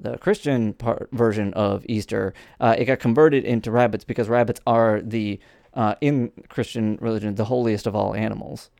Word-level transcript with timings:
the 0.00 0.16
Christian 0.18 0.72
part 0.72 1.08
version 1.12 1.52
of 1.54 1.84
Easter, 1.88 2.32
uh, 2.58 2.74
it 2.78 2.86
got 2.86 2.98
converted 2.98 3.44
into 3.44 3.70
rabbits 3.70 4.04
because 4.04 4.28
rabbits 4.28 4.60
are 4.66 5.00
the 5.02 5.38
uh, 5.74 5.94
in 6.00 6.32
Christian 6.48 6.98
religion 7.00 7.34
the 7.34 7.44
holiest 7.44 7.86
of 7.86 7.94
all 7.94 8.14
animals, 8.14 8.70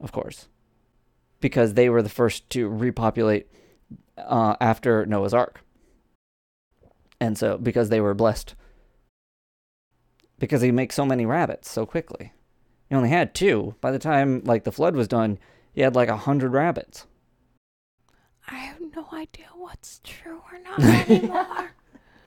of 0.00 0.12
course, 0.12 0.48
because 1.40 1.74
they 1.74 1.90
were 1.90 2.02
the 2.02 2.08
first 2.08 2.48
to 2.50 2.68
repopulate 2.68 3.48
uh, 4.16 4.56
after 4.60 5.04
Noah's 5.04 5.34
Ark, 5.34 5.60
and 7.20 7.36
so 7.36 7.58
because 7.58 7.88
they 7.88 8.00
were 8.00 8.14
blessed, 8.14 8.54
because 10.38 10.62
he 10.62 10.70
makes 10.70 10.94
so 10.94 11.04
many 11.04 11.26
rabbits 11.26 11.70
so 11.70 11.84
quickly. 11.84 12.32
He 12.88 12.96
only 12.96 13.10
had 13.10 13.34
two. 13.34 13.74
By 13.80 13.90
the 13.90 13.98
time 13.98 14.42
like 14.44 14.64
the 14.64 14.72
flood 14.72 14.96
was 14.96 15.08
done, 15.08 15.38
he 15.72 15.82
had 15.82 15.94
like 15.94 16.08
a 16.08 16.16
hundred 16.16 16.52
rabbits. 16.52 17.06
I 18.50 18.54
have 18.56 18.80
no 18.94 19.06
idea 19.12 19.46
what's 19.56 20.00
true 20.04 20.42
or 20.52 20.58
not 20.58 20.82
anymore. 20.82 21.70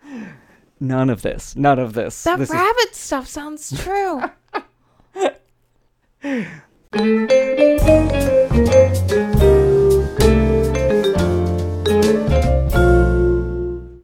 None 0.80 1.10
of 1.10 1.22
this. 1.22 1.56
None 1.56 1.80
of 1.80 1.94
this. 1.94 2.24
that 2.24 2.40
this 2.40 2.50
is- 2.50 2.56
rabbit 2.56 2.96
stuff 2.96 3.28
sounds 3.28 3.82
true. 3.84 4.22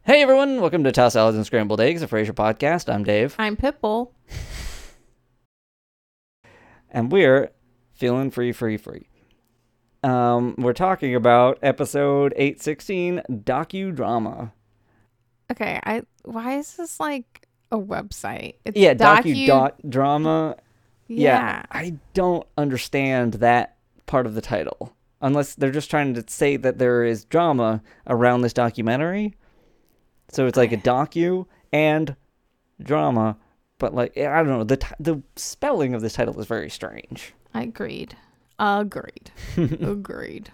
Hey 0.05 0.23
everyone, 0.23 0.59
welcome 0.61 0.83
to 0.85 0.91
Toss 0.91 1.13
Salads 1.13 1.35
and 1.37 1.45
Scrambled 1.45 1.79
Eggs, 1.81 2.01
a 2.01 2.07
Frasier 2.07 2.31
podcast. 2.31 2.91
I'm 2.91 3.03
Dave, 3.03 3.35
I'm 3.37 3.55
Pitbull. 3.55 4.11
and 6.89 7.11
we're 7.11 7.51
feeling 7.93 8.31
free, 8.31 8.51
free, 8.51 8.77
free. 8.77 9.08
Um, 10.03 10.55
we're 10.57 10.73
talking 10.73 11.15
about 11.15 11.59
episode 11.61 12.33
816 12.35 13.21
docudrama. 13.29 14.51
Okay, 15.51 15.79
I 15.83 16.03
why 16.23 16.57
is 16.57 16.75
this 16.77 16.99
like 16.99 17.47
a 17.71 17.77
website? 17.77 18.55
It's 18.65 18.77
Yeah, 18.77 18.93
docu- 18.93 19.47
dot 19.47 19.75
drama. 19.89 20.55
Yeah. 21.07 21.63
I 21.71 21.95
don't 22.13 22.45
understand 22.57 23.35
that 23.35 23.77
part 24.05 24.25
of 24.25 24.35
the 24.35 24.41
title. 24.41 24.93
Unless 25.21 25.55
they're 25.55 25.71
just 25.71 25.89
trying 25.89 26.13
to 26.13 26.23
say 26.27 26.55
that 26.55 26.77
there 26.77 27.03
is 27.03 27.25
drama 27.25 27.81
around 28.07 28.41
this 28.41 28.53
documentary. 28.53 29.35
So 30.29 30.45
it's 30.45 30.55
like 30.57 30.71
a 30.71 30.77
docu 30.77 31.45
and 31.73 32.15
drama, 32.81 33.35
but 33.79 33.93
like 33.93 34.17
I 34.17 34.37
don't 34.37 34.47
know, 34.47 34.63
the 34.63 34.77
t- 34.77 34.87
the 34.99 35.21
spelling 35.35 35.93
of 35.93 36.01
this 36.01 36.13
title 36.13 36.39
is 36.39 36.45
very 36.45 36.69
strange. 36.69 37.33
I 37.53 37.63
agreed. 37.63 38.15
Agreed. 38.59 39.31
agreed. 39.57 40.51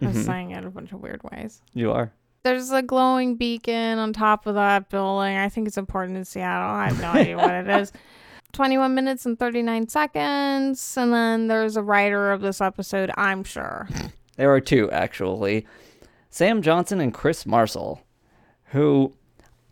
I 0.00 0.04
Mm-hmm. 0.06 0.16
was 0.16 0.24
saying 0.26 0.50
it 0.50 0.64
a 0.64 0.70
bunch 0.70 0.90
of 0.92 1.00
weird 1.00 1.20
ways. 1.30 1.62
You 1.74 1.92
are. 1.92 2.12
There's 2.42 2.72
a 2.72 2.82
glowing 2.82 3.36
beacon 3.36 3.98
on 4.00 4.12
top 4.12 4.46
of 4.48 4.56
that 4.56 4.88
building. 4.88 5.36
I 5.36 5.48
think 5.48 5.68
it's 5.68 5.78
important 5.78 6.16
in 6.16 6.24
Seattle. 6.24 6.70
I 6.74 6.88
have 6.88 7.00
no 7.00 7.10
idea 7.20 7.36
what 7.36 7.52
it 7.52 7.68
is. 7.68 7.92
21 8.52 8.94
minutes 8.96 9.24
and 9.26 9.38
39 9.38 9.88
seconds. 9.88 10.96
And 10.96 11.12
then 11.12 11.46
there's 11.46 11.76
a 11.76 11.82
writer 11.82 12.32
of 12.32 12.40
this 12.40 12.60
episode, 12.60 13.12
I'm 13.16 13.44
sure. 13.44 13.88
There 14.36 14.52
are 14.52 14.60
two 14.60 14.90
actually. 14.90 15.66
Sam 16.30 16.62
Johnson 16.62 17.00
and 17.00 17.14
Chris 17.14 17.46
Marcel, 17.46 18.02
who 18.72 19.12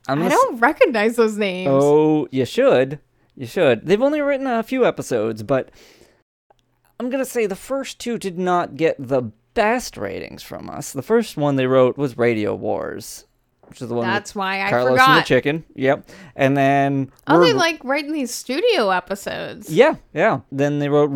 I'm 0.07 0.23
I 0.23 0.27
s- 0.27 0.33
don't 0.33 0.59
recognize 0.61 1.17
those 1.17 1.37
names. 1.37 1.71
Oh, 1.73 2.29
you 2.31 2.45
should. 2.45 3.01
You 3.35 3.47
should. 3.47 3.85
They've 3.87 4.01
only 4.03 4.21
written 4.21 4.47
a 4.47 4.63
few 4.63 4.87
episodes, 4.87 5.43
but 5.43 5.71
I'm 7.01 7.09
going 7.09 7.25
to 7.25 7.29
say 7.31 7.47
the 7.47 7.57
first 7.57 7.99
two 7.99 8.19
did 8.19 8.39
not 8.39 8.77
get 8.77 8.95
the 8.99 9.23
best 9.55 9.97
ratings 9.97 10.43
from 10.43 10.69
us. 10.69 10.93
The 10.93 11.01
first 11.03 11.37
one 11.39 11.57
they 11.57 11.67
wrote 11.67 11.97
was 11.97 12.19
Radio 12.19 12.55
Wars, 12.55 13.25
which 13.63 13.81
is 13.81 13.89
the 13.89 13.95
one 13.95 14.07
That's 14.07 14.35
why 14.35 14.61
I 14.65 14.69
Carlos 14.69 14.91
and 14.91 14.99
the 14.99 15.03
forgot. 15.03 15.27
chicken. 15.27 15.65
Yep. 15.75 16.11
And 16.37 16.57
then 16.57 17.11
Oh, 17.27 17.41
they 17.41 17.55
like 17.55 17.83
writing 17.85 18.13
these 18.13 18.31
studio 18.33 18.91
episodes. 18.91 19.71
Yeah, 19.73 19.95
yeah. 20.13 20.41
Then 20.53 20.79
they 20.79 20.91
wrote. 20.91 21.11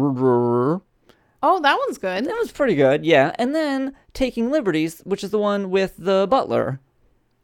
Oh, 1.42 1.60
that 1.60 1.78
one's 1.86 1.98
good. 1.98 2.24
That 2.24 2.38
was 2.38 2.50
pretty 2.50 2.74
good. 2.74 3.04
Yeah. 3.04 3.32
And 3.38 3.54
then 3.54 3.94
Taking 4.14 4.50
Liberties, 4.50 5.02
which 5.04 5.22
is 5.22 5.30
the 5.30 5.38
one 5.38 5.68
with 5.70 5.94
the 5.98 6.26
butler. 6.30 6.80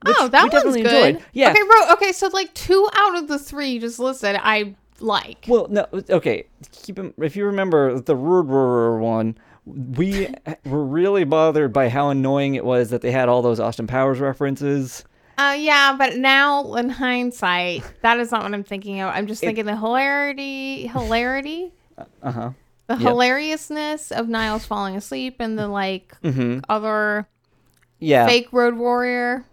oh, 0.07 0.29
that 0.29 0.51
one's 0.51 0.77
good. 0.77 0.87
enjoyed. 0.87 1.23
Yeah. 1.35 1.51
Okay, 1.51 1.63
bro. 1.63 1.93
Okay, 1.93 2.13
so 2.13 2.29
like 2.29 2.55
two 2.55 2.89
out 2.95 3.19
of 3.19 3.29
the 3.29 3.39
three 3.39 3.73
you 3.73 3.81
just 3.81 3.99
listed, 3.99 4.37
I 4.43 4.75
like. 5.01 5.45
Well, 5.49 5.67
no, 5.71 5.87
okay. 5.93 6.45
Keep 6.73 6.99
in, 6.99 7.15
if 7.19 7.37
you 7.37 7.45
remember 7.47 7.99
the 8.01 8.15
Rurr 8.17 8.99
one, 8.99 9.37
we 9.67 10.29
were 10.65 10.85
really 10.85 11.25
bothered 11.25 11.73
by 11.73 11.89
how 11.89 12.11
annoying 12.11 12.55
it 12.55 12.65
was 12.65 12.91
that 12.91 13.03
they 13.03 13.11
had 13.13 13.29
all 13.29 13.43
those 13.43 13.61
Austin 13.61 13.87
Powers 13.87 14.19
references. 14.21 15.05
Uh, 15.39 15.57
yeah, 15.59 15.95
but 15.97 16.17
now 16.17 16.75
in 16.75 16.91
hindsight, 16.91 17.83
that 18.03 18.21
is 18.21 18.31
not 18.31 18.43
what 18.43 18.53
I'm 18.53 18.63
thinking 18.65 19.01
of. 19.01 19.15
I'm 19.15 19.27
just 19.27 19.41
thinking 19.41 19.65
the 19.65 19.77
hilarity, 19.77 20.87
hilarity, 20.87 21.73
Uh 22.23 22.31
huh. 22.33 22.51
the 22.89 22.95
Yeah. 22.95 23.09
hilariousness 23.09 24.11
of 24.13 24.29
Niles 24.29 24.67
falling 24.67 24.97
asleep 24.97 25.37
and 25.41 25.59
the 25.59 25.67
like 25.69 26.15
Mm-hmm. 26.23 26.61
other 26.69 27.27
Yeah. 27.99 28.27
fake 28.27 28.49
road 28.53 28.75
warrior. 28.77 29.45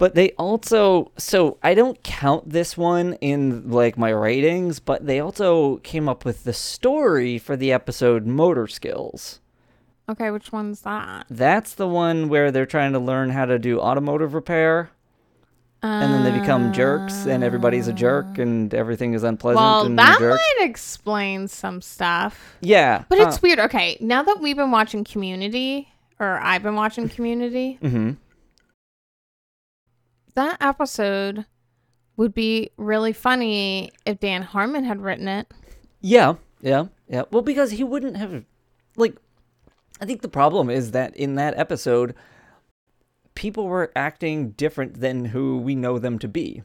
But 0.00 0.14
they 0.14 0.30
also, 0.38 1.12
so 1.18 1.58
I 1.62 1.74
don't 1.74 2.02
count 2.02 2.48
this 2.48 2.74
one 2.74 3.12
in 3.20 3.70
like 3.70 3.98
my 3.98 4.08
ratings, 4.08 4.80
but 4.80 5.06
they 5.06 5.20
also 5.20 5.76
came 5.76 6.08
up 6.08 6.24
with 6.24 6.44
the 6.44 6.54
story 6.54 7.36
for 7.36 7.54
the 7.54 7.70
episode 7.70 8.24
Motor 8.24 8.66
Skills. 8.66 9.40
Okay, 10.08 10.30
which 10.30 10.52
one's 10.52 10.80
that? 10.80 11.26
That's 11.28 11.74
the 11.74 11.86
one 11.86 12.30
where 12.30 12.50
they're 12.50 12.64
trying 12.64 12.94
to 12.94 12.98
learn 12.98 13.28
how 13.28 13.44
to 13.44 13.58
do 13.58 13.78
automotive 13.78 14.32
repair. 14.32 14.90
And 15.82 16.14
then 16.14 16.24
they 16.24 16.38
become 16.38 16.72
jerks, 16.72 17.26
and 17.26 17.44
everybody's 17.44 17.86
a 17.86 17.92
jerk, 17.92 18.38
and 18.38 18.72
everything 18.72 19.12
is 19.12 19.22
unpleasant. 19.22 19.62
Well, 19.62 19.84
and 19.84 19.98
that 19.98 20.18
might 20.18 20.66
explain 20.66 21.46
some 21.46 21.82
stuff. 21.82 22.56
Yeah. 22.62 23.04
But 23.10 23.18
it's 23.18 23.42
weird. 23.42 23.58
Okay, 23.58 23.98
now 24.00 24.22
that 24.22 24.40
we've 24.40 24.56
been 24.56 24.70
watching 24.70 25.04
Community, 25.04 25.92
or 26.18 26.38
I've 26.38 26.62
been 26.62 26.74
watching 26.74 27.10
Community, 27.10 27.78
hmm 27.82 28.12
that 30.34 30.58
episode 30.60 31.46
would 32.16 32.34
be 32.34 32.70
really 32.76 33.12
funny 33.12 33.90
if 34.04 34.20
Dan 34.20 34.42
Harmon 34.42 34.84
had 34.84 35.00
written 35.00 35.28
it. 35.28 35.52
Yeah, 36.00 36.34
yeah, 36.60 36.86
yeah. 37.08 37.22
Well, 37.30 37.42
because 37.42 37.70
he 37.72 37.84
wouldn't 37.84 38.16
have, 38.16 38.44
like, 38.96 39.16
I 40.00 40.06
think 40.06 40.22
the 40.22 40.28
problem 40.28 40.70
is 40.70 40.92
that 40.92 41.16
in 41.16 41.34
that 41.36 41.56
episode, 41.58 42.14
people 43.34 43.66
were 43.66 43.90
acting 43.96 44.50
different 44.50 45.00
than 45.00 45.26
who 45.26 45.58
we 45.58 45.74
know 45.74 45.98
them 45.98 46.18
to 46.18 46.28
be. 46.28 46.62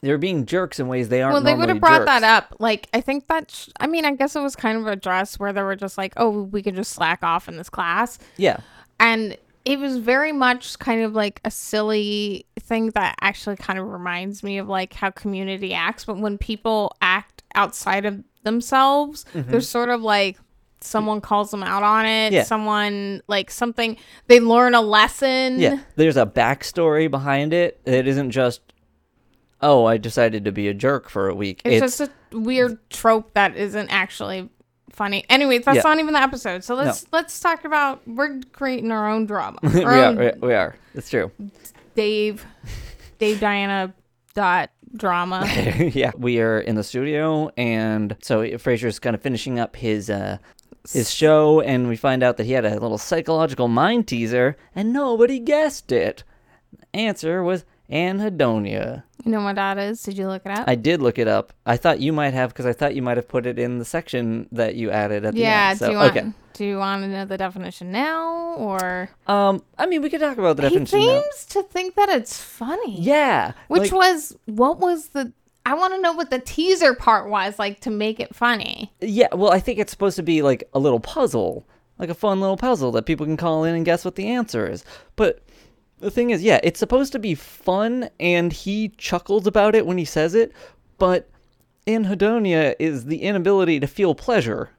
They 0.00 0.10
were 0.10 0.18
being 0.18 0.46
jerks 0.46 0.80
in 0.80 0.88
ways 0.88 1.08
they 1.10 1.22
aren't. 1.22 1.34
well, 1.34 1.42
they 1.42 1.54
would 1.54 1.68
have 1.68 1.78
brought 1.80 1.98
jerks. 2.00 2.06
that 2.06 2.22
up. 2.24 2.56
Like, 2.58 2.88
I 2.92 3.00
think 3.00 3.28
that, 3.28 3.50
sh- 3.52 3.68
I 3.78 3.86
mean, 3.86 4.04
I 4.04 4.12
guess 4.14 4.34
it 4.34 4.40
was 4.40 4.56
kind 4.56 4.76
of 4.78 4.86
addressed 4.88 5.38
where 5.38 5.52
they 5.52 5.62
were 5.62 5.76
just 5.76 5.96
like, 5.96 6.12
oh, 6.16 6.42
we 6.42 6.60
could 6.62 6.74
just 6.74 6.92
slack 6.92 7.22
off 7.22 7.48
in 7.48 7.56
this 7.56 7.70
class. 7.70 8.18
Yeah, 8.36 8.58
And 8.98 9.36
it 9.64 9.78
was 9.78 9.98
very 9.98 10.32
much 10.32 10.78
kind 10.78 11.02
of 11.02 11.14
like 11.14 11.40
a 11.44 11.50
silly 11.50 12.46
thing 12.58 12.90
that 12.90 13.16
actually 13.20 13.56
kind 13.56 13.78
of 13.78 13.88
reminds 13.88 14.42
me 14.42 14.58
of 14.58 14.68
like 14.68 14.92
how 14.92 15.10
community 15.10 15.72
acts. 15.72 16.04
But 16.04 16.18
when 16.18 16.38
people 16.38 16.96
act 17.00 17.42
outside 17.54 18.04
of 18.04 18.22
themselves, 18.42 19.24
mm-hmm. 19.32 19.50
they're 19.50 19.60
sort 19.60 19.88
of 19.88 20.02
like 20.02 20.38
someone 20.80 21.20
calls 21.20 21.50
them 21.50 21.62
out 21.62 21.82
on 21.82 22.06
it. 22.06 22.32
Yeah. 22.32 22.42
Someone 22.42 23.22
like 23.28 23.50
something, 23.50 23.96
they 24.26 24.40
learn 24.40 24.74
a 24.74 24.80
lesson. 24.80 25.60
yeah. 25.60 25.78
There's 25.96 26.16
a 26.16 26.26
backstory 26.26 27.10
behind 27.10 27.52
it. 27.52 27.80
It 27.84 28.08
isn't 28.08 28.32
just, 28.32 28.60
oh, 29.60 29.84
I 29.84 29.96
decided 29.96 30.44
to 30.44 30.52
be 30.52 30.68
a 30.68 30.74
jerk 30.74 31.08
for 31.08 31.28
a 31.28 31.34
week. 31.34 31.62
It's, 31.64 31.98
just 31.98 32.10
a 32.32 32.38
weird 32.38 32.78
trope 32.90 33.34
that 33.34 33.56
isn't 33.56 33.90
actually 33.90 34.50
funny. 34.90 35.24
Anyway, 35.28 35.58
that's 35.58 35.76
Yeah. 35.76 35.82
not 35.84 35.98
even 35.98 36.12
the 36.14 36.20
episode. 36.22 36.64
So 36.64 36.74
let's 36.74 37.06
let's 37.12 37.38
talk 37.40 37.64
about 37.64 38.00
we're 38.06 38.40
creating 38.52 38.90
our 38.92 39.08
own 39.08 39.26
drama. 39.26 39.58
we 39.74 39.82
Our 39.84 39.92
are. 39.92 40.04
own 40.04 40.16
we- 40.18 40.48
We 40.48 40.54
are. 40.54 40.74
It's 40.94 41.08
true. 41.10 41.30
Dave, 41.94 42.44
Dave 43.18 43.40
Diana 43.40 43.94
dot 44.34 44.70
drama. 44.96 45.46
yeah, 45.92 46.10
we 46.16 46.40
are 46.40 46.58
in 46.60 46.74
the 46.76 46.84
studio, 46.84 47.50
and 47.56 48.16
so 48.22 48.42
Frasier's 48.58 48.98
kind 48.98 49.14
of 49.14 49.22
finishing 49.22 49.58
up 49.58 49.76
his 49.76 50.08
uh, 50.10 50.38
his 50.90 51.10
show, 51.12 51.60
and 51.60 51.88
we 51.88 51.96
find 51.96 52.22
out 52.22 52.36
that 52.38 52.44
he 52.44 52.52
had 52.52 52.64
a 52.64 52.78
little 52.80 52.98
psychological 52.98 53.68
mind 53.68 54.08
teaser, 54.08 54.56
and 54.74 54.92
nobody 54.92 55.38
guessed 55.38 55.92
it. 55.92 56.24
The 56.78 56.96
answer 56.98 57.42
was 57.42 57.64
anhedonia. 57.92 59.02
You 59.24 59.30
know 59.30 59.42
what 59.44 59.54
that 59.56 59.78
is? 59.78 60.02
Did 60.02 60.18
you 60.18 60.26
look 60.26 60.42
it 60.44 60.50
up? 60.50 60.64
I 60.66 60.74
did 60.74 61.00
look 61.00 61.18
it 61.18 61.28
up. 61.28 61.52
I 61.64 61.76
thought 61.76 62.00
you 62.00 62.12
might 62.12 62.34
have, 62.34 62.50
because 62.50 62.66
I 62.66 62.72
thought 62.72 62.94
you 62.96 63.02
might 63.02 63.16
have 63.16 63.28
put 63.28 63.46
it 63.46 63.58
in 63.58 63.78
the 63.78 63.84
section 63.84 64.48
that 64.50 64.74
you 64.74 64.90
added 64.90 65.24
at 65.24 65.34
the 65.34 65.40
yeah. 65.40 65.70
end. 65.70 65.78
do 65.78 65.84
So, 65.86 65.90
you 65.92 65.96
want? 65.98 66.16
okay. 66.16 66.32
Do 66.54 66.64
you 66.66 66.76
want 66.78 67.02
to 67.02 67.08
know 67.08 67.24
the 67.24 67.38
definition 67.38 67.92
now, 67.92 68.54
or 68.56 69.08
Um, 69.26 69.62
I 69.78 69.86
mean, 69.86 70.02
we 70.02 70.10
could 70.10 70.20
talk 70.20 70.38
about 70.38 70.56
the 70.56 70.64
he 70.68 70.68
definition. 70.78 71.00
now. 71.00 71.20
seems 71.22 71.44
to 71.46 71.62
think 71.62 71.94
that 71.94 72.08
it's 72.08 72.38
funny? 72.42 73.00
Yeah. 73.00 73.52
Which 73.68 73.90
like- 73.90 73.92
was 73.92 74.36
what 74.46 74.78
was 74.78 75.08
the? 75.08 75.32
I 75.64 75.74
want 75.74 75.94
to 75.94 76.00
know 76.00 76.12
what 76.12 76.30
the 76.30 76.40
teaser 76.40 76.92
part 76.92 77.30
was 77.30 77.56
like 77.58 77.78
to 77.80 77.90
make 77.90 78.18
it 78.18 78.34
funny. 78.34 78.92
Yeah, 79.00 79.28
well, 79.32 79.52
I 79.52 79.60
think 79.60 79.78
it's 79.78 79.92
supposed 79.92 80.16
to 80.16 80.22
be 80.24 80.42
like 80.42 80.64
a 80.74 80.80
little 80.80 80.98
puzzle, 80.98 81.64
like 82.00 82.10
a 82.10 82.14
fun 82.14 82.40
little 82.40 82.56
puzzle 82.56 82.90
that 82.92 83.06
people 83.06 83.24
can 83.24 83.36
call 83.36 83.62
in 83.62 83.76
and 83.76 83.84
guess 83.84 84.04
what 84.04 84.16
the 84.16 84.26
answer 84.26 84.68
is. 84.68 84.84
But 85.14 85.38
the 86.02 86.10
thing 86.10 86.30
is, 86.30 86.42
yeah, 86.42 86.60
it's 86.62 86.78
supposed 86.78 87.12
to 87.12 87.18
be 87.18 87.34
fun, 87.34 88.10
and 88.20 88.52
he 88.52 88.90
chuckles 88.98 89.46
about 89.46 89.74
it 89.74 89.86
when 89.86 89.96
he 89.98 90.04
says 90.04 90.34
it, 90.34 90.52
but 90.98 91.28
anhedonia 91.86 92.74
is 92.78 93.06
the 93.06 93.22
inability 93.22 93.80
to 93.80 93.86
feel 93.86 94.14
pleasure. 94.14 94.70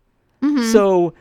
So 0.72 1.14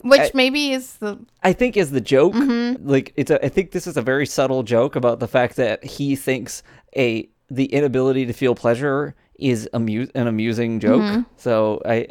Which 0.00 0.20
I- 0.20 0.30
maybe 0.34 0.72
is 0.72 0.94
the 0.96 1.18
I 1.42 1.52
think 1.52 1.76
is 1.76 1.90
the 1.90 2.00
joke. 2.00 2.32
Mm-hmm. 2.32 2.88
Like 2.88 3.12
it's 3.16 3.30
a 3.30 3.44
I 3.44 3.50
think 3.50 3.70
this 3.72 3.86
is 3.86 3.96
a 3.98 4.02
very 4.02 4.24
subtle 4.26 4.62
joke 4.62 4.96
about 4.96 5.20
the 5.20 5.28
fact 5.28 5.56
that 5.56 5.84
he 5.84 6.16
thinks 6.16 6.62
a 6.96 7.28
the 7.50 7.66
inability 7.66 8.24
to 8.26 8.32
feel 8.32 8.54
pleasure 8.54 9.14
is 9.38 9.68
amu- 9.74 10.08
an 10.14 10.26
amusing 10.26 10.80
joke. 10.80 11.02
Mm-hmm. 11.02 11.20
So 11.36 11.82
I 11.84 12.08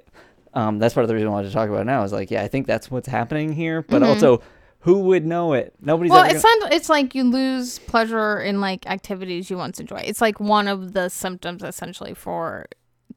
um 0.53 0.77
that's 0.77 0.93
part 0.93 1.03
of 1.03 1.07
the 1.07 1.15
reason 1.15 1.29
I 1.29 1.31
wanted 1.31 1.47
to 1.47 1.53
talk 1.53 1.67
about 1.67 1.81
it 1.81 1.85
now 1.85 2.03
is 2.03 2.11
like 2.13 2.29
yeah, 2.29 2.43
I 2.43 2.47
think 2.47 2.67
that's 2.67 2.91
what's 2.91 3.07
happening 3.07 3.51
here, 3.53 3.81
but 3.81 4.03
Mm-hmm. 4.03 4.11
also 4.11 4.41
who 4.81 4.99
would 4.99 5.25
know 5.25 5.53
it? 5.53 5.73
Nobody's 5.81 6.11
well, 6.11 6.23
ever 6.23 6.35
it's 6.35 6.43
gonna- 6.43 6.59
not. 6.61 6.73
It's 6.73 6.89
like 6.89 7.15
you 7.15 7.23
lose 7.23 7.79
pleasure 7.79 8.39
in 8.39 8.61
like 8.61 8.85
activities 8.89 9.49
you 9.49 9.57
once 9.57 9.79
enjoy. 9.79 10.01
It's 10.05 10.21
like 10.21 10.39
one 10.39 10.67
of 10.67 10.93
the 10.93 11.09
symptoms 11.09 11.63
essentially 11.63 12.13
for 12.13 12.67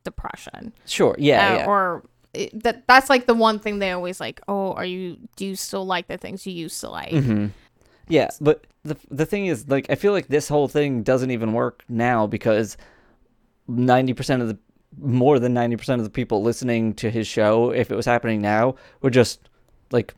depression. 0.04 0.72
Sure. 0.86 1.14
Yeah, 1.18 1.48
uh, 1.48 1.56
yeah. 1.56 1.66
or 1.66 2.04
it, 2.34 2.62
that 2.64 2.86
that's 2.86 3.08
like 3.08 3.26
the 3.26 3.34
one 3.34 3.58
thing 3.58 3.78
they 3.78 3.92
always 3.92 4.18
like 4.20 4.40
oh 4.48 4.72
are 4.72 4.84
you 4.84 5.16
do 5.36 5.46
you 5.46 5.54
still 5.56 5.86
like 5.86 6.08
the 6.08 6.18
things 6.18 6.44
you 6.46 6.52
used 6.52 6.80
to 6.80 6.90
like 6.90 7.12
Mm-hmm. 7.12 7.46
Yeah, 8.08 8.28
but 8.40 8.66
the 8.82 8.96
the 9.10 9.24
thing 9.24 9.46
is, 9.46 9.66
like, 9.68 9.86
I 9.88 9.94
feel 9.94 10.12
like 10.12 10.26
this 10.28 10.46
whole 10.46 10.68
thing 10.68 11.02
doesn't 11.02 11.30
even 11.30 11.54
work 11.54 11.84
now 11.88 12.26
because 12.26 12.76
ninety 13.66 14.12
percent 14.12 14.42
of 14.42 14.48
the 14.48 14.58
more 15.00 15.38
than 15.38 15.54
ninety 15.54 15.76
percent 15.76 16.00
of 16.00 16.04
the 16.04 16.10
people 16.10 16.42
listening 16.42 16.92
to 16.96 17.10
his 17.10 17.26
show, 17.26 17.70
if 17.70 17.90
it 17.90 17.94
was 17.96 18.04
happening 18.04 18.42
now, 18.42 18.74
would 19.00 19.14
just 19.14 19.40
like 19.90 20.12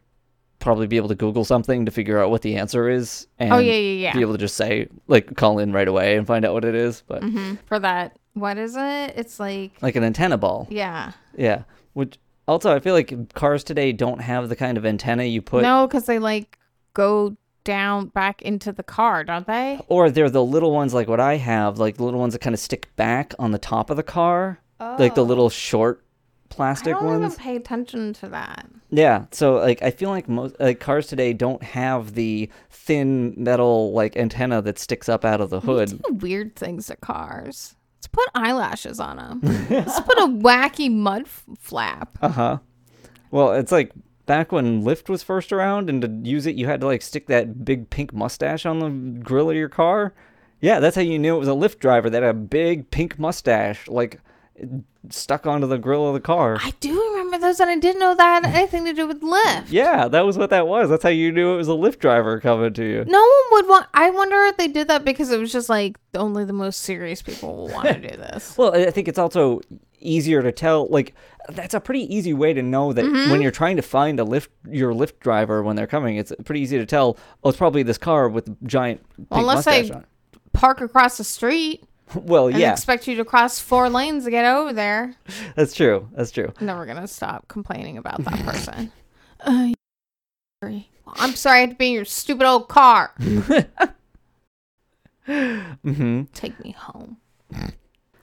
probably 0.59 0.87
be 0.87 0.97
able 0.97 1.09
to 1.09 1.15
Google 1.15 1.45
something 1.45 1.85
to 1.87 1.91
figure 1.93 2.19
out 2.19 2.31
what 2.31 2.43
the 2.43 2.57
answer 2.57 2.89
is, 2.89 3.27
and 3.39 3.53
oh 3.53 3.59
yeah 3.59 3.73
yeah 3.75 4.01
yeah 4.09 4.13
be 4.15 4.21
able 4.21 4.33
to 4.33 4.39
just 4.39 4.57
say 4.57 4.89
like 5.07 5.37
call 5.37 5.59
in 5.59 5.73
right 5.73 5.89
away 5.89 6.17
and 6.17 6.27
find 6.27 6.45
out 6.45 6.53
what 6.55 6.65
it 6.65 6.75
is. 6.75 7.03
But 7.07 7.23
hmm 7.23 7.55
for 7.67 7.79
that 7.79 8.19
what 8.35 8.59
is 8.59 8.77
it 8.77 9.15
it's 9.17 9.39
like 9.41 9.73
like 9.83 9.97
an 9.97 10.05
antenna 10.05 10.37
ball, 10.39 10.67
yeah 10.71 11.13
yeah. 11.37 11.63
Which 11.95 12.19
also 12.49 12.75
I 12.75 12.81
feel 12.81 12.95
like 12.95 13.33
cars 13.35 13.65
today 13.65 13.93
don't 13.93 14.21
have 14.21 14.49
the 14.49 14.57
kind 14.57 14.77
of 14.79 14.85
antenna 14.87 15.25
you 15.25 15.41
put 15.43 15.63
no 15.63 15.87
because 15.87 16.05
they 16.07 16.19
like 16.19 16.59
go 16.95 17.37
down 17.65 18.07
back 18.09 18.41
into 18.43 18.71
the 18.71 18.83
car 18.85 19.25
don't 19.25 19.47
they 19.49 19.81
or 19.89 20.09
they're 20.09 20.31
the 20.31 20.45
little 20.45 20.71
ones 20.73 20.95
like 20.95 21.09
what 21.09 21.19
I 21.19 21.37
have, 21.37 21.79
like 21.79 21.97
the 21.97 22.05
little 22.05 22.21
ones 22.21 22.33
that 22.35 22.39
kind 22.41 22.55
of 22.55 22.61
stick 22.61 22.95
back 22.97 23.35
on 23.41 23.51
the 23.51 23.59
top 23.59 23.91
of 23.91 23.97
the 23.97 24.03
car, 24.05 24.61
like 24.79 25.15
the 25.17 25.21
Oh. 25.23 25.25
little 25.25 25.51
short 25.51 26.05
plastic 26.49 26.49
I 26.49 26.57
plastic 26.57 26.93
don't 26.95 27.05
ones. 27.23 27.35
even 27.35 27.37
pay 27.45 27.57
attention 27.57 28.13
to 28.15 28.29
that 28.29 28.67
Yeah, 28.91 29.27
so 29.33 29.55
like 29.57 29.83
I 29.83 29.91
feel 29.91 30.11
like 30.11 30.29
most 30.29 30.55
like 30.61 30.81
cars 30.81 31.07
today 31.09 31.33
don't 31.33 31.63
have 31.63 32.15
the 32.15 32.49
thin 32.71 33.35
metal 33.37 33.93
like 33.93 34.17
antenna 34.17 34.63
that 34.63 34.79
sticks 34.79 35.09
up 35.09 35.25
out 35.25 35.41
of 35.41 35.51
the 35.51 35.61
hood. 35.61 36.01
weird 36.23 36.55
things 36.55 36.87
to 36.87 36.97
cars 36.97 37.75
let's 37.99 38.07
put 38.07 38.29
eyelashes 38.35 39.01
on 39.01 39.17
them 39.17 39.41
let's 39.69 39.99
put 40.01 40.17
a 40.19 40.27
wacky 40.29 40.89
mud 40.93 41.23
f- 41.23 41.45
flap 41.59 42.17
Uh 42.23 42.29
huh. 42.29 42.59
Well, 43.33 43.53
it's 43.55 43.73
like 43.73 43.91
back 44.27 44.53
when 44.53 44.83
Lyft 44.85 45.09
was 45.09 45.23
first 45.25 45.53
around, 45.53 45.91
and 45.91 46.01
to 46.03 46.09
use 46.31 46.47
it, 46.47 46.55
you 46.55 46.67
had 46.67 46.81
to 46.81 46.87
like 46.87 47.03
stick 47.03 47.27
that 47.27 47.65
big 47.65 47.91
pink 47.91 48.13
mustache 48.13 48.65
on 48.65 48.79
the 48.79 49.21
grill 49.21 49.51
of 49.51 49.57
your 49.57 49.69
car. 49.69 50.15
Yeah, 50.61 50.79
that's 50.79 50.95
how 50.97 51.03
you 51.03 51.19
knew 51.19 51.35
it 51.35 51.39
was 51.41 51.49
a 51.49 51.53
Lyft 51.53 51.81
driver 51.81 52.09
that 52.09 52.23
had 52.23 52.31
a 52.31 52.35
big 52.39 52.91
pink 52.93 53.19
mustache, 53.19 53.89
like 53.89 54.21
stuck 55.11 55.47
onto 55.47 55.67
the 55.67 55.79
grill 55.79 56.07
of 56.09 56.15
the 56.15 56.21
car. 56.21 56.59
I 56.61 56.73
do 56.81 57.01
remember 57.11 57.39
those, 57.39 57.61
and 57.61 57.71
I 57.71 57.77
didn't 57.79 58.01
know 58.01 58.15
that 58.15 58.45
had 58.45 58.55
anything 58.57 58.85
to 58.87 58.93
do 58.93 59.07
with 59.07 59.21
Lyft. 59.23 59.67
Yeah, 59.69 60.09
that 60.09 60.23
was 60.27 60.37
what 60.39 60.51
that 60.51 60.67
was. 60.67 60.89
That's 60.91 61.03
how 61.03 61.09
you 61.11 61.31
knew 61.33 61.53
it 61.53 61.57
was 61.57 61.69
a 61.69 61.73
Lyft 61.73 61.99
driver 61.99 62.41
coming 62.41 62.73
to 62.75 62.85
you. 62.85 63.05
No 63.07 63.19
one 63.21 63.43
would 63.53 63.69
want. 63.69 63.87
I 63.95 64.11
wonder 64.11 64.37
if 64.47 64.57
they 64.57 64.69
did 64.69 64.89
that 64.89 65.05
because 65.05 65.31
it 65.31 65.39
was 65.39 65.53
just 65.53 65.69
like 65.69 65.97
only 66.15 66.45
the 66.45 66.53
most 66.53 66.83
serious 66.83 67.23
people 67.23 67.57
will 67.57 67.69
want 67.69 67.89
to 67.89 68.01
do 68.01 68.17
this. 68.17 68.57
Well, 68.59 68.75
I 68.75 68.91
think 68.91 69.09
it's 69.09 69.19
also 69.19 69.61
easier 70.01 70.43
to 70.43 70.53
tell. 70.53 70.89
Like, 70.89 71.15
that's 71.49 71.75
a 71.75 71.81
pretty 71.81 72.13
easy 72.15 72.35
way 72.35 72.53
to 72.53 72.63
know 72.63 72.93
that 72.93 73.05
Mm-hmm. 73.05 73.31
when 73.31 73.41
you're 73.41 73.51
trying 73.53 73.77
to 73.77 73.83
find 73.83 74.19
a 74.19 74.25
lift, 74.25 74.51
your 74.69 74.93
Lyft 74.93 75.21
driver 75.21 75.63
when 75.63 75.77
they're 75.77 75.87
coming, 75.87 76.17
it's 76.17 76.33
pretty 76.45 76.61
easy 76.61 76.79
to 76.79 76.87
tell. 76.87 77.17
Oh, 77.45 77.49
it's 77.51 77.59
probably 77.59 77.83
this 77.85 77.99
car 77.99 78.29
with 78.29 78.47
the 78.47 78.57
giant 78.65 79.01
Unless 79.31 79.67
on. 79.91 80.05
Park 80.53 80.81
across 80.81 81.19
the 81.19 81.25
street 81.25 81.85
Well, 82.25 82.51
yeah, 82.51 82.73
expect 82.73 83.07
you 83.09 83.17
to 83.17 83.25
cross 83.25 83.59
four 83.61 83.89
lanes 83.89 84.25
to 84.25 84.31
get 84.31 84.45
over 84.45 84.73
there. 84.73 85.15
that's 85.55 85.75
true. 85.75 86.09
That's 86.13 86.31
true. 86.31 86.53
I'm 86.61 86.67
never 86.67 86.87
gonna 86.87 87.07
stop 87.09 87.49
complaining 87.49 87.99
about 87.99 88.23
that 88.25 88.45
person. 88.45 88.93
Uh. 89.41 89.73
I'm 91.19 91.35
sorry 91.37 91.59
I 91.59 91.61
had 91.61 91.71
to 91.71 91.77
be 91.77 91.89
in 91.89 91.93
your 91.93 92.05
stupid 92.05 92.47
old 92.47 92.69
car. 92.69 93.13
Mm-hmm. 95.29 96.23
Take 96.35 96.63
me 96.63 96.71
home. 96.73 97.17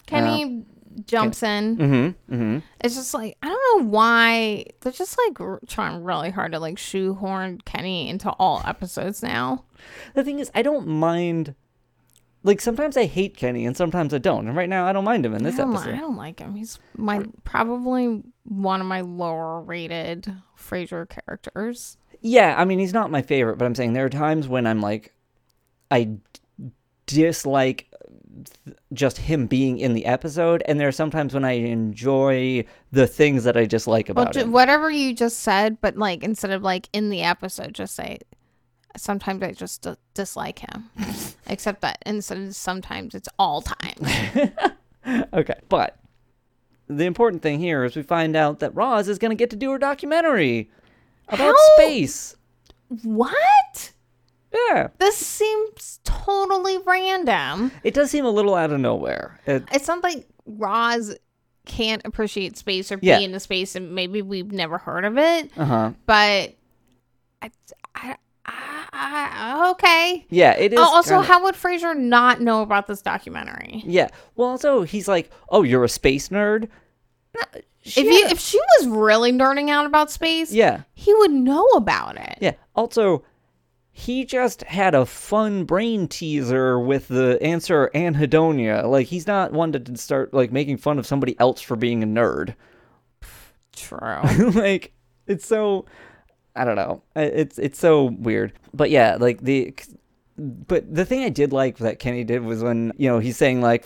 Kenny 0.05 0.63
jumps 1.05 1.43
in. 1.43 1.75
Mm-hmm. 1.77 2.33
Mm-hmm. 2.33 2.57
It's 2.81 2.95
just 2.95 3.13
like 3.13 3.37
I 3.41 3.49
don't 3.49 3.81
know 3.83 3.89
why 3.89 4.65
they're 4.81 4.91
just 4.91 5.17
like 5.27 5.39
r- 5.41 5.59
trying 5.67 6.03
really 6.03 6.29
hard 6.29 6.53
to 6.53 6.59
like 6.59 6.77
shoehorn 6.77 7.59
Kenny 7.65 8.07
into 8.09 8.29
all 8.31 8.61
episodes 8.65 9.21
now. 9.21 9.65
The 10.13 10.23
thing 10.23 10.39
is, 10.39 10.51
I 10.55 10.61
don't 10.61 10.87
mind. 10.87 11.55
Like 12.43 12.59
sometimes 12.59 12.97
I 12.97 13.05
hate 13.05 13.37
Kenny 13.37 13.65
and 13.65 13.75
sometimes 13.77 14.13
I 14.13 14.17
don't. 14.17 14.47
And 14.47 14.55
right 14.57 14.67
now 14.67 14.85
I 14.85 14.91
don't 14.93 15.05
mind 15.05 15.25
him 15.25 15.33
in 15.33 15.43
this 15.43 15.59
I 15.59 15.63
episode. 15.63 15.93
I 15.95 15.97
don't 15.99 16.17
like 16.17 16.39
him. 16.39 16.55
He's 16.55 16.77
my 16.97 17.23
probably 17.45 18.21
one 18.43 18.81
of 18.81 18.87
my 18.87 19.01
lower 19.01 19.61
rated 19.61 20.33
Frasier 20.57 21.07
characters. 21.07 21.97
Yeah, 22.21 22.55
I 22.57 22.65
mean 22.65 22.79
he's 22.79 22.93
not 22.93 23.11
my 23.11 23.21
favorite, 23.21 23.57
but 23.57 23.65
I'm 23.65 23.75
saying 23.75 23.93
there 23.93 24.05
are 24.05 24.09
times 24.09 24.47
when 24.47 24.67
I'm 24.67 24.81
like, 24.81 25.13
I 25.89 26.03
d- 26.03 26.19
dislike 27.05 27.87
th- 28.65 28.77
just 28.93 29.17
him 29.17 29.47
being 29.47 29.77
in 29.79 29.93
the 29.93 30.05
episode, 30.05 30.63
and 30.67 30.79
there 30.79 30.87
are 30.87 30.91
sometimes 30.93 31.33
when 31.33 31.45
I 31.45 31.51
enjoy 31.53 32.65
the 32.91 33.07
things 33.07 33.43
that 33.43 33.57
I 33.57 33.65
dislike 33.65 34.07
Well, 34.09 34.23
about 34.23 34.33
ju- 34.33 34.41
him. 34.41 34.51
whatever 34.51 34.89
you 34.89 35.13
just 35.13 35.39
said, 35.39 35.79
but 35.81 35.97
like 35.97 36.23
instead 36.23 36.51
of 36.51 36.61
like 36.63 36.89
in 36.93 37.09
the 37.09 37.21
episode, 37.21 37.73
just 37.73 37.95
say. 37.95 38.19
Sometimes 38.95 39.41
I 39.41 39.51
just 39.53 39.81
d- 39.81 39.95
dislike 40.13 40.59
him, 40.59 40.89
except 41.47 41.81
that 41.81 41.97
instead 42.05 42.37
of 42.37 42.55
sometimes 42.55 43.15
it's 43.15 43.29
all 43.39 43.61
time. 43.61 44.51
okay, 45.33 45.55
but 45.69 45.97
the 46.87 47.05
important 47.05 47.41
thing 47.41 47.59
here 47.59 47.83
is 47.83 47.95
we 47.95 48.03
find 48.03 48.35
out 48.35 48.59
that 48.59 48.75
Roz 48.75 49.07
is 49.09 49.17
going 49.17 49.31
to 49.31 49.35
get 49.35 49.49
to 49.49 49.55
do 49.55 49.71
her 49.71 49.77
documentary 49.79 50.69
about 51.27 51.55
How? 51.55 51.75
space. 51.77 52.35
what? 53.03 53.91
Yeah, 54.53 54.89
This 54.99 55.17
seems 55.17 55.99
totally 56.03 56.77
random. 56.85 57.71
it 57.83 57.95
does 57.95 58.11
seem 58.11 58.23
a 58.25 58.29
little 58.29 58.53
out 58.53 58.71
of 58.71 58.79
nowhere. 58.79 59.39
It, 59.47 59.63
It's 59.71 59.87
not 59.87 60.03
like 60.03 60.27
Roz 60.45 61.15
can't 61.65 62.03
appreciate 62.05 62.57
space 62.57 62.91
or 62.91 62.97
be 62.97 63.07
Yeah. 63.07 63.17
into 63.19 63.39
space, 63.39 63.75
and 63.75 63.95
maybe 63.95 64.21
we've 64.21 64.51
never 64.51 64.77
heard 64.77 65.05
of 65.05 65.17
it. 65.17 65.49
uh 65.57 65.65
huh. 65.65 65.91
But 66.05 66.53
I, 67.41 67.49
I, 68.95 69.69
okay. 69.71 70.25
Yeah, 70.29 70.51
it 70.53 70.71
is. 70.73 70.79
Oh, 70.79 70.83
also, 70.83 71.15
kinda- 71.15 71.23
how 71.27 71.43
would 71.43 71.55
Frasier 71.55 71.97
not 71.97 72.41
know 72.41 72.61
about 72.61 72.87
this 72.87 73.01
documentary? 73.01 73.81
Yeah. 73.85 74.09
Well, 74.35 74.49
also 74.49 74.83
he's 74.83 75.07
like, 75.07 75.31
"Oh, 75.49 75.63
you're 75.63 75.83
a 75.83 75.89
space 75.89 76.29
nerd." 76.29 76.69
No, 77.35 77.61
she 77.81 78.01
If 78.07 78.23
had- 78.23 78.31
if 78.33 78.39
she 78.39 78.59
was 78.77 78.87
really 78.87 79.31
nerding 79.31 79.69
out 79.69 79.85
about 79.87 80.11
space, 80.11 80.51
yeah, 80.53 80.81
he 80.93 81.13
would 81.15 81.31
know 81.31 81.65
about 81.75 82.17
it. 82.17 82.37
yeah. 82.39 82.53
Also, 82.75 83.23
he 83.91 84.25
just 84.25 84.61
had 84.63 84.93
a 84.95 85.05
fun 85.05 85.63
brain 85.65 86.07
teaser 86.07 86.79
with 86.79 87.07
the 87.07 87.37
answer 87.41 87.89
anhedonia. 87.95 88.85
Like 88.85 89.07
he's 89.07 89.25
not 89.27 89.53
one 89.53 89.71
to 89.71 89.97
start 89.97 90.33
like 90.33 90.51
making 90.51 90.77
fun 90.77 90.99
of 90.99 91.05
somebody 91.07 91.35
else 91.39 91.61
for 91.61 91.75
being 91.75 92.03
a 92.03 92.07
nerd. 92.07 92.55
True. 93.75 94.21
like 94.53 94.93
it's 95.27 95.47
so 95.47 95.85
I 96.55 96.65
don't 96.65 96.75
know. 96.75 97.01
It's 97.15 97.57
it's 97.57 97.79
so 97.79 98.05
weird. 98.05 98.53
But 98.73 98.89
yeah, 98.89 99.17
like 99.19 99.41
the 99.41 99.73
but 100.37 100.93
the 100.93 101.05
thing 101.05 101.23
I 101.23 101.29
did 101.29 101.53
like 101.53 101.77
that 101.77 101.99
Kenny 101.99 102.23
did 102.23 102.43
was 102.43 102.63
when, 102.63 102.91
you 102.97 103.07
know, 103.07 103.19
he's 103.19 103.37
saying 103.37 103.61
like 103.61 103.85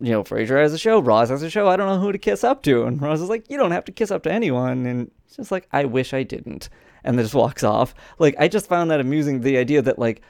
you 0.00 0.12
know, 0.12 0.22
Frasier 0.22 0.62
has 0.62 0.72
a 0.72 0.78
show, 0.78 1.00
Roz 1.00 1.28
has 1.30 1.42
a 1.42 1.50
show, 1.50 1.68
I 1.68 1.76
don't 1.76 1.88
know 1.88 1.98
who 1.98 2.12
to 2.12 2.18
kiss 2.18 2.44
up 2.44 2.62
to. 2.62 2.84
And 2.84 3.02
Roz 3.02 3.20
is 3.20 3.28
like, 3.28 3.50
You 3.50 3.56
don't 3.56 3.72
have 3.72 3.84
to 3.86 3.92
kiss 3.92 4.10
up 4.10 4.22
to 4.24 4.32
anyone 4.32 4.86
and 4.86 5.10
it's 5.26 5.36
just 5.36 5.50
like, 5.50 5.68
I 5.72 5.84
wish 5.86 6.14
I 6.14 6.22
didn't 6.22 6.68
and 7.04 7.18
then 7.18 7.24
just 7.24 7.34
walks 7.34 7.64
off. 7.64 7.94
Like 8.18 8.34
I 8.38 8.48
just 8.48 8.68
found 8.68 8.90
that 8.90 9.00
amusing 9.00 9.40
the 9.40 9.56
idea 9.56 9.82
that 9.82 9.98
like 9.98 10.22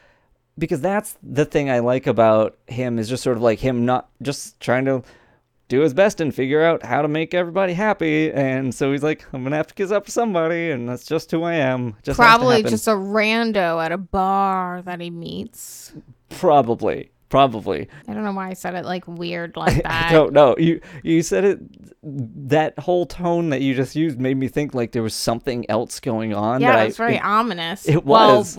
because 0.59 0.81
that's 0.81 1.17
the 1.23 1.45
thing 1.45 1.71
I 1.71 1.79
like 1.79 2.07
about 2.07 2.59
him 2.67 2.99
is 2.99 3.09
just 3.09 3.23
sort 3.23 3.37
of 3.37 3.43
like 3.43 3.61
him 3.61 3.85
not 3.85 4.09
just 4.23 4.59
trying 4.61 4.85
to 4.87 5.03
do 5.69 5.81
his 5.81 5.93
best 5.95 6.21
and 6.21 6.35
figure 6.35 6.63
out 6.63 6.83
how 6.83 7.03
to 7.03 7.09
make 7.09 7.35
everybody 7.35 7.75
happy. 7.75 8.33
And 8.33 8.75
so 8.75 8.91
he's 8.93 9.03
like, 9.03 9.25
I'm 9.33 9.43
gonna 9.43 9.57
have 9.57 9.67
to 9.69 9.75
kiss 9.75 9.91
up 9.91 10.07
to 10.07 10.11
somebody, 10.11 10.71
and 10.71 10.89
that's 10.89 11.05
just 11.07 11.31
who 11.31 11.43
I 11.45 11.55
am. 11.55 11.95
Just 12.03 12.19
Probably 12.19 12.63
just 12.63 12.89
a 12.89 12.93
rando 12.93 13.85
at 13.85 13.93
a 13.93 13.99
bar 13.99 14.83
that 14.83 15.01
he 15.01 15.11
meets. 15.11 15.93
probably, 16.31 17.11
probably. 17.29 17.89
I 18.09 18.15
don't 18.15 18.25
know 18.25 18.33
why 18.33 18.49
I 18.49 18.55
said 18.55 18.75
it 18.75 18.85
like 18.85 19.07
weird 19.07 19.57
like 19.59 19.83
that. 19.83 20.11
I 20.11 20.13
don't 20.13 20.33
know. 20.33 20.55
You 20.59 20.81
you 21.03 21.23
said 21.23 21.45
it. 21.45 21.59
That 22.03 22.79
whole 22.79 23.05
tone 23.07 23.51
that 23.51 23.61
you 23.61 23.75
just 23.75 23.95
used 23.97 24.19
made 24.19 24.37
me 24.39 24.49
think 24.49 24.73
like 24.73 24.93
there 24.93 25.03
was 25.03 25.15
something 25.15 25.67
else 25.69 26.01
going 26.01 26.33
on. 26.35 26.61
yeah, 26.63 26.73
that 26.77 26.83
it 26.83 26.87
was 26.87 26.97
very 26.97 27.19
I, 27.19 27.29
ominous. 27.41 27.87
it 27.89 28.05
Well, 28.07 28.39
was. 28.39 28.59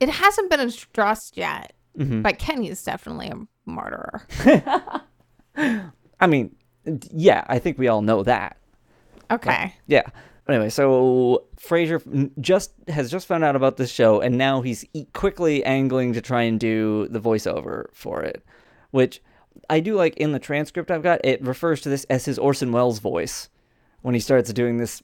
it 0.00 0.08
hasn't 0.10 0.50
been 0.50 0.60
addressed 0.60 1.36
yet, 1.38 1.72
Mhm. 1.98 2.22
but 2.22 2.38
Kenny 2.38 2.68
is 2.68 2.82
definitely 2.82 3.28
a 3.28 3.46
murderer. 3.70 4.26
I 5.56 6.26
mean, 6.26 6.54
yeah, 7.10 7.44
I 7.48 7.58
think 7.58 7.78
we 7.78 7.88
all 7.88 8.02
know 8.02 8.22
that. 8.22 8.56
Okay. 9.30 9.74
Yeah. 9.86 10.02
Anyway, 10.48 10.68
so 10.68 11.44
Frasier 11.60 12.30
just 12.40 12.72
has 12.86 13.10
just 13.10 13.26
found 13.26 13.42
out 13.42 13.56
about 13.56 13.76
this 13.76 13.90
show, 13.90 14.20
and 14.20 14.38
now 14.38 14.62
he's 14.62 14.84
quickly 15.12 15.64
angling 15.64 16.12
to 16.12 16.20
try 16.20 16.42
and 16.42 16.60
do 16.60 17.08
the 17.08 17.20
voiceover 17.20 17.86
for 17.92 18.22
it, 18.22 18.44
which 18.92 19.20
I 19.68 19.80
do 19.80 19.96
like. 19.96 20.16
In 20.18 20.30
the 20.30 20.38
transcript 20.38 20.92
I've 20.92 21.02
got, 21.02 21.24
it 21.24 21.42
refers 21.42 21.80
to 21.80 21.88
this 21.88 22.04
as 22.04 22.26
his 22.26 22.38
Orson 22.38 22.70
Welles 22.70 23.00
voice 23.00 23.48
when 24.02 24.14
he 24.14 24.20
starts 24.20 24.52
doing 24.52 24.76
this. 24.76 25.02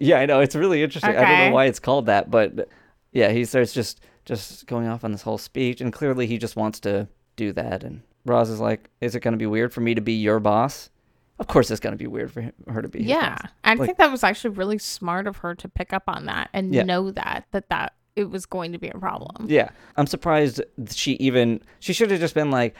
Yeah, 0.00 0.18
I 0.18 0.26
know 0.26 0.40
it's 0.40 0.56
really 0.56 0.82
interesting. 0.82 1.16
I 1.16 1.22
don't 1.22 1.50
know 1.50 1.54
why 1.54 1.66
it's 1.66 1.78
called 1.78 2.06
that, 2.06 2.28
but 2.28 2.68
yeah, 3.12 3.30
he 3.30 3.44
starts 3.44 3.72
just 3.72 4.00
just 4.24 4.66
going 4.66 4.88
off 4.88 5.04
on 5.04 5.12
this 5.12 5.22
whole 5.22 5.38
speech, 5.38 5.80
and 5.80 5.92
clearly 5.92 6.26
he 6.26 6.38
just 6.38 6.56
wants 6.56 6.80
to 6.80 7.06
do 7.36 7.52
that. 7.52 7.84
And 7.84 8.02
Roz 8.24 8.50
is 8.50 8.60
like, 8.60 8.88
"Is 9.00 9.14
it 9.14 9.20
going 9.20 9.32
to 9.32 9.38
be 9.38 9.46
weird 9.46 9.72
for 9.72 9.80
me 9.80 9.94
to 9.94 10.00
be 10.00 10.12
your 10.14 10.40
boss?" 10.40 10.90
Of 11.38 11.46
course, 11.48 11.70
it's 11.70 11.80
going 11.80 11.92
to 11.92 11.98
be 11.98 12.06
weird 12.06 12.30
for 12.30 12.40
him, 12.42 12.52
her 12.68 12.82
to 12.82 12.88
be. 12.88 13.00
his 13.00 13.08
Yeah. 13.08 13.36
I 13.64 13.74
Like- 13.74 13.86
think 13.86 13.98
that 13.98 14.10
was 14.12 14.22
actually 14.22 14.50
really 14.54 14.78
smart 14.78 15.26
of 15.26 15.38
her 15.38 15.54
to 15.56 15.68
pick 15.68 15.92
up 15.92 16.04
on 16.06 16.26
that 16.26 16.50
and 16.52 16.72
Yeah. 16.74 16.82
know 16.84 17.10
that 17.10 17.46
that 17.50 17.68
that 17.70 17.94
it 18.14 18.30
was 18.30 18.46
going 18.46 18.72
to 18.72 18.78
be 18.78 18.88
a 18.88 18.98
problem. 18.98 19.46
Yeah, 19.48 19.70
I'm 19.96 20.06
surprised 20.06 20.60
she 20.90 21.12
even 21.14 21.60
she 21.80 21.92
should 21.92 22.10
have 22.10 22.20
just 22.20 22.34
been 22.34 22.50
like, 22.50 22.74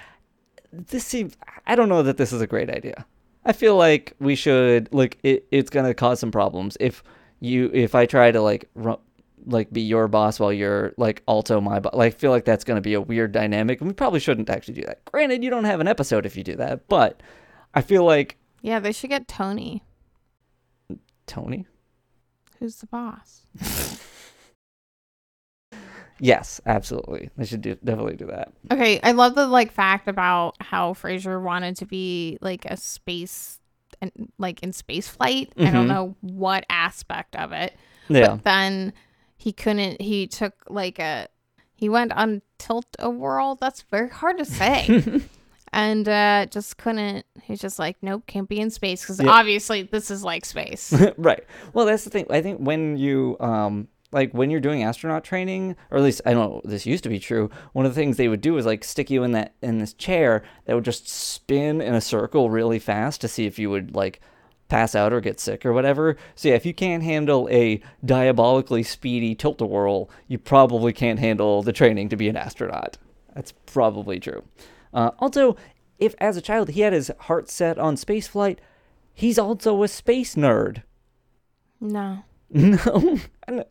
this 0.73 1.05
seems. 1.05 1.37
I 1.67 1.75
don't 1.75 1.89
know 1.89 2.03
that 2.03 2.17
this 2.19 2.33
is 2.33 2.41
a 2.41 2.47
great 2.47 2.71
idea. 2.71 3.05
I 3.45 3.53
feel 3.53 3.77
like 3.77 4.15
we 4.21 4.37
should 4.37 4.93
like 4.93 5.19
it. 5.25 5.47
It's 5.51 5.71
gonna 5.71 5.95
cause 5.95 6.21
some 6.21 6.31
problems 6.31 6.77
if 6.79 7.03
you 7.41 7.71
if 7.75 7.95
I 7.97 8.07
try 8.07 8.31
to 8.31 8.41
like 8.41 8.69
ru- 8.75 9.01
like 9.47 9.73
be 9.73 9.81
your 9.83 10.09
boss 10.09 10.39
while 10.41 10.53
you're 10.53 10.93
like 10.97 11.23
also 11.27 11.61
my 11.61 11.81
boss. 11.81 11.95
Like 11.95 12.15
I 12.15 12.17
feel 12.17 12.31
like 12.31 12.45
that's 12.45 12.65
gonna 12.65 12.81
be 12.81 12.95
a 12.95 13.01
weird 13.01 13.33
dynamic, 13.33 13.81
and 13.81 13.89
we 13.89 13.95
probably 13.95 14.21
shouldn't 14.21 14.51
actually 14.51 14.75
do 14.75 14.83
that. 14.83 15.05
Granted, 15.07 15.43
you 15.45 15.51
don't 15.51 15.65
have 15.65 15.81
an 15.81 15.89
episode 15.89 16.27
if 16.27 16.37
you 16.37 16.43
do 16.45 16.57
that, 16.57 16.89
but 16.89 17.23
I 17.75 17.81
feel 17.83 18.05
like 18.05 18.37
Yeah, 18.61 18.79
they 18.81 18.93
should 18.93 19.11
get 19.11 19.27
Tony, 19.29 19.83
Tony. 21.27 21.67
who's 22.59 22.77
the 22.77 22.87
boss. 22.87 23.47
Yes, 26.21 26.61
absolutely. 26.67 27.31
They 27.37 27.45
should 27.45 27.63
do, 27.63 27.75
definitely 27.83 28.15
do 28.15 28.27
that. 28.27 28.53
Okay, 28.71 29.01
I 29.03 29.11
love 29.11 29.35
the 29.35 29.47
like 29.49 29.73
fact 29.73 30.07
about 30.07 30.55
how 30.61 30.93
Frasier 30.93 31.43
wanted 31.43 31.77
to 31.79 31.87
be 31.87 32.39
like 32.41 32.65
a 32.67 32.77
space 32.77 33.59
and 34.01 34.13
like 34.39 34.63
in 34.63 34.73
space 34.73 35.09
flight. 35.09 35.53
I 35.57 35.71
don't 35.71 35.87
Mhm. 35.87 35.89
know 35.89 36.17
what 36.21 36.65
aspect 36.71 37.35
of 37.35 37.51
it. 37.51 37.75
Yeah. 38.09 38.35
But 38.37 38.45
then 38.45 38.93
he 39.43 39.53
couldn't 39.53 40.01
he 40.01 40.27
took 40.27 40.55
like 40.69 40.99
a 40.99 41.29
he 41.75 41.89
went 41.89 42.13
on 42.13 42.43
tilt 42.59 42.87
a 42.99 43.11
world. 43.11 43.59
That's 43.61 43.83
very 43.83 44.09
hard 44.09 44.39
to 44.39 44.45
say. 44.45 45.21
and 45.73 46.09
uh 46.09 46.47
just 46.51 46.77
couldn't 46.77 47.25
he's 47.43 47.61
just 47.61 47.79
like 47.79 47.97
nope 48.03 48.23
can't 48.27 48.49
be 48.49 48.61
in 48.61 48.71
space 48.71 49.01
because 49.03 49.19
Yeah. 49.21 49.31
obviously 49.31 49.83
this 49.83 50.11
is 50.11 50.23
like 50.23 50.45
space 50.45 50.93
right. 51.17 51.43
Well, 51.73 51.87
that's 51.87 52.05
the 52.05 52.11
thing. 52.11 52.27
I 52.31 52.43
think 52.43 52.59
when 52.61 52.97
you 52.97 53.37
um 53.41 53.89
like 54.13 54.33
when 54.33 54.51
you're 54.51 54.61
doing 54.61 54.83
astronaut 54.83 55.25
training, 55.25 55.75
or 55.91 55.97
at 55.97 56.05
least 56.05 56.21
I 56.27 56.35
don't 56.35 56.51
know, 56.51 56.61
this 56.65 56.85
used 56.85 57.03
to 57.05 57.09
be 57.09 57.19
true. 57.19 57.49
One 57.73 57.87
of 57.87 57.95
the 57.95 58.01
things 58.01 58.19
they 58.19 58.29
would 58.29 58.43
do 58.43 58.59
is 58.59 58.67
like 58.67 58.85
stick 58.85 59.11
you 59.11 59.23
in 59.25 59.33
that 59.33 59.55
in 59.63 59.79
this 59.79 59.95
chair 59.95 60.43
that 60.67 60.75
would 60.75 60.85
just 60.85 61.09
spin 61.09 61.81
in 61.81 61.95
a 61.95 62.01
circle 62.03 62.51
really 62.51 62.79
fast 62.79 63.23
to 63.23 63.29
see 63.29 63.47
if 63.47 63.59
you 63.59 63.71
would 63.71 63.97
like 63.97 64.21
pass 64.73 64.95
out 64.95 65.13
or 65.13 65.21
get 65.21 65.39
sick 65.39 65.67
or 65.67 65.73
whatever. 65.75 66.17
So 66.35 66.49
yeah, 66.49 66.55
if 66.55 66.65
you 66.65 66.73
can't 66.73 67.03
handle 67.03 67.47
a 67.51 67.83
diabolically 68.03 68.83
speedy 68.83 69.35
tilt-a-whirl, 69.35 70.09
you 70.29 70.39
probably 70.39 70.95
can't 70.95 71.19
handle 71.19 71.63
the 71.63 71.75
training 71.75 72.09
to 72.09 72.17
be 72.17 72.27
an 72.31 72.39
astronaut. 72.39 72.97
That's 73.35 73.53
probably 73.67 74.19
true. 74.19 74.43
Uh, 74.95 75.11
also, 75.19 75.57
if 75.99 76.15
as 76.19 76.39
a 76.39 76.41
child 76.41 76.71
he 76.71 76.81
had 76.81 76.95
his 76.95 77.11
heart 77.21 77.51
set 77.51 77.79
on 77.79 77.99
space 77.99 78.27
flight, 78.27 78.63
he's 79.13 79.39
also 79.39 79.83
a 79.83 79.89
space 79.89 80.37
nerd. 80.37 80.83
no 81.79 82.25
No, 82.55 83.65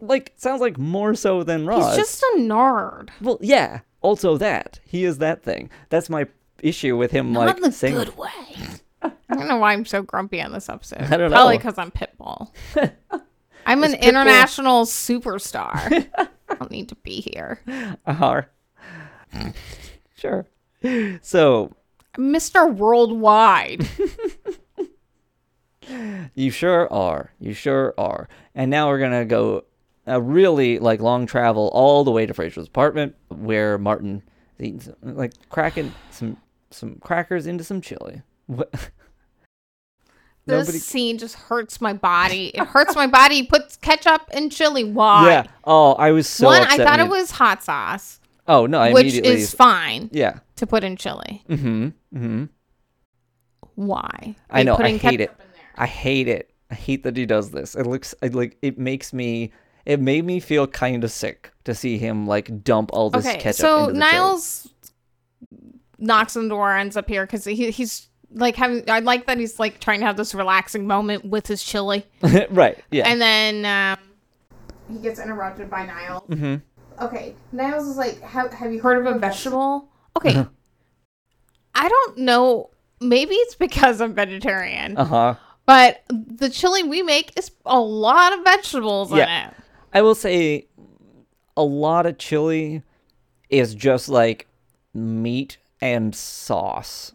like 0.00 0.32
sounds 0.36 0.62
like 0.62 0.78
more 0.78 1.14
so 1.14 1.42
than 1.42 1.66
Roz. 1.66 1.94
he's 1.94 2.06
just 2.06 2.22
a 2.22 2.36
nerd 2.38 3.10
well, 3.20 3.38
yeah. 3.42 3.80
Also, 4.00 4.38
that 4.38 4.80
he 4.86 5.04
is 5.04 5.18
that 5.18 5.42
thing. 5.42 5.68
That's 5.90 6.08
my 6.08 6.26
issue 6.62 6.96
with 6.96 7.10
him. 7.10 7.32
not 7.32 7.46
like 7.46 7.56
in 7.56 7.62
the 7.64 7.72
saying, 7.72 7.94
good 7.94 8.16
way 8.16 8.30
i 9.02 9.10
don't 9.34 9.48
know 9.48 9.56
why 9.58 9.72
i'm 9.72 9.84
so 9.84 10.02
grumpy 10.02 10.40
on 10.42 10.52
this 10.52 10.68
episode 10.68 11.00
I 11.02 11.16
don't 11.16 11.30
probably 11.30 11.54
know. 11.54 11.58
because 11.58 11.78
i'm 11.78 11.90
pitbull 11.90 12.50
i'm 13.66 13.84
an 13.84 13.92
Pitbull- 13.92 14.00
international 14.02 14.84
superstar 14.86 16.06
i 16.48 16.54
don't 16.54 16.70
need 16.70 16.88
to 16.88 16.94
be 16.96 17.20
here 17.20 17.60
uh 18.06 18.42
sure. 20.16 20.46
So 21.22 21.72
mr 22.16 22.74
worldwide 22.74 23.86
you 26.34 26.50
sure 26.50 26.92
are. 26.92 27.32
You 27.40 27.52
sure 27.54 27.94
are. 27.98 28.28
And 28.54 28.70
now 28.70 28.88
we're 28.88 28.98
gonna 28.98 29.24
go 29.24 29.64
a 30.06 30.20
really 30.20 30.78
like 30.78 31.00
long 31.00 31.26
travel 31.26 31.70
all 31.72 32.04
the 32.04 32.10
way 32.10 32.26
to 32.26 32.34
Frasier's 32.34 32.66
apartment, 32.66 33.14
where 33.28 33.78
Martin 33.78 34.22
is 34.58 34.66
eating 34.66 34.80
some, 34.80 34.94
like 35.02 35.32
cracking 35.48 35.92
some 36.10 36.36
some 36.70 36.96
crackers 36.96 37.46
into 37.46 37.64
some 37.64 37.80
chili. 37.80 38.22
What? 38.48 38.70
this 38.72 38.90
Nobody- 40.66 40.78
scene 40.78 41.18
just 41.18 41.34
hurts 41.36 41.80
my 41.80 41.92
body 41.92 42.48
it 42.48 42.64
hurts 42.66 42.96
my 42.96 43.06
body 43.06 43.44
puts 43.44 43.76
ketchup 43.76 44.22
and 44.32 44.50
chili 44.50 44.82
why 44.82 45.28
Yeah. 45.28 45.44
Oh, 45.64 45.92
I 45.92 46.10
was 46.12 46.26
so 46.26 46.46
one 46.46 46.62
i 46.62 46.76
thought 46.78 46.98
it 47.00 47.08
was 47.08 47.30
hot 47.32 47.62
sauce 47.62 48.18
Oh 48.50 48.64
no! 48.64 48.78
I 48.80 48.92
which 48.94 49.12
is 49.12 49.52
fine 49.54 50.08
yeah. 50.10 50.38
to 50.56 50.66
put 50.66 50.82
in 50.82 50.96
chili 50.96 51.44
Mm-hmm. 51.50 51.84
Mm-hmm. 52.16 52.44
why 53.74 54.36
I 54.50 54.62
know. 54.62 54.76
I 54.78 54.96
hate 54.96 55.20
it. 55.20 55.28
ketchup 55.28 55.40
in 55.42 55.52
there? 55.52 55.62
I 55.76 55.86
hate 55.86 56.28
it. 56.28 56.50
I 56.70 56.74
hate 56.74 57.02
that 57.04 57.16
he 57.16 57.26
does 57.26 57.50
this. 57.50 57.74
It 57.74 57.86
looks 57.86 58.14
it, 58.22 58.34
like 58.34 58.56
it 58.62 58.78
makes 58.78 59.12
me. 59.12 59.52
It 59.86 60.00
made 60.00 60.24
me 60.24 60.40
feel 60.40 60.66
kind 60.66 61.04
of 61.04 61.10
sick 61.10 61.50
to 61.64 61.74
see 61.74 61.98
him 61.98 62.26
like 62.26 62.64
dump 62.64 62.90
all 62.94 63.10
this 63.10 63.26
okay 63.26 63.36
ketchup 63.38 63.60
so 63.60 63.78
the 63.86 63.92
chili. 63.92 63.98
niles 63.98 64.68
knocks 65.98 66.36
on 66.36 66.44
the 66.44 66.48
door 66.54 66.74
ends 66.74 66.96
up 66.96 67.06
here 67.08 67.26
because 67.26 67.44
he, 67.44 67.70
he's 67.70 68.07
like 68.32 68.56
having 68.56 68.88
i 68.90 68.98
like 69.00 69.26
that 69.26 69.38
he's 69.38 69.58
like 69.58 69.80
trying 69.80 70.00
to 70.00 70.06
have 70.06 70.16
this 70.16 70.34
relaxing 70.34 70.86
moment 70.86 71.24
with 71.24 71.46
his 71.46 71.62
chili 71.62 72.04
right. 72.50 72.78
Yeah. 72.90 73.08
and 73.08 73.20
then 73.20 73.64
um, 73.64 73.98
he 74.92 74.98
gets 75.02 75.18
interrupted 75.20 75.70
by 75.70 75.86
niles 75.86 76.22
mm-hmm. 76.28 76.56
okay 77.04 77.34
niles 77.52 77.86
is 77.86 77.96
like 77.96 78.20
have, 78.20 78.52
have 78.52 78.72
you 78.72 78.80
heard 78.80 79.04
of 79.06 79.16
a 79.16 79.18
vegetable 79.18 79.88
okay 80.16 80.34
Uh-huh. 80.36 80.44
i 81.74 81.88
don't 81.88 82.18
know 82.18 82.70
maybe 83.00 83.34
it's 83.34 83.54
because 83.54 84.00
i'm 84.00 84.14
vegetarian 84.14 84.96
Uh 84.98 85.04
huh. 85.04 85.34
but 85.66 86.02
the 86.10 86.50
chili 86.50 86.82
we 86.82 87.02
make 87.02 87.32
is 87.38 87.50
a 87.64 87.80
lot 87.80 88.32
of 88.36 88.44
vegetables 88.44 89.10
in 89.12 89.18
it 89.20 89.54
I 89.90 90.02
will 90.02 90.14
say, 90.14 90.66
a 91.56 91.62
lot 91.62 92.04
of 92.04 92.18
chili 92.18 92.82
is 93.48 93.74
just 93.74 94.10
like 94.10 94.46
meat 94.92 95.56
and 95.80 96.14
sauce. 96.14 97.12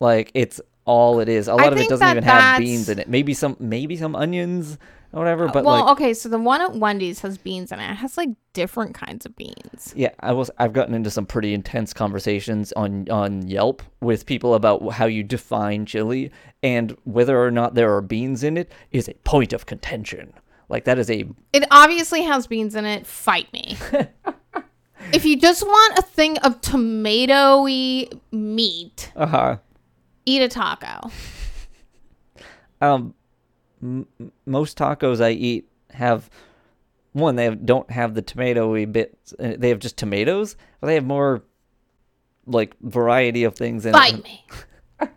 Like 0.00 0.30
it's 0.34 0.60
all 0.84 1.20
it 1.20 1.28
is. 1.28 1.46
A 1.46 1.54
lot 1.54 1.72
of 1.72 1.78
it 1.78 1.88
doesn't 1.88 2.08
even 2.08 2.24
have 2.24 2.58
beans 2.58 2.88
in 2.88 2.98
it. 2.98 3.08
Maybe 3.08 3.34
some, 3.34 3.56
maybe 3.60 3.96
some 3.96 4.16
onions 4.16 4.78
or 5.12 5.20
whatever. 5.20 5.48
But 5.48 5.64
well 5.64 5.84
like, 5.84 5.92
okay 5.92 6.14
so 6.14 6.28
the 6.28 6.38
one 6.38 6.60
at 6.60 6.74
wendy's 6.74 7.20
has 7.20 7.38
beans 7.38 7.72
in 7.72 7.80
it 7.80 7.90
it 7.90 7.96
has 7.96 8.16
like 8.16 8.30
different 8.52 8.94
kinds 8.94 9.26
of 9.26 9.36
beans 9.36 9.92
Yeah, 9.96 10.10
I 10.20 10.32
was. 10.32 10.50
I've 10.58 10.72
gotten 10.72 10.94
into 10.94 11.10
some 11.10 11.26
pretty 11.26 11.54
intense 11.54 11.92
conversations 11.92 12.72
on 12.72 13.08
on 13.10 13.46
Yelp 13.46 13.82
with 14.00 14.26
people 14.26 14.54
about 14.54 14.92
how 14.92 15.06
you 15.06 15.22
define 15.22 15.86
chili 15.86 16.30
and 16.62 16.96
whether 17.04 17.42
or 17.42 17.50
not 17.50 17.74
there 17.74 17.94
are 17.94 18.00
beans 18.00 18.42
in 18.42 18.56
it 18.56 18.72
is 18.92 19.08
a 19.08 19.14
point 19.24 19.52
of 19.52 19.66
contention. 19.66 20.32
Like 20.68 20.84
that 20.84 20.98
is 20.98 21.10
a 21.10 21.24
It 21.52 21.64
obviously 21.70 22.22
has 22.22 22.46
beans 22.46 22.74
in 22.74 22.84
it. 22.84 23.06
Fight 23.06 23.52
me. 23.52 23.76
if 25.12 25.24
you 25.24 25.36
just 25.36 25.64
want 25.64 25.98
a 25.98 26.02
thing 26.02 26.38
of 26.38 26.60
tomatoey 26.60 28.20
meat, 28.30 29.12
uh 29.16 29.26
huh. 29.26 29.56
Eat 30.30 30.42
a 30.42 30.48
taco. 30.48 31.10
Um, 32.80 33.14
m- 33.82 34.06
most 34.46 34.78
tacos 34.78 35.20
I 35.22 35.30
eat 35.30 35.68
have 35.90 36.30
one. 37.12 37.36
They 37.36 37.44
have, 37.44 37.66
don't 37.66 37.90
have 37.90 38.14
the 38.14 38.22
tomatoey 38.22 38.90
bits. 38.90 39.34
uh, 39.38 39.54
They 39.58 39.68
have 39.70 39.78
just 39.80 39.96
tomatoes, 39.96 40.56
but 40.80 40.86
they 40.86 40.94
have 40.94 41.04
more 41.04 41.42
like 42.46 42.74
variety 42.80 43.44
of 43.44 43.54
things 43.54 43.84
in 43.86 43.94
it. 43.94 44.24
me. 44.24 44.46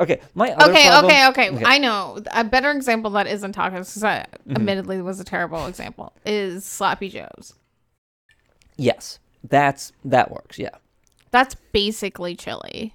Okay, 0.00 0.20
my 0.34 0.52
Okay, 0.52 0.86
problem- 0.86 1.04
okay, 1.06 1.26
okay, 1.28 1.50
Okay. 1.50 1.64
I 1.66 1.78
know 1.78 2.20
a 2.32 2.44
better 2.44 2.70
example 2.70 3.10
that 3.12 3.26
isn't 3.26 3.56
tacos, 3.56 3.70
because 3.72 3.94
that 3.96 4.30
Mm-hmm. 4.42 4.54
admittedly 4.56 5.02
was 5.02 5.18
a 5.18 5.24
terrible 5.24 5.66
example, 5.66 6.12
is 6.24 6.64
sloppy 6.64 7.08
joes. 7.08 7.54
Yes, 8.76 9.18
that's 9.42 9.90
that 10.04 10.30
works. 10.30 10.56
Yeah, 10.56 10.76
That's 11.32 11.56
basically 11.72 12.36
chili 12.36 12.94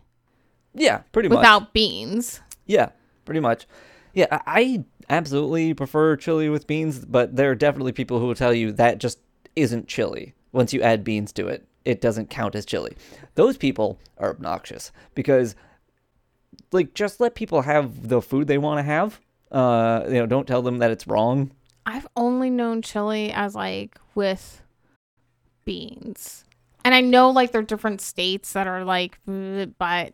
yeah, 0.73 0.99
pretty 1.11 1.29
much. 1.29 1.37
without 1.37 1.73
beans. 1.73 2.41
Yeah, 2.65 2.89
pretty 3.25 3.39
much. 3.39 3.67
Yeah, 4.13 4.27
I 4.45 4.83
absolutely 5.09 5.73
prefer 5.73 6.15
chili 6.15 6.49
with 6.49 6.67
beans, 6.67 7.03
but 7.05 7.35
there 7.35 7.51
are 7.51 7.55
definitely 7.55 7.91
people 7.91 8.19
who 8.19 8.27
will 8.27 8.35
tell 8.35 8.53
you 8.53 8.71
that 8.73 8.99
just 8.99 9.19
isn't 9.55 9.87
chili. 9.87 10.33
once 10.51 10.71
you 10.73 10.81
add 10.81 11.03
beans 11.03 11.31
to 11.33 11.47
it, 11.47 11.67
it 11.83 11.99
doesn't 11.99 12.29
count 12.29 12.55
as 12.55 12.65
chili. 12.65 12.95
Those 13.35 13.57
people 13.57 13.99
are 14.17 14.29
obnoxious 14.29 14.91
because, 15.15 15.55
like, 16.71 16.93
just 16.93 17.19
let 17.19 17.35
people 17.35 17.63
have 17.63 18.07
the 18.07 18.21
food 18.21 18.47
they 18.47 18.57
want 18.57 18.77
to 18.79 18.83
have. 18.83 19.19
Uh, 19.51 20.03
you 20.07 20.13
know, 20.13 20.25
don't 20.25 20.47
tell 20.47 20.61
them 20.61 20.77
that 20.77 20.91
it's 20.91 21.07
wrong. 21.07 21.51
I've 21.85 22.07
only 22.15 22.49
known 22.49 22.81
chili 22.81 23.31
as 23.31 23.55
like 23.55 23.97
with 24.15 24.61
beans. 25.65 26.45
And 26.85 26.93
I 26.93 27.01
know 27.01 27.29
like 27.29 27.51
there 27.51 27.61
are 27.61 27.65
different 27.65 28.01
states 28.01 28.53
that 28.53 28.67
are 28.67 28.83
like, 28.83 29.19
but 29.25 30.13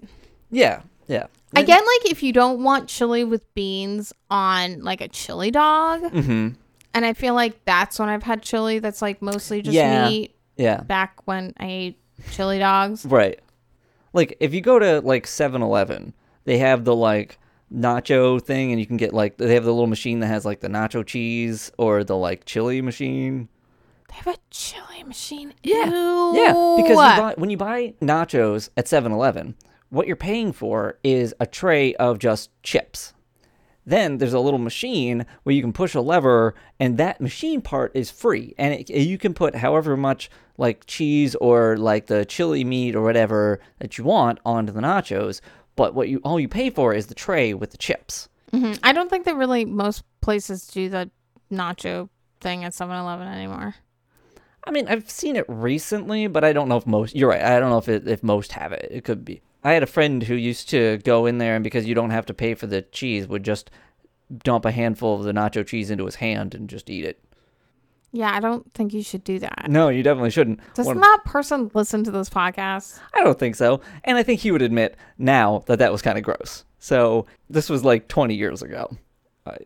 Yeah, 0.52 0.82
yeah. 1.08 1.28
Again, 1.56 1.80
like 1.80 2.12
if 2.12 2.22
you 2.24 2.32
don't 2.34 2.64
want 2.64 2.88
chili 2.90 3.24
with 3.24 3.52
beans 3.56 4.14
on 4.30 4.82
like 4.82 5.02
a 5.02 5.08
chili 5.08 5.52
dog, 5.52 6.02
Mm-hmm. 6.04 6.50
and 6.94 7.06
I 7.06 7.14
feel 7.14 7.34
like 7.34 7.66
that's 7.66 7.98
when 8.00 8.08
I've 8.10 8.24
had 8.24 8.42
chili 8.44 8.80
that's 8.80 9.02
like 9.02 9.22
mostly 9.22 9.62
just 9.62 9.74
Yeah. 9.76 10.08
meat. 10.10 10.36
Yeah. 10.58 10.82
Back 10.82 11.26
when 11.26 11.54
I 11.58 11.66
ate 11.68 12.00
chili 12.32 12.60
dogs, 12.60 13.06
Right. 13.06 13.40
Like 14.14 14.38
if 14.40 14.54
you 14.54 14.62
go 14.62 14.78
to 14.80 15.02
like 15.02 15.26
7-Eleven, 15.26 16.14
they 16.46 16.58
have 16.60 16.84
the 16.84 16.96
like 16.96 17.38
nacho 17.74 18.42
thing 18.42 18.72
and 18.72 18.80
you 18.80 18.86
can 18.88 18.98
get 18.98 19.14
like 19.14 19.38
they 19.38 19.54
have 19.54 19.64
the 19.64 19.72
little 19.72 19.86
machine 19.88 20.20
that 20.22 20.28
has 20.28 20.46
like 20.46 20.60
the 20.60 20.68
nacho 20.68 21.06
cheese 21.06 21.72
or 21.78 22.04
the 22.04 22.18
like 22.18 22.44
chili 22.46 22.82
machine. 22.82 23.48
they 24.10 24.16
have 24.16 24.28
a 24.28 24.38
chili 24.50 25.04
machine. 25.04 25.54
Yeah. 25.64 25.86
Ew. 25.86 26.34
Yeah, 26.36 26.54
because 26.78 26.90
you 26.90 26.96
buy, 26.96 27.34
when 27.38 27.50
you 27.52 27.58
buy 27.58 27.94
nachos 28.02 28.70
at 28.78 28.86
7-Eleven, 28.86 29.56
what 29.90 30.08
you're 30.08 30.16
paying 30.16 30.52
for 30.54 30.98
is 31.04 31.34
a 31.40 31.46
tray 31.46 31.94
of 31.96 32.20
just 32.20 32.50
chips. 32.64 33.14
Then 33.86 34.20
there's 34.20 34.34
a 34.34 34.40
little 34.40 34.60
machine 34.60 35.26
where 35.44 35.56
you 35.56 35.62
can 35.62 35.74
push 35.74 35.96
a 35.96 36.02
lever, 36.02 36.54
and 36.80 36.98
that 36.98 37.20
machine 37.22 37.62
part 37.62 37.92
is 37.96 38.12
free, 38.12 38.54
and 38.58 38.74
it, 38.74 38.90
you 38.90 39.18
can 39.18 39.34
put 39.34 39.56
however 39.56 39.98
much 39.98 40.30
like 40.58 40.86
cheese 40.86 41.34
or 41.36 41.76
like 41.78 42.06
the 42.06 42.26
chili 42.26 42.64
meat 42.64 42.96
or 42.96 43.02
whatever 43.02 43.60
that 43.80 43.98
you 43.98 44.04
want 44.04 44.40
onto 44.46 44.72
the 44.72 44.82
nachos. 44.82 45.42
But 45.76 45.96
what 45.96 46.10
you 46.10 46.20
all 46.24 46.40
you 46.40 46.48
pay 46.48 46.70
for 46.70 46.94
is 46.94 47.08
the 47.08 47.16
tray 47.16 47.54
with 47.54 47.72
the 47.72 47.78
chips. 47.78 48.30
Mhm. 48.52 48.78
I 48.84 48.92
don't 48.92 49.10
think 49.10 49.26
that 49.26 49.36
really 49.38 49.66
most 49.66 50.04
places 50.22 50.68
do 50.68 50.90
the 50.90 51.10
nacho 51.52 52.10
thing 52.42 52.64
at 52.66 52.74
7-Eleven 52.74 53.28
anymore. 53.28 53.76
I 54.66 54.72
mean, 54.72 54.88
I've 54.88 55.10
seen 55.10 55.36
it 55.36 55.46
recently, 55.48 56.28
but 56.28 56.44
I 56.44 56.54
don't 56.54 56.68
know 56.68 56.78
if 56.78 56.86
most. 56.86 57.16
You're 57.16 57.30
right. 57.30 57.42
I 57.42 57.60
don't 57.60 57.70
know 57.70 57.78
if 57.78 57.88
it, 57.90 58.08
if 58.08 58.22
most 58.24 58.52
have 58.52 58.72
it. 58.72 58.88
It 58.92 59.04
could 59.04 59.24
be. 59.24 59.42
I 59.64 59.74
had 59.74 59.84
a 59.84 59.88
friend 59.88 60.24
who 60.24 60.36
used 60.36 60.70
to 60.70 60.98
go 61.04 61.26
in 61.26 61.38
there, 61.38 61.56
and 61.56 61.64
because 61.64 61.86
you 61.86 61.96
don't 61.96 62.12
have 62.12 62.26
to 62.28 62.34
pay 62.34 62.54
for 62.54 62.68
the 62.68 62.82
cheese, 62.82 63.28
would 63.28 63.44
just 63.44 63.70
dump 64.44 64.66
a 64.66 64.72
handful 64.72 65.16
of 65.16 65.24
the 65.24 65.32
nacho 65.34 65.66
cheese 65.66 65.90
into 65.90 66.06
his 66.06 66.16
hand 66.16 66.56
and 66.56 66.70
just 66.70 66.90
eat 66.90 67.04
it. 67.06 67.20
Yeah, 68.12 68.34
I 68.34 68.40
don't 68.40 68.74
think 68.74 68.94
you 68.94 69.04
should 69.04 69.24
do 69.24 69.38
that. 69.40 69.66
No, 69.70 69.90
you 69.90 70.02
definitely 70.02 70.32
shouldn't. 70.32 70.60
Does 70.74 70.88
One- 70.88 71.00
that 71.00 71.20
person 71.26 71.70
listen 71.74 72.04
to 72.06 72.12
this 72.12 72.30
podcast? 72.30 73.00
I 73.14 73.24
don't 73.24 73.38
think 73.38 73.56
so. 73.56 73.82
And 74.04 74.18
I 74.18 74.24
think 74.24 74.40
he 74.40 74.52
would 74.52 74.64
admit 74.64 74.98
now 75.18 75.64
that 75.68 75.78
that 75.80 75.92
was 75.92 76.02
kind 76.02 76.18
of 76.18 76.24
gross. 76.24 76.66
So 76.80 77.28
this 77.50 77.70
was 77.70 77.84
like 77.84 78.08
20 78.08 78.34
years 78.34 78.62
ago. 78.64 78.90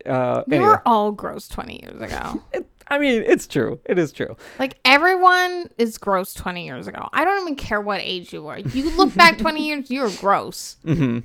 Uh, 0.06 0.42
We 0.46 0.58
were 0.58 0.82
all 0.86 1.12
gross 1.12 1.48
20 1.48 1.82
years 1.84 2.00
ago. 2.00 2.42
it, 2.52 2.66
I 2.88 2.98
mean, 2.98 3.22
it's 3.26 3.46
true. 3.46 3.80
It 3.84 3.98
is 3.98 4.12
true. 4.12 4.36
like 4.58 4.78
everyone 4.84 5.70
is 5.78 5.98
gross 5.98 6.34
20 6.34 6.64
years 6.64 6.86
ago. 6.86 7.08
I 7.12 7.24
don't 7.24 7.40
even 7.42 7.56
care 7.56 7.80
what 7.80 8.00
age 8.02 8.32
you 8.32 8.42
were. 8.42 8.58
You 8.58 8.90
look 8.96 9.14
back 9.14 9.38
20 9.38 9.66
years, 9.66 9.90
you're 9.90 10.10
gross. 10.10 10.76
Mm-hmm. 10.84 11.20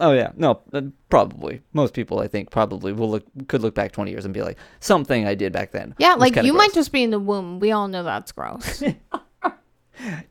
Oh 0.00 0.12
yeah, 0.12 0.30
no, 0.36 0.60
uh, 0.72 0.82
probably. 1.08 1.60
Most 1.72 1.92
people, 1.92 2.20
I 2.20 2.28
think, 2.28 2.50
probably 2.50 2.92
will 2.92 3.10
look 3.10 3.24
could 3.48 3.62
look 3.62 3.74
back 3.74 3.90
20 3.92 4.10
years 4.10 4.24
and 4.24 4.32
be 4.32 4.42
like, 4.42 4.56
something 4.80 5.26
I 5.26 5.34
did 5.34 5.52
back 5.52 5.72
then. 5.72 5.94
Yeah, 5.98 6.14
like 6.14 6.36
you 6.36 6.42
gross." 6.42 6.54
might 6.54 6.72
just 6.72 6.92
be 6.92 7.02
in 7.02 7.10
the 7.10 7.18
womb. 7.18 7.58
We 7.58 7.72
all 7.72 7.88
know 7.88 8.02
that's 8.04 8.32
gross. 8.32 8.82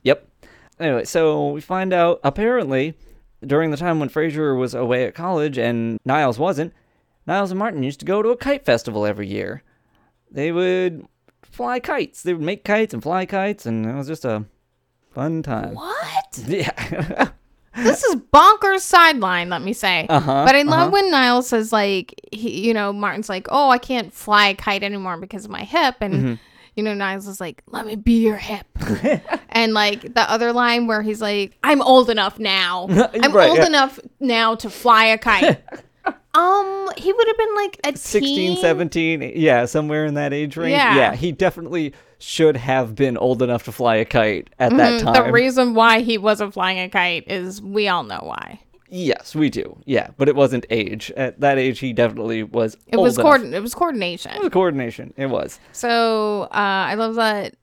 Yep. 0.03 0.27
Anyway, 0.79 1.05
so 1.05 1.49
we 1.49 1.61
find 1.61 1.91
out 1.93 2.19
apparently 2.23 2.95
during 3.45 3.71
the 3.71 3.77
time 3.77 3.99
when 3.99 4.09
Frasier 4.09 4.57
was 4.57 4.73
away 4.73 5.05
at 5.05 5.15
college 5.15 5.57
and 5.57 5.99
Niles 6.05 6.39
wasn't, 6.39 6.73
Niles 7.25 7.51
and 7.51 7.59
Martin 7.59 7.83
used 7.83 7.99
to 7.99 8.05
go 8.05 8.21
to 8.21 8.29
a 8.29 8.37
kite 8.37 8.65
festival 8.65 9.05
every 9.05 9.27
year. 9.27 9.63
They 10.31 10.51
would 10.51 11.05
fly 11.43 11.79
kites. 11.79 12.23
They 12.23 12.33
would 12.33 12.41
make 12.43 12.63
kites 12.63 12.93
and 12.93 13.01
fly 13.01 13.25
kites, 13.25 13.65
and 13.65 13.85
it 13.85 13.93
was 13.95 14.07
just 14.07 14.25
a 14.25 14.45
fun 15.11 15.43
time. 15.43 15.75
what? 15.75 16.39
Yeah. 16.47 17.29
This 17.75 18.03
is 18.03 18.15
bonkers 18.33 18.79
sideline, 18.79 19.49
let 19.49 19.61
me 19.61 19.71
say. 19.71 20.07
Uh-huh, 20.09 20.45
But 20.45 20.55
I 20.55 20.63
love 20.63 20.79
uh-huh. 20.87 20.89
when 20.89 21.11
Niles 21.11 21.47
says, 21.47 21.71
like, 21.71 22.19
he, 22.31 22.65
you 22.67 22.73
know, 22.73 22.91
Martin's 22.91 23.29
like, 23.29 23.47
oh, 23.51 23.69
I 23.69 23.77
can't 23.77 24.11
fly 24.11 24.47
a 24.49 24.55
kite 24.55 24.81
anymore 24.81 25.17
because 25.17 25.45
of 25.45 25.51
my 25.51 25.61
hip. 25.63 25.95
And, 26.01 26.13
Mm-hmm. 26.13 26.33
you 26.75 26.81
know, 26.83 26.95
Niles 26.95 27.27
is 27.27 27.39
like, 27.39 27.61
let 27.67 27.85
me 27.85 27.95
be 27.95 28.23
your 28.25 28.37
hip. 28.37 28.65
and, 29.49 29.75
like, 29.75 30.11
the 30.15 30.21
other 30.29 30.53
line 30.53 30.87
where 30.87 31.03
he's 31.03 31.21
like, 31.21 31.55
I'm 31.63 31.83
old 31.83 32.09
enough 32.09 32.39
now. 32.39 32.87
I'm 33.21 33.31
Right, 33.31 33.47
old 33.49 33.59
yeah. 33.59 33.67
enough 33.67 33.99
now 34.19 34.55
to 34.55 34.71
fly 34.71 35.05
a 35.05 35.17
kite. 35.19 35.61
Um, 36.37 36.89
he 36.97 37.11
would 37.11 37.27
have 37.27 37.37
been 37.37 37.55
like 37.55 37.79
a 37.83 37.97
16, 37.97 38.35
teen. 38.35 38.57
17, 38.57 39.33
yeah, 39.35 39.65
somewhere 39.65 40.05
in 40.05 40.13
that 40.13 40.33
age 40.33 40.55
range. 40.57 40.71
Yeah. 40.71 41.15
he 41.15 41.31
definitely 41.31 41.93
should 42.19 42.57
have 42.57 42.95
been 42.95 43.17
old 43.17 43.41
enough 43.41 43.63
to 43.65 43.71
fly 43.71 43.95
a 43.95 44.05
kite 44.05 44.49
at 44.59 44.75
that 44.77 45.01
Mhm, 45.01 45.03
time. 45.05 45.25
The 45.25 45.31
reason 45.31 45.73
why 45.73 46.01
he 46.01 46.17
wasn't 46.17 46.53
flying 46.53 46.79
a 46.79 46.89
kite 46.89 47.23
is 47.27 47.61
we 47.61 47.87
all 47.87 48.03
know 48.03 48.19
why. 48.23 48.59
yes, 48.89 49.35
we 49.35 49.49
do. 49.49 49.77
Yeah, 49.85 50.07
but 50.17 50.29
it 50.29 50.35
wasn't 50.35 50.65
age. 50.69 51.11
At 51.17 51.39
that 51.41 51.57
age, 51.57 51.79
he 51.79 51.91
definitely 51.93 52.43
was 52.43 52.75
It 52.87 52.95
old 52.95 53.03
was 53.05 53.17
enough. 53.17 53.25
coordin- 53.25 53.53
it 53.53 53.61
was 53.61 53.73
coordination. 53.75 54.31
It 54.33 54.39
was 54.41 54.49
coordination. 54.49 55.13
It 55.17 55.25
was. 55.27 55.59
So 55.73 56.43
uh, 56.43 56.47
I 56.53 56.93
love 56.95 57.15
that 57.15 57.55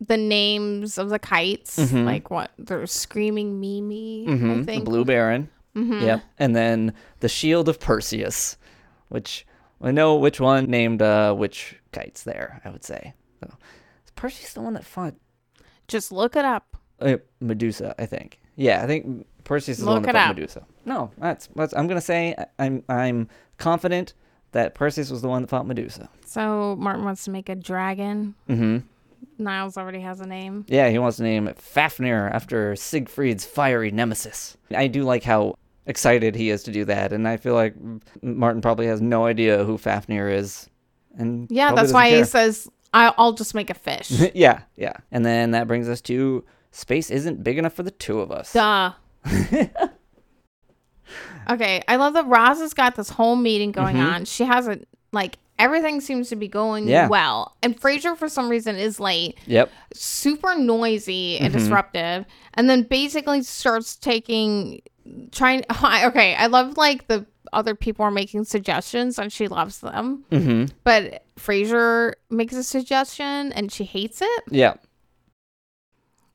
the 0.00 0.16
names 0.16 0.98
of 0.98 1.10
the 1.10 1.18
kites, 1.20 1.92
like 1.92 2.30
what 2.30 2.50
they're 2.58 2.86
screaming 2.86 3.60
Mimi, 3.60 4.24
I 4.26 4.30
Mhm, 4.32 4.58
The 4.60 4.64
think. 4.64 4.84
Blue 4.84 5.04
Baron. 5.04 5.48
Mm-hmm. 5.76 6.04
Yep. 6.04 6.22
And 6.38 6.54
then 6.56 6.94
the 7.20 7.28
Shield 7.28 7.68
of 7.68 7.80
Perseus, 7.80 8.56
which 9.08 9.46
I 9.80 9.90
know 9.90 10.16
which 10.16 10.40
one 10.40 10.66
named 10.66 11.00
uh, 11.02 11.34
which 11.34 11.76
kites 11.92 12.22
there, 12.24 12.60
I 12.64 12.70
would 12.70 12.84
say. 12.84 13.14
So, 13.40 13.48
is 14.04 14.10
Perseus 14.14 14.52
the 14.52 14.60
one 14.60 14.74
that 14.74 14.84
fought 14.84 15.14
Just 15.88 16.12
look 16.12 16.36
it 16.36 16.44
up. 16.44 16.76
uh, 17.00 17.16
Medusa, 17.40 17.94
I 17.98 18.06
think. 18.06 18.40
Yeah, 18.56 18.82
I 18.82 18.86
think 18.86 19.26
Perseus 19.44 19.78
is 19.78 19.84
the 19.84 19.90
one 19.90 20.02
that 20.02 20.12
fought 20.14 20.30
up. 20.30 20.36
Medusa. 20.36 20.66
No, 20.84 21.10
that's, 21.18 21.48
that's 21.56 21.72
I'm 21.74 21.86
going 21.86 21.98
to 21.98 22.04
say 22.04 22.34
I- 22.38 22.46
I'm 22.64 22.82
I'm 22.88 23.28
confident 23.58 24.14
that 24.52 24.74
Perseus 24.74 25.10
was 25.10 25.22
the 25.22 25.28
one 25.28 25.42
that 25.42 25.48
fought 25.48 25.66
Medusa. 25.66 26.10
So 26.26 26.76
Martin 26.78 27.04
wants 27.04 27.24
to 27.24 27.30
make 27.30 27.48
a 27.48 27.54
dragon. 27.54 28.34
Mhm. 28.48 28.82
Niles 29.38 29.76
already 29.78 30.00
has 30.00 30.20
a 30.20 30.26
name. 30.26 30.64
Yeah, 30.68 30.88
he 30.90 30.98
wants 30.98 31.16
to 31.16 31.22
name 31.22 31.48
it 31.48 31.58
Fafnir 31.58 32.28
after 32.32 32.76
Siegfried's 32.76 33.44
fiery 33.46 33.90
nemesis. 33.90 34.56
I 34.76 34.86
do 34.88 35.04
like 35.04 35.22
how 35.24 35.56
excited 35.86 36.34
he 36.34 36.50
is 36.50 36.62
to 36.64 36.72
do 36.72 36.84
that, 36.86 37.12
and 37.12 37.26
I 37.26 37.36
feel 37.36 37.54
like 37.54 37.74
Martin 38.22 38.60
probably 38.60 38.86
has 38.86 39.00
no 39.00 39.26
idea 39.26 39.64
who 39.64 39.78
Fafnir 39.78 40.28
is. 40.28 40.68
And 41.16 41.46
Yeah, 41.50 41.74
that's 41.74 41.92
why 41.92 42.10
he 42.10 42.24
says, 42.24 42.68
I'll 42.92 43.32
just 43.32 43.54
make 43.54 43.70
a 43.70 43.74
fish. 43.74 44.10
yeah, 44.34 44.62
yeah. 44.76 44.94
And 45.10 45.24
then 45.24 45.52
that 45.52 45.66
brings 45.66 45.88
us 45.88 46.00
to 46.02 46.44
space 46.70 47.10
isn't 47.10 47.42
big 47.42 47.58
enough 47.58 47.74
for 47.74 47.82
the 47.82 47.90
two 47.90 48.20
of 48.20 48.30
us. 48.30 48.52
Duh. 48.52 48.92
okay, 51.50 51.82
I 51.86 51.96
love 51.96 52.14
that 52.14 52.26
Roz 52.26 52.58
has 52.58 52.74
got 52.74 52.96
this 52.96 53.10
whole 53.10 53.36
meeting 53.36 53.72
going 53.72 53.96
mm-hmm. 53.96 54.14
on. 54.14 54.24
She 54.24 54.44
has 54.44 54.68
a 54.68 54.80
like 55.12 55.38
everything 55.58 56.00
seems 56.00 56.28
to 56.30 56.36
be 56.36 56.48
going 56.48 56.88
Yeah. 56.88 57.08
well, 57.08 57.54
and 57.62 57.78
Frasier 57.78 58.16
for 58.16 58.28
some 58.28 58.48
reason 58.48 58.76
is 58.76 58.98
late, 58.98 59.38
Yep. 59.46 59.70
super 59.94 60.56
noisy 60.56 61.38
and 61.38 61.52
mm-hmm. 61.52 61.58
disruptive, 61.58 62.24
and 62.54 62.68
then 62.68 62.82
basically 62.82 63.42
starts 63.42 63.96
taking 63.96 64.80
trying. 65.30 65.64
Okay, 65.70 66.34
I 66.34 66.46
love 66.46 66.76
like 66.76 67.08
the 67.08 67.26
other 67.52 67.74
people 67.74 68.04
are 68.04 68.10
making 68.10 68.44
suggestions 68.44 69.18
and 69.18 69.32
she 69.32 69.46
loves 69.48 69.80
them, 69.80 70.24
Mm-hmm. 70.30 70.74
but 70.84 71.24
Frasier 71.38 72.14
makes 72.30 72.54
a 72.54 72.62
suggestion 72.62 73.52
and 73.52 73.70
she 73.70 73.84
hates 73.84 74.22
it. 74.22 74.42
Yeah. 74.50 74.74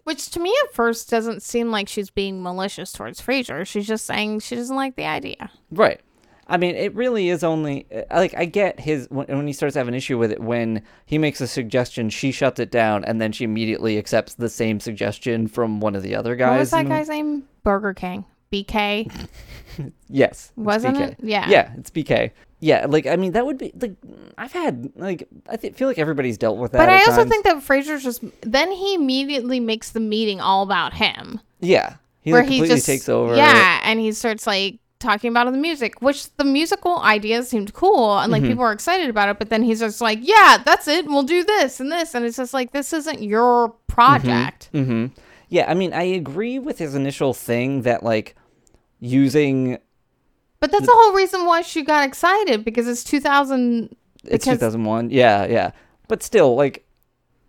Which 0.04 0.30
to 0.32 0.40
me 0.40 0.56
at 0.64 0.74
first 0.74 1.10
doesn't 1.10 1.42
seem 1.42 1.70
like 1.70 1.90
she's 1.90 2.10
being 2.10 2.42
malicious 2.42 2.94
towards 2.94 3.20
Frasier. 3.22 3.66
She's 3.68 3.88
just 3.88 4.06
saying 4.06 4.40
she 4.40 4.56
doesn't 4.56 4.76
like 4.76 4.96
the 4.96 5.06
idea. 5.06 5.50
Right. 5.70 6.00
I 6.50 6.56
mean, 6.56 6.76
it 6.76 6.96
really 6.96 7.28
is 7.28 7.44
only 7.44 7.86
uh, 7.94 8.04
like 8.16 8.34
I 8.38 8.46
get 8.46 8.80
his 8.80 9.08
when, 9.10 9.28
when 9.28 9.48
he 9.48 9.52
starts 9.52 9.74
to 9.74 9.80
have 9.80 9.90
an 9.90 9.94
issue 9.94 10.18
with 10.18 10.32
it 10.32 10.40
when 10.40 10.82
he 11.06 11.18
makes 11.18 11.42
a 11.42 11.48
suggestion, 11.48 12.10
she 12.10 12.32
shuts 12.32 12.58
it 12.62 12.72
down, 12.72 13.04
and 13.04 13.20
then 13.20 13.34
she 13.34 13.44
immediately 13.44 13.98
accepts 13.98 14.36
the 14.36 14.48
same 14.48 14.80
suggestion 14.80 15.48
from 15.50 15.82
one 15.82 15.94
of 15.94 16.04
the 16.04 16.16
other 16.16 16.38
guys. 16.38 16.52
what 16.52 16.60
was 16.60 16.72
that 16.72 16.88
guy's 16.88 17.10
name? 17.10 17.44
Burger 17.64 17.94
King. 17.94 18.24
BK. 18.52 19.28
Yes, 20.10 20.52
Wasn't 20.56 20.98
BK. 20.98 21.02
it? 21.12 21.18
Yeah. 21.22 21.50
Yeah, 21.50 21.72
it's 21.78 21.92
BK. 21.92 22.32
Yeah, 22.60 22.88
like 22.88 23.06
I 23.06 23.16
mean, 23.16 23.34
that 23.34 23.46
would 23.46 23.58
be 23.60 23.72
like 23.80 23.94
I've 24.38 24.52
had 24.52 24.92
like 24.96 25.28
I 25.48 25.58
th- 25.58 25.76
feel 25.76 25.88
like 25.88 26.00
everybody's 26.00 26.38
dealt 26.40 26.58
with 26.58 26.72
that. 26.72 26.80
But 26.80 26.90
I 26.90 27.00
also 27.02 27.18
times. 27.18 27.30
think 27.30 27.44
that 27.46 27.58
Frasier's 27.58 28.04
just 28.04 28.24
then 28.42 28.72
he 28.72 28.96
immediately 28.96 29.60
makes 29.60 29.92
the 29.92 30.00
meeting 30.00 30.42
all 30.42 30.64
about 30.64 30.94
him. 30.96 31.40
yeah, 31.60 31.98
he 32.22 32.32
where 32.32 32.42
like, 32.42 32.50
he 32.52 32.66
just 32.66 32.86
takes 32.88 33.08
over. 33.08 33.36
Yeah, 33.36 33.82
and 33.84 34.00
he 34.00 34.12
starts 34.14 34.48
like 34.48 34.80
talking 35.00 35.30
about 35.30 35.46
the 35.52 35.58
music, 35.60 36.02
which 36.02 36.36
the 36.38 36.44
musical 36.44 36.98
ideas 37.02 37.48
seemed 37.48 37.72
cool 37.74 38.18
and 38.18 38.32
like 38.32 38.42
Mm-hmm. 38.42 38.50
people 38.54 38.64
were 38.64 38.72
excited 38.72 39.12
about 39.12 39.30
it, 39.30 39.38
but 39.38 39.50
then 39.52 39.62
he's 39.62 39.80
just 39.82 40.02
like, 40.02 40.18
Yeah, 40.24 40.58
that's 40.66 40.88
it, 40.88 41.06
we'll 41.06 41.22
do 41.22 41.44
this 41.44 41.80
and 41.80 41.92
this 41.92 42.16
and 42.16 42.26
it's 42.26 42.38
just 42.38 42.56
like 42.56 42.72
this 42.72 42.92
isn't 42.94 43.22
your 43.22 43.76
project. 43.86 44.70
Mm-hmm. 44.74 45.14
Yeah, 45.50 45.70
I 45.70 45.74
mean, 45.74 45.94
I 45.94 46.04
agree 46.04 46.60
with 46.60 46.78
his 46.78 46.94
initial 46.96 47.34
thing 47.34 47.84
that 47.84 48.04
like 48.04 48.36
using 49.00 49.78
But 50.60 50.72
that's 50.72 50.86
the 50.86 50.92
whole 50.94 51.14
reason 51.14 51.46
why 51.46 51.62
she 51.62 51.84
got 51.84 52.08
excited 52.08 52.66
because 52.66 52.88
it's 52.88 53.04
2000. 53.04 53.96
it's 54.24 54.46
Because- 54.46 54.60
2001. 54.60 55.10
Yeah, 55.12 55.46
yeah. 55.46 55.72
But 56.08 56.24
still, 56.24 56.56
like, 56.56 56.86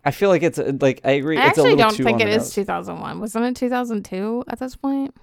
I 0.05 0.11
feel 0.11 0.29
like 0.29 0.43
it's 0.43 0.57
like 0.81 1.01
I 1.03 1.11
agree. 1.11 1.37
I 1.37 1.47
it's 1.49 1.57
a 1.57 1.61
actually 1.61 1.75
don't 1.75 1.95
think 1.95 2.21
it 2.21 2.27
is 2.29 2.37
nose. 2.43 2.53
2001. 2.55 3.19
Wasn't 3.19 3.45
it 3.45 3.55
2002 3.55 4.43
at 4.47 4.59
this 4.59 4.75
point? 4.75 5.13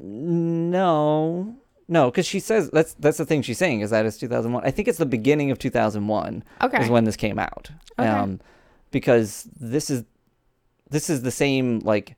No, 0.00 1.56
no, 1.88 2.10
because 2.10 2.26
she 2.26 2.40
says 2.40 2.70
that's 2.70 2.94
that's 2.94 3.18
the 3.18 3.24
thing 3.26 3.42
she's 3.42 3.58
saying 3.58 3.80
is 3.80 3.90
that 3.90 4.04
it's 4.06 4.18
2001. 4.18 4.64
I 4.64 4.70
think 4.70 4.88
it's 4.88 4.98
the 4.98 5.06
beginning 5.06 5.50
of 5.50 5.58
2001 5.58 6.42
Okay. 6.62 6.82
is 6.82 6.88
when 6.90 7.04
this 7.04 7.16
came 7.16 7.38
out. 7.38 7.70
Okay. 7.98 8.08
Um, 8.08 8.40
because 8.90 9.48
this 9.58 9.90
is 9.90 10.04
this 10.90 11.10
is 11.10 11.22
the 11.22 11.30
same 11.30 11.80
like 11.80 12.16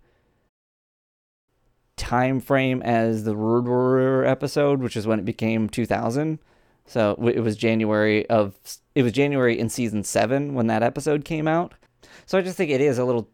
time 1.96 2.40
frame 2.40 2.82
as 2.82 3.24
the 3.24 3.36
Road 3.36 3.66
Warrior 3.66 4.24
episode, 4.24 4.80
which 4.80 4.96
is 4.96 5.06
when 5.06 5.18
it 5.18 5.24
became 5.24 5.68
2000. 5.68 6.38
So 6.86 7.14
it 7.34 7.40
was 7.40 7.56
January 7.56 8.28
of 8.28 8.54
it 8.94 9.02
was 9.02 9.12
January 9.12 9.58
in 9.58 9.68
season 9.68 10.04
seven 10.04 10.54
when 10.54 10.68
that 10.68 10.82
episode 10.82 11.24
came 11.24 11.48
out. 11.48 11.74
So 12.26 12.38
I 12.38 12.42
just 12.42 12.56
think 12.56 12.70
it 12.70 12.80
is 12.80 12.98
a 12.98 13.04
little 13.04 13.28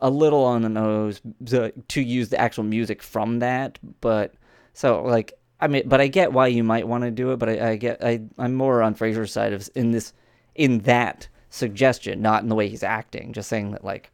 a 0.00 0.10
little 0.10 0.44
on 0.44 0.62
the 0.62 0.68
nose 0.68 1.20
to, 1.46 1.72
to 1.72 2.00
use 2.00 2.28
the 2.28 2.40
actual 2.40 2.64
music 2.64 3.02
from 3.02 3.40
that, 3.40 3.78
but 4.00 4.34
so 4.72 5.02
like 5.02 5.34
I 5.60 5.66
mean, 5.66 5.88
but 5.88 6.00
I 6.00 6.06
get 6.06 6.32
why 6.32 6.46
you 6.48 6.62
might 6.62 6.86
want 6.86 7.02
to 7.02 7.10
do 7.10 7.32
it, 7.32 7.38
but 7.38 7.48
I, 7.48 7.70
I 7.70 7.76
get 7.76 8.04
I 8.04 8.22
I'm 8.38 8.54
more 8.54 8.82
on 8.82 8.94
Frasier's 8.94 9.32
side 9.32 9.52
of 9.52 9.68
in 9.74 9.92
this 9.92 10.12
in 10.54 10.80
that 10.80 11.28
suggestion, 11.50 12.20
not 12.20 12.42
in 12.42 12.48
the 12.48 12.54
way 12.54 12.68
he's 12.68 12.82
acting. 12.82 13.32
Just 13.32 13.48
saying 13.48 13.72
that 13.72 13.84
like 13.84 14.10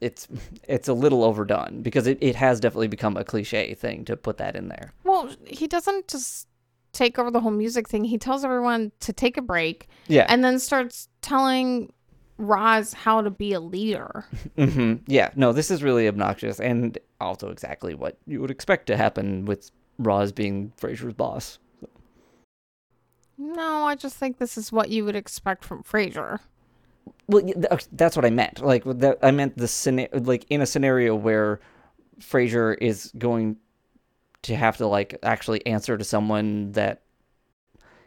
it's 0.00 0.26
it's 0.68 0.88
a 0.88 0.94
little 0.94 1.24
overdone 1.24 1.82
because 1.82 2.06
it, 2.06 2.18
it 2.20 2.36
has 2.36 2.60
definitely 2.60 2.88
become 2.88 3.16
a 3.16 3.24
cliche 3.24 3.74
thing 3.74 4.04
to 4.06 4.16
put 4.16 4.38
that 4.38 4.56
in 4.56 4.68
there. 4.68 4.92
Well, 5.04 5.30
he 5.46 5.66
doesn't 5.66 6.08
just 6.08 6.48
take 6.92 7.18
over 7.18 7.30
the 7.30 7.40
whole 7.40 7.50
music 7.52 7.88
thing. 7.88 8.04
He 8.04 8.18
tells 8.18 8.44
everyone 8.44 8.92
to 9.00 9.12
take 9.12 9.36
a 9.36 9.42
break 9.42 9.88
Yeah. 10.08 10.26
and 10.28 10.42
then 10.42 10.58
starts 10.58 11.08
telling 11.22 11.92
Roz 12.38 12.94
how 12.94 13.20
to 13.22 13.30
be 13.30 13.52
a 13.52 13.60
leader. 13.60 14.24
hmm 14.56 14.94
Yeah. 15.06 15.30
No, 15.36 15.52
this 15.52 15.70
is 15.70 15.82
really 15.82 16.08
obnoxious 16.08 16.58
and 16.58 16.98
also 17.20 17.50
exactly 17.50 17.94
what 17.94 18.16
you 18.26 18.40
would 18.40 18.50
expect 18.50 18.86
to 18.88 18.96
happen 18.96 19.44
with 19.44 19.70
Roz 19.98 20.32
being 20.32 20.72
Frasier's 20.80 21.14
boss. 21.14 21.58
No, 23.38 23.84
I 23.84 23.94
just 23.94 24.16
think 24.16 24.38
this 24.38 24.58
is 24.58 24.70
what 24.72 24.90
you 24.90 25.04
would 25.04 25.16
expect 25.16 25.64
from 25.64 25.82
Frasier. 25.82 26.40
Well, 27.28 27.42
okay, 27.72 27.86
that's 27.92 28.16
what 28.16 28.24
I 28.24 28.30
meant. 28.30 28.60
Like 28.60 28.82
that, 28.84 29.18
I 29.22 29.30
meant 29.30 29.56
the 29.56 29.68
scena- 29.68 30.08
like 30.12 30.44
in 30.50 30.60
a 30.62 30.66
scenario 30.66 31.14
where 31.14 31.60
Frasier 32.20 32.76
is 32.80 33.12
going 33.16 33.56
to 34.42 34.56
have 34.56 34.76
to 34.78 34.86
like 34.86 35.18
actually 35.22 35.64
answer 35.66 35.96
to 35.96 36.04
someone 36.04 36.72
that 36.72 37.02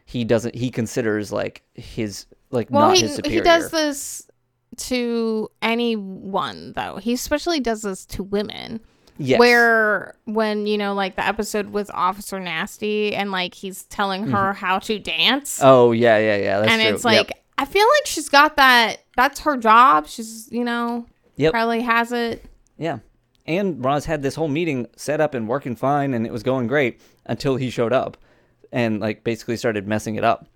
he 0.04 0.24
doesn't 0.24 0.54
he 0.54 0.70
considers 0.70 1.32
like 1.32 1.62
his 1.74 2.26
like 2.50 2.68
Well, 2.70 2.88
not 2.88 2.96
he 2.96 3.02
his 3.02 3.14
superior. 3.14 3.40
he 3.40 3.44
does 3.44 3.70
this 3.70 4.28
to 4.76 5.48
anyone 5.62 6.72
though. 6.74 6.96
He 6.96 7.12
especially 7.14 7.60
does 7.60 7.82
this 7.82 8.04
to 8.06 8.22
women. 8.22 8.80
yes. 9.16 9.38
Where 9.38 10.16
when 10.24 10.66
you 10.66 10.76
know 10.76 10.92
like 10.94 11.16
the 11.16 11.24
episode 11.26 11.70
with 11.70 11.90
Officer 11.94 12.38
Nasty 12.40 13.14
and 13.14 13.30
like 13.32 13.54
he's 13.54 13.84
telling 13.84 14.26
her 14.28 14.52
how 14.52 14.80
to 14.80 14.98
dance. 14.98 15.58
Mm-hmm. 15.58 15.66
Oh 15.66 15.92
yeah, 15.92 16.18
yeah, 16.18 16.36
yeah. 16.36 16.60
That's 16.60 16.72
and 16.72 16.82
true. 16.82 16.90
it's 16.94 17.04
like 17.04 17.28
Yep. 17.28 17.38
I 17.58 17.64
feel 17.64 17.86
like 17.86 18.06
she's 18.06 18.28
got 18.28 18.56
that 18.56 19.02
that's 19.16 19.40
her 19.40 19.56
job. 19.56 20.06
She's, 20.06 20.48
you 20.50 20.64
know, 20.64 21.06
Yep. 21.36 21.52
probably 21.52 21.80
has 21.82 22.12
it. 22.12 22.44
Yeah. 22.78 22.98
And 23.46 23.84
Roz 23.84 24.04
had 24.06 24.22
this 24.22 24.34
whole 24.34 24.48
meeting 24.48 24.86
set 24.96 25.20
up 25.20 25.34
and 25.34 25.46
working 25.48 25.76
fine 25.76 26.14
and 26.14 26.26
it 26.26 26.32
was 26.32 26.42
going 26.42 26.66
great 26.66 27.00
until 27.26 27.56
he 27.56 27.70
showed 27.70 27.92
up 27.92 28.16
and 28.72 29.00
like 29.00 29.22
basically 29.24 29.56
started 29.56 29.86
messing 29.86 30.16
it 30.16 30.24
up. 30.24 30.46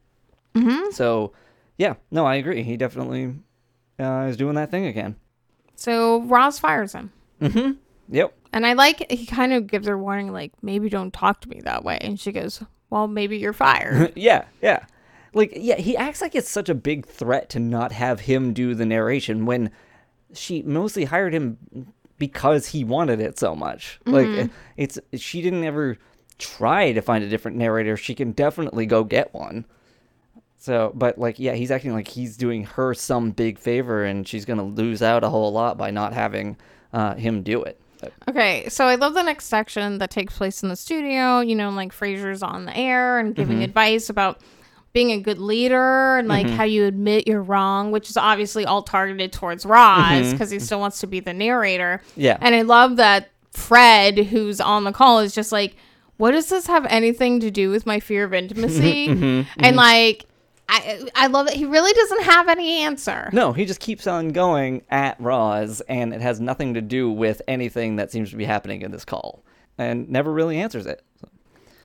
Mhm. 0.55 0.93
So, 0.93 1.33
yeah, 1.77 1.95
no, 2.11 2.27
I 2.27 2.37
agree. 2.37 2.63
He 2.63 2.77
definitely 2.77 3.35
uh, 4.01 4.27
is 4.29 4.37
doing 4.37 4.55
that 4.57 4.71
thing 4.71 4.87
again. 4.87 5.17
So 5.77 6.23
Roz 6.23 6.59
fires 6.59 6.93
him. 6.93 7.13
Mm-hmm. 7.41 7.73
Yep. 8.11 8.35
And 8.53 8.67
I 8.67 8.73
like 8.73 9.11
he 9.11 9.27
kind 9.27 9.53
of 9.53 9.67
gives 9.67 9.87
her 9.87 9.99
warning 9.99 10.33
like 10.33 10.53
maybe 10.63 10.89
don't 10.89 11.13
talk 11.13 11.41
to 11.43 11.49
me 11.49 11.61
that 11.65 11.85
way 11.85 11.99
and 12.01 12.19
she 12.19 12.33
goes, 12.33 12.63
"Well, 12.91 13.07
maybe 13.07 13.37
you're 13.39 13.53
fired." 13.53 14.13
yeah, 14.17 14.47
yeah. 14.63 14.87
Like 15.35 15.53
yeah, 15.55 15.77
he 15.77 15.97
acts 15.97 16.21
like 16.21 16.35
it's 16.35 16.51
such 16.51 16.69
a 16.69 16.75
big 16.75 17.07
threat 17.07 17.49
to 17.51 17.59
not 17.59 17.93
have 17.93 18.21
him 18.21 18.53
do 18.53 18.75
the 18.75 18.87
narration 18.87 19.47
when 19.47 19.71
she 20.33 20.63
mostly 20.63 21.05
hired 21.05 21.35
him 21.35 21.59
because 22.19 22.69
he 22.69 22.85
wanted 22.85 23.21
it 23.21 23.39
so 23.39 23.55
much. 23.55 24.01
Like 24.07 24.51
it's 24.77 24.99
she 25.15 25.43
didn't 25.43 25.65
ever 25.65 25.97
try 26.39 26.93
to 26.93 27.01
find 27.01 27.25
a 27.25 27.29
different 27.29 27.57
narrator. 27.57 27.97
She 27.97 28.15
can 28.15 28.33
definitely 28.33 28.87
go 28.87 29.05
get 29.05 29.35
one. 29.35 29.65
So, 30.59 30.93
but 30.95 31.19
like 31.19 31.39
yeah, 31.39 31.55
he's 31.55 31.71
acting 31.71 31.93
like 31.93 32.09
he's 32.09 32.37
doing 32.37 32.65
her 32.65 32.95
some 32.95 33.31
big 33.31 33.59
favor 33.59 34.05
and 34.05 34.27
she's 34.27 34.45
going 34.45 34.59
to 34.59 34.65
lose 34.65 35.03
out 35.03 35.25
a 35.25 35.29
whole 35.29 35.53
lot 35.53 35.79
by 35.79 35.91
not 35.91 36.13
having 36.13 36.57
uh, 36.93 37.15
him 37.15 37.43
do 37.43 37.63
it. 37.63 37.81
Okay, 38.29 38.69
so 38.69 38.87
I 38.87 38.95
love 38.95 39.15
the 39.15 39.23
next 39.23 39.47
section 39.47 39.99
that 39.99 40.11
takes 40.11 40.37
place 40.37 40.63
in 40.63 40.69
the 40.69 40.77
studio. 40.77 41.41
You 41.41 41.57
know, 41.57 41.71
like 41.71 41.93
Frasier's 41.93 42.43
on 42.43 42.65
the 42.65 42.77
air 42.77 43.19
and 43.19 43.35
giving 43.35 43.63
advice 43.63 44.09
about 44.09 44.41
being 44.93 45.13
a 45.13 45.21
good 45.21 45.39
leader 45.39 46.17
and 46.17 46.29
like 46.29 46.47
mm-hmm. 46.47 46.57
how 46.57 46.65
you 46.65 46.85
admit 46.87 47.27
you're 47.29 47.43
wrong, 47.43 47.91
which 47.91 48.09
is 48.09 48.17
obviously 48.17 48.65
all 48.65 48.83
targeted 48.83 49.33
towards 49.33 49.67
Roz 49.67 50.03
mm-hmm. 50.03 50.33
because 50.33 50.51
he 50.51 50.59
still 50.59 50.81
wants 50.81 51.01
to 51.01 51.07
be 51.07 51.21
the 51.21 51.35
narrator. 51.35 52.01
Yeah. 52.17 52.39
And 52.41 52.55
I 52.55 52.63
love 52.63 52.97
that 52.97 53.31
Fred, 53.53 54.19
who's 54.19 54.61
on 54.61 54.85
the 54.85 54.93
call, 54.93 55.21
is 55.21 55.35
just 55.35 55.53
like, 55.53 55.77
what 56.17 56.33
does 56.33 56.49
this 56.49 56.67
have 56.67 56.87
anything 56.87 57.41
to 57.41 57.51
do 57.51 57.71
with 57.71 57.87
my 57.87 58.01
fear 58.01 58.25
of 58.25 58.35
intimacy? 58.35 59.09
Mm-hmm. 59.09 59.61
And 59.61 59.77
like, 59.77 60.25
I 60.69 61.09
I 61.15 61.29
love 61.29 61.47
it. 61.49 61.55
He 61.55 61.65
really 61.65 61.93
doesn't 61.93 62.25
have 62.25 62.49
any 62.49 62.83
answer. 62.83 63.31
No, 63.33 63.53
he 63.53 63.65
just 63.65 63.81
keeps 63.81 64.07
on 64.07 64.31
going 64.31 64.83
at 64.91 65.19
Roz, 65.19 65.81
and 65.89 66.13
it 66.13 66.21
has 66.21 66.41
nothing 66.41 66.75
to 66.75 66.83
do 66.83 67.11
with 67.11 67.41
anything 67.49 67.97
that 67.97 68.13
seems 68.13 68.31
to 68.31 68.37
be 68.37 68.45
happening 68.45 68.83
in 68.83 68.91
this 68.91 69.05
call, 69.05 69.43
and 69.79 70.11
never 70.11 70.31
really 70.31 70.59
answers 70.59 70.85
it. 70.85 71.03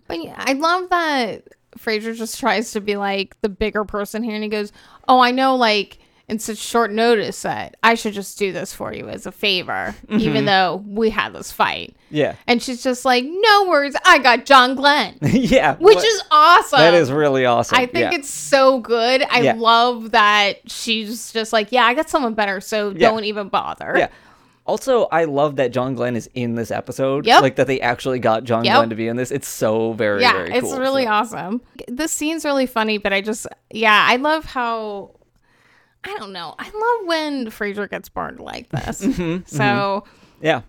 But 0.08 0.22
yeah, 0.22 0.36
I 0.38 0.54
love 0.54 0.90
that 0.90 1.48
Frasier 1.78 2.16
just 2.16 2.40
tries 2.40 2.72
to 2.72 2.82
be 2.82 2.96
like 2.96 3.40
the 3.42 3.50
bigger 3.50 3.84
person 3.86 4.24
here, 4.24 4.36
and 4.36 4.44
he 4.44 4.50
goes, 4.50 4.72
"Oh, 5.08 5.20
I 5.20 5.32
know, 5.32 5.56
like 5.56 6.00
in 6.30 6.40
such 6.40 6.58
short 6.58 6.90
notice 6.90 7.42
that 7.42 7.76
I 7.84 7.96
should 7.96 8.14
just 8.14 8.40
do 8.40 8.54
this 8.54 8.74
for 8.74 8.94
you 8.94 9.10
as 9.10 9.26
a 9.26 9.32
favor, 9.32 9.94
Mm-hmm. 10.08 10.20
even 10.20 10.46
though 10.46 10.84
we 10.88 11.10
had 11.10 11.34
this 11.34 11.52
fight." 11.52 11.96
Yeah, 12.10 12.36
And 12.48 12.62
she's 12.62 12.82
just 12.84 13.06
like, 13.06 13.26
"No 13.28 13.68
worries, 13.68 13.96
I 14.06 14.20
got 14.20 14.46
John 14.46 14.76
Glenn," 14.76 15.18
yeah, 15.22 15.76
which 15.78 15.96
what- 15.96 16.06
is 16.06 16.24
awesome. 16.32 16.80
that 16.80 16.94
is 16.94 17.12
really 17.12 17.46
awesome. 17.46 17.78
I 17.78 17.86
think 17.88 18.12
yeah. 18.12 18.18
it's 18.20 18.30
so 18.30 18.80
good. 18.80 19.24
I 19.30 19.42
Yeah. 19.42 19.56
love 19.58 20.12
that 20.12 20.70
she's 20.72 21.32
just 21.34 21.52
like, 21.54 21.72
"Yeah, 21.72 21.84
I 21.86 21.94
got 21.94 22.10
someone 22.10 22.34
better, 22.36 22.62
so 22.62 22.90
Yeah. 22.92 23.10
don't 23.10 23.26
even 23.26 23.50
bother." 23.50 23.96
yeah. 23.98 24.08
Also, 24.66 25.06
I 25.12 25.26
love 25.26 25.58
that 25.58 25.72
John 25.74 25.94
Glenn 25.94 26.16
is 26.16 26.30
in 26.34 26.56
this 26.56 26.72
episode. 26.72 27.26
Yep. 27.26 27.42
Like 27.42 27.56
that 27.58 27.68
they 27.68 27.82
actually 27.82 28.20
got 28.20 28.46
John 28.46 28.64
Yep. 28.64 28.76
Glenn 28.78 28.90
to 28.92 28.96
be 28.96 29.08
in 29.10 29.18
this. 29.18 29.30
It's 29.32 29.48
so 29.48 29.92
very, 29.94 30.22
yeah, 30.22 30.32
very 30.34 30.52
it's 30.54 30.62
cool. 30.62 30.80
really 30.80 31.04
So- 31.04 31.12
awesome. 31.12 31.62
This 31.88 32.12
scene's 32.14 32.46
really 32.46 32.66
funny, 32.66 32.98
but 32.98 33.12
I 33.12 33.20
just, 33.22 33.46
yeah, 33.72 34.06
I 34.10 34.16
love 34.16 34.46
how, 34.46 35.16
I 36.06 36.16
don't 36.18 36.32
know, 36.32 36.56
I 36.58 36.64
love 36.66 37.08
when 37.08 37.46
Frasier 37.48 37.90
gets 37.90 38.08
burned 38.10 38.40
like 38.40 38.70
this. 38.70 39.02
Mm-hmm, 39.06 39.46
so, 39.48 40.06
Yeah, 40.42 40.62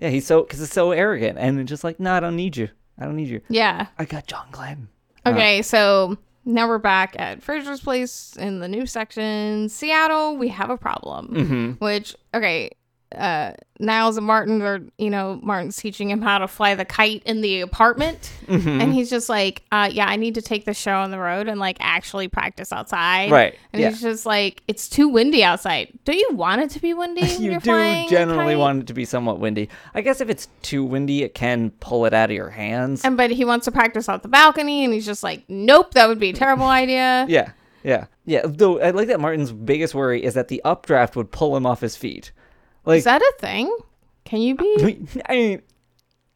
yeah. 0.00 0.08
He's 0.08 0.26
so 0.26 0.42
because 0.42 0.60
it's 0.60 0.72
so 0.72 0.90
arrogant 0.90 1.38
and 1.38 1.66
just 1.68 1.84
like, 1.84 2.00
no, 2.00 2.12
I 2.14 2.20
don't 2.20 2.34
need 2.36 2.56
you. 2.56 2.68
I 2.98 3.04
don't 3.04 3.16
need 3.16 3.28
you. 3.28 3.40
yeah. 3.48 3.86
I 3.98 4.04
got 4.04 4.26
John 4.26 4.46
Glenn. 4.50 4.88
Okay, 5.24 5.62
so 5.62 6.18
now 6.44 6.66
we're 6.66 6.78
back 6.78 7.14
at 7.20 7.40
Frasier's 7.40 7.80
place 7.80 8.34
in 8.36 8.58
the 8.58 8.66
new 8.66 8.84
section, 8.86 9.68
Seattle. 9.68 10.36
We 10.36 10.48
have 10.48 10.70
a 10.70 10.76
problem, 10.76 11.28
Mm-hmm. 11.28 11.70
which, 11.84 12.16
okay, 12.34 12.72
uh, 13.14 13.54
Niles 13.78 14.16
and 14.16 14.26
Martin 14.26 14.62
are, 14.62 14.80
you 14.98 15.10
know, 15.10 15.40
Martin's 15.42 15.76
teaching 15.76 16.10
him 16.10 16.22
how 16.22 16.38
to 16.38 16.48
fly 16.48 16.74
the 16.74 16.84
kite 16.84 17.22
in 17.24 17.40
the 17.40 17.60
apartment. 17.60 18.32
Mm-hmm. 18.46 18.80
And 18.80 18.94
he's 18.94 19.10
just 19.10 19.28
like, 19.28 19.62
uh, 19.72 19.90
yeah, 19.92 20.06
I 20.06 20.16
need 20.16 20.34
to 20.36 20.42
take 20.42 20.64
the 20.64 20.74
show 20.74 20.94
on 20.94 21.10
the 21.10 21.18
road 21.18 21.48
and 21.48 21.58
like 21.58 21.76
actually 21.80 22.28
practice 22.28 22.72
outside. 22.72 23.30
Right, 23.30 23.58
And 23.72 23.82
yeah. 23.82 23.90
he's 23.90 24.00
just 24.00 24.24
like, 24.24 24.62
it's 24.68 24.88
too 24.88 25.08
windy 25.08 25.42
outside. 25.42 25.98
Don't 26.04 26.16
you 26.16 26.30
want 26.32 26.62
it 26.62 26.70
to 26.70 26.80
be 26.80 26.94
windy? 26.94 27.22
when 27.22 27.42
you 27.42 27.60
do 27.60 28.06
generally 28.08 28.56
want 28.56 28.82
it 28.82 28.86
to 28.86 28.94
be 28.94 29.04
somewhat 29.04 29.40
windy. 29.40 29.68
I 29.94 30.00
guess 30.00 30.20
if 30.20 30.30
it's 30.30 30.48
too 30.62 30.84
windy, 30.84 31.22
it 31.22 31.34
can 31.34 31.70
pull 31.80 32.06
it 32.06 32.14
out 32.14 32.30
of 32.30 32.36
your 32.36 32.50
hands. 32.50 33.04
And 33.04 33.16
but 33.16 33.30
he 33.30 33.44
wants 33.44 33.64
to 33.64 33.72
practice 33.72 34.08
out 34.08 34.22
the 34.22 34.28
balcony, 34.28 34.84
and 34.84 34.94
he's 34.94 35.06
just 35.06 35.22
like, 35.22 35.44
nope, 35.48 35.94
that 35.94 36.08
would 36.08 36.18
be 36.18 36.30
a 36.30 36.32
terrible 36.32 36.66
idea. 36.66 37.26
Yeah, 37.28 37.52
yeah, 37.82 38.06
yeah. 38.24 38.42
Though 38.44 38.80
I 38.80 38.90
like 38.90 39.08
that 39.08 39.20
Martin's 39.20 39.52
biggest 39.52 39.94
worry 39.94 40.22
is 40.22 40.34
that 40.34 40.48
the 40.48 40.62
updraft 40.64 41.16
would 41.16 41.30
pull 41.30 41.56
him 41.56 41.66
off 41.66 41.80
his 41.80 41.96
feet. 41.96 42.32
Like, 42.84 42.98
Is 42.98 43.04
that 43.04 43.22
a 43.22 43.32
thing? 43.38 43.74
Can 44.24 44.40
you 44.40 44.54
be? 44.54 45.06
I 45.26 45.32
mean, 45.34 45.62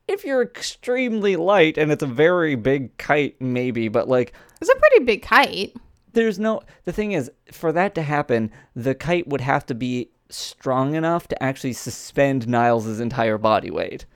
if 0.08 0.24
you're 0.24 0.42
extremely 0.42 1.36
light 1.36 1.76
and 1.78 1.90
it's 1.90 2.02
a 2.02 2.06
very 2.06 2.54
big 2.54 2.96
kite, 2.98 3.40
maybe, 3.40 3.88
but 3.88 4.08
like, 4.08 4.32
It's 4.60 4.70
a 4.70 4.74
pretty 4.76 5.04
big 5.04 5.22
kite. 5.22 5.74
there's 6.12 6.38
no. 6.38 6.62
The 6.84 6.92
thing 6.92 7.12
is, 7.12 7.30
for 7.52 7.72
that 7.72 7.94
to 7.96 8.02
happen, 8.02 8.50
the 8.74 8.94
kite 8.94 9.26
would 9.28 9.40
have 9.40 9.66
to 9.66 9.74
be 9.74 10.10
strong 10.28 10.94
enough 10.94 11.28
to 11.28 11.42
actually 11.42 11.72
suspend 11.72 12.48
Niles' 12.48 13.00
entire 13.00 13.38
body 13.38 13.70
weight. 13.70 14.06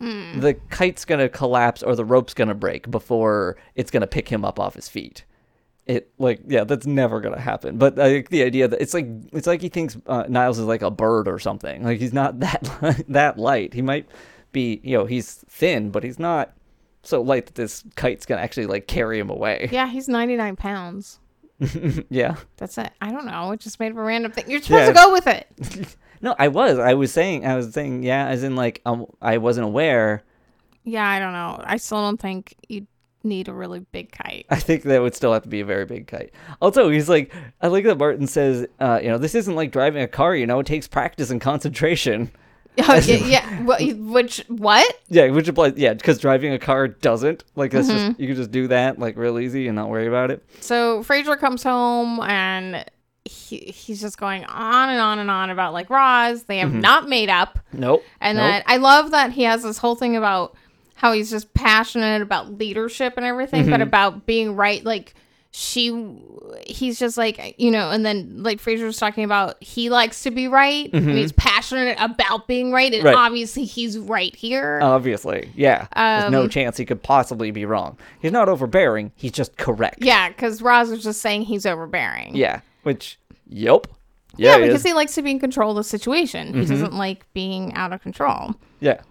Hmm. 0.00 0.40
The 0.40 0.54
kite's 0.70 1.04
gonna 1.04 1.28
collapse 1.28 1.82
or 1.82 1.94
the 1.94 2.04
rope's 2.04 2.34
gonna 2.34 2.54
break 2.54 2.90
before 2.90 3.56
it's 3.74 3.90
gonna 3.90 4.06
pick 4.06 4.28
him 4.28 4.44
up 4.44 4.58
off 4.58 4.74
his 4.74 4.88
feet. 4.88 5.24
It 5.86 6.10
like 6.18 6.40
yeah, 6.46 6.64
that's 6.64 6.86
never 6.86 7.20
gonna 7.20 7.40
happen. 7.40 7.76
But 7.76 7.96
like 7.96 8.30
the 8.30 8.42
idea 8.42 8.68
that 8.68 8.80
it's 8.80 8.94
like 8.94 9.06
it's 9.32 9.46
like 9.46 9.60
he 9.60 9.68
thinks 9.68 9.96
uh, 10.06 10.24
Niles 10.28 10.58
is 10.58 10.64
like 10.64 10.80
a 10.82 10.90
bird 10.90 11.28
or 11.28 11.38
something. 11.38 11.84
Like 11.84 12.00
he's 12.00 12.12
not 12.14 12.40
that 12.40 13.04
that 13.08 13.38
light. 13.38 13.74
He 13.74 13.82
might 13.82 14.08
be 14.52 14.80
you 14.82 14.96
know 14.96 15.04
he's 15.04 15.44
thin, 15.48 15.90
but 15.90 16.02
he's 16.02 16.18
not 16.18 16.52
so 17.02 17.20
light 17.20 17.44
that 17.46 17.54
this 17.54 17.84
kite's 17.96 18.24
gonna 18.24 18.40
actually 18.40 18.64
like 18.66 18.86
carry 18.86 19.18
him 19.18 19.28
away. 19.28 19.68
Yeah, 19.72 19.86
he's 19.88 20.08
99 20.08 20.56
pounds. 20.56 21.20
yeah. 22.10 22.36
That's 22.56 22.78
it. 22.78 22.90
I 23.00 23.12
don't 23.12 23.26
know. 23.26 23.52
It 23.52 23.60
just 23.60 23.78
made 23.78 23.92
a 23.92 23.94
random 23.94 24.32
thing. 24.32 24.50
You're 24.50 24.62
supposed 24.62 24.80
Yeah. 24.80 24.86
to 24.88 24.92
go 24.94 25.12
with 25.12 25.26
it. 25.26 25.96
No, 26.22 26.34
I 26.38 26.48
was. 26.48 26.78
I 26.78 26.94
was 26.94 27.12
saying. 27.12 27.44
I 27.46 27.54
was 27.54 27.74
saying. 27.74 28.02
Yeah, 28.02 28.26
as 28.28 28.44
in 28.44 28.56
like 28.56 28.80
um, 28.86 29.04
I 29.20 29.36
wasn't 29.36 29.66
aware. 29.66 30.22
Yeah, 30.82 31.06
I 31.06 31.18
don't 31.18 31.34
know. 31.34 31.60
I 31.62 31.76
still 31.76 31.98
don't 32.00 32.18
think 32.18 32.54
you 32.66 32.86
need 33.24 33.48
a 33.48 33.52
really 33.52 33.80
big 33.80 34.12
kite. 34.12 34.46
I 34.50 34.56
think 34.60 34.82
that 34.84 35.00
would 35.02 35.14
still 35.14 35.32
have 35.32 35.42
to 35.44 35.48
be 35.48 35.60
a 35.60 35.64
very 35.64 35.84
big 35.84 36.06
kite. 36.06 36.32
Also, 36.60 36.88
he's 36.90 37.08
like, 37.08 37.32
I 37.60 37.68
like 37.68 37.84
that 37.84 37.98
Martin 37.98 38.26
says, 38.26 38.66
uh, 38.80 39.00
you 39.02 39.08
know, 39.08 39.18
this 39.18 39.34
isn't 39.34 39.54
like 39.54 39.72
driving 39.72 40.02
a 40.02 40.08
car. 40.08 40.34
You 40.34 40.46
know, 40.46 40.60
it 40.60 40.66
takes 40.66 40.86
practice 40.86 41.30
and 41.30 41.40
concentration. 41.40 42.30
yeah, 42.76 43.62
which 43.62 44.44
what? 44.48 45.00
Yeah, 45.08 45.28
which 45.28 45.46
applies. 45.46 45.74
Yeah, 45.76 45.94
because 45.94 46.18
driving 46.18 46.52
a 46.52 46.58
car 46.58 46.88
doesn't. 46.88 47.44
Like 47.54 47.70
that's 47.70 47.88
Mm-hmm. 47.88 48.08
just 48.08 48.20
you 48.20 48.26
can 48.26 48.36
just 48.36 48.50
do 48.50 48.66
that 48.68 48.98
like 48.98 49.16
real 49.16 49.38
easy 49.38 49.68
and 49.68 49.76
not 49.76 49.88
worry 49.88 50.08
about 50.08 50.30
it. 50.32 50.44
So 50.60 51.04
Frasier 51.04 51.38
comes 51.38 51.62
home 51.62 52.20
and 52.20 52.84
he, 53.24 53.58
he's 53.58 54.00
just 54.00 54.18
going 54.18 54.44
on 54.46 54.88
and 54.88 55.00
on 55.00 55.20
and 55.20 55.30
on 55.30 55.50
about 55.50 55.72
like 55.72 55.88
Roz. 55.88 56.42
They 56.44 56.58
have 56.58 56.74
not 56.74 57.08
made 57.08 57.30
up. 57.30 57.60
Nope. 57.72 58.02
And 58.20 58.38
nope. 58.38 58.44
then 58.44 58.62
I 58.66 58.78
love 58.78 59.12
that 59.12 59.30
he 59.32 59.44
has 59.44 59.62
this 59.62 59.78
whole 59.78 59.94
thing 59.94 60.16
about 60.16 60.56
how 61.04 61.12
he's 61.12 61.28
just 61.28 61.52
passionate 61.52 62.22
about 62.22 62.56
leadership 62.56 63.14
and 63.18 63.26
everything, 63.26 63.62
Mm-hmm. 63.64 63.70
but 63.72 63.80
about 63.82 64.24
being 64.24 64.56
right. 64.56 64.82
Like 64.82 65.12
she, 65.50 65.90
he's 66.66 66.98
just 66.98 67.18
like, 67.18 67.54
you 67.58 67.70
know, 67.70 67.90
and 67.90 68.06
then 68.06 68.42
like 68.42 68.58
Frasier's 68.58 68.96
talking 68.96 69.22
about 69.22 69.62
he 69.62 69.90
likes 69.90 70.22
to 70.22 70.30
be 70.30 70.48
right 70.48 70.90
and 70.94 71.10
he's 71.10 71.30
passionate 71.32 71.96
about 72.00 72.48
being 72.48 72.72
right. 72.72 72.86
And 72.92 73.04
Mm-hmm. 73.04 73.06
Right. 73.06 73.16
obviously 73.16 73.64
he's 73.66 73.98
right 73.98 74.34
here. 74.34 74.80
Obviously, 74.82 75.50
yeah. 75.54 75.86
There's 75.94 76.32
no 76.32 76.44
Um, 76.44 76.48
chance 76.48 76.78
he 76.78 76.86
could 76.86 77.02
possibly 77.02 77.50
be 77.50 77.66
wrong. 77.66 77.98
He's 78.20 78.32
not 78.32 78.48
overbearing. 78.48 79.12
He's 79.14 79.32
just 79.32 79.56
correct. 79.58 79.98
yeah, 80.00 80.30
because 80.30 80.62
Roz 80.62 80.88
was 80.90 81.02
just 81.04 81.20
saying 81.20 81.42
he's 81.42 81.66
overbearing. 81.66 82.34
Yeah. 82.34 82.60
Which, 82.82 83.18
yep. 83.46 83.86
Yeah, 84.36 84.52
Yeah, 84.52 84.58
because 84.58 84.74
is. 84.76 84.80
Mm-hmm. 84.80 84.88
he 84.88 84.94
likes 84.94 85.14
to 85.16 85.22
be 85.22 85.30
in 85.32 85.38
control 85.38 85.70
of 85.72 85.76
the 85.76 85.84
situation. 85.84 86.54
He 86.54 86.64
doesn't 86.64 86.94
like 86.94 87.26
being 87.34 87.74
out 87.74 87.92
of 87.92 88.02
control. 88.02 88.54
yeah. 88.80 89.02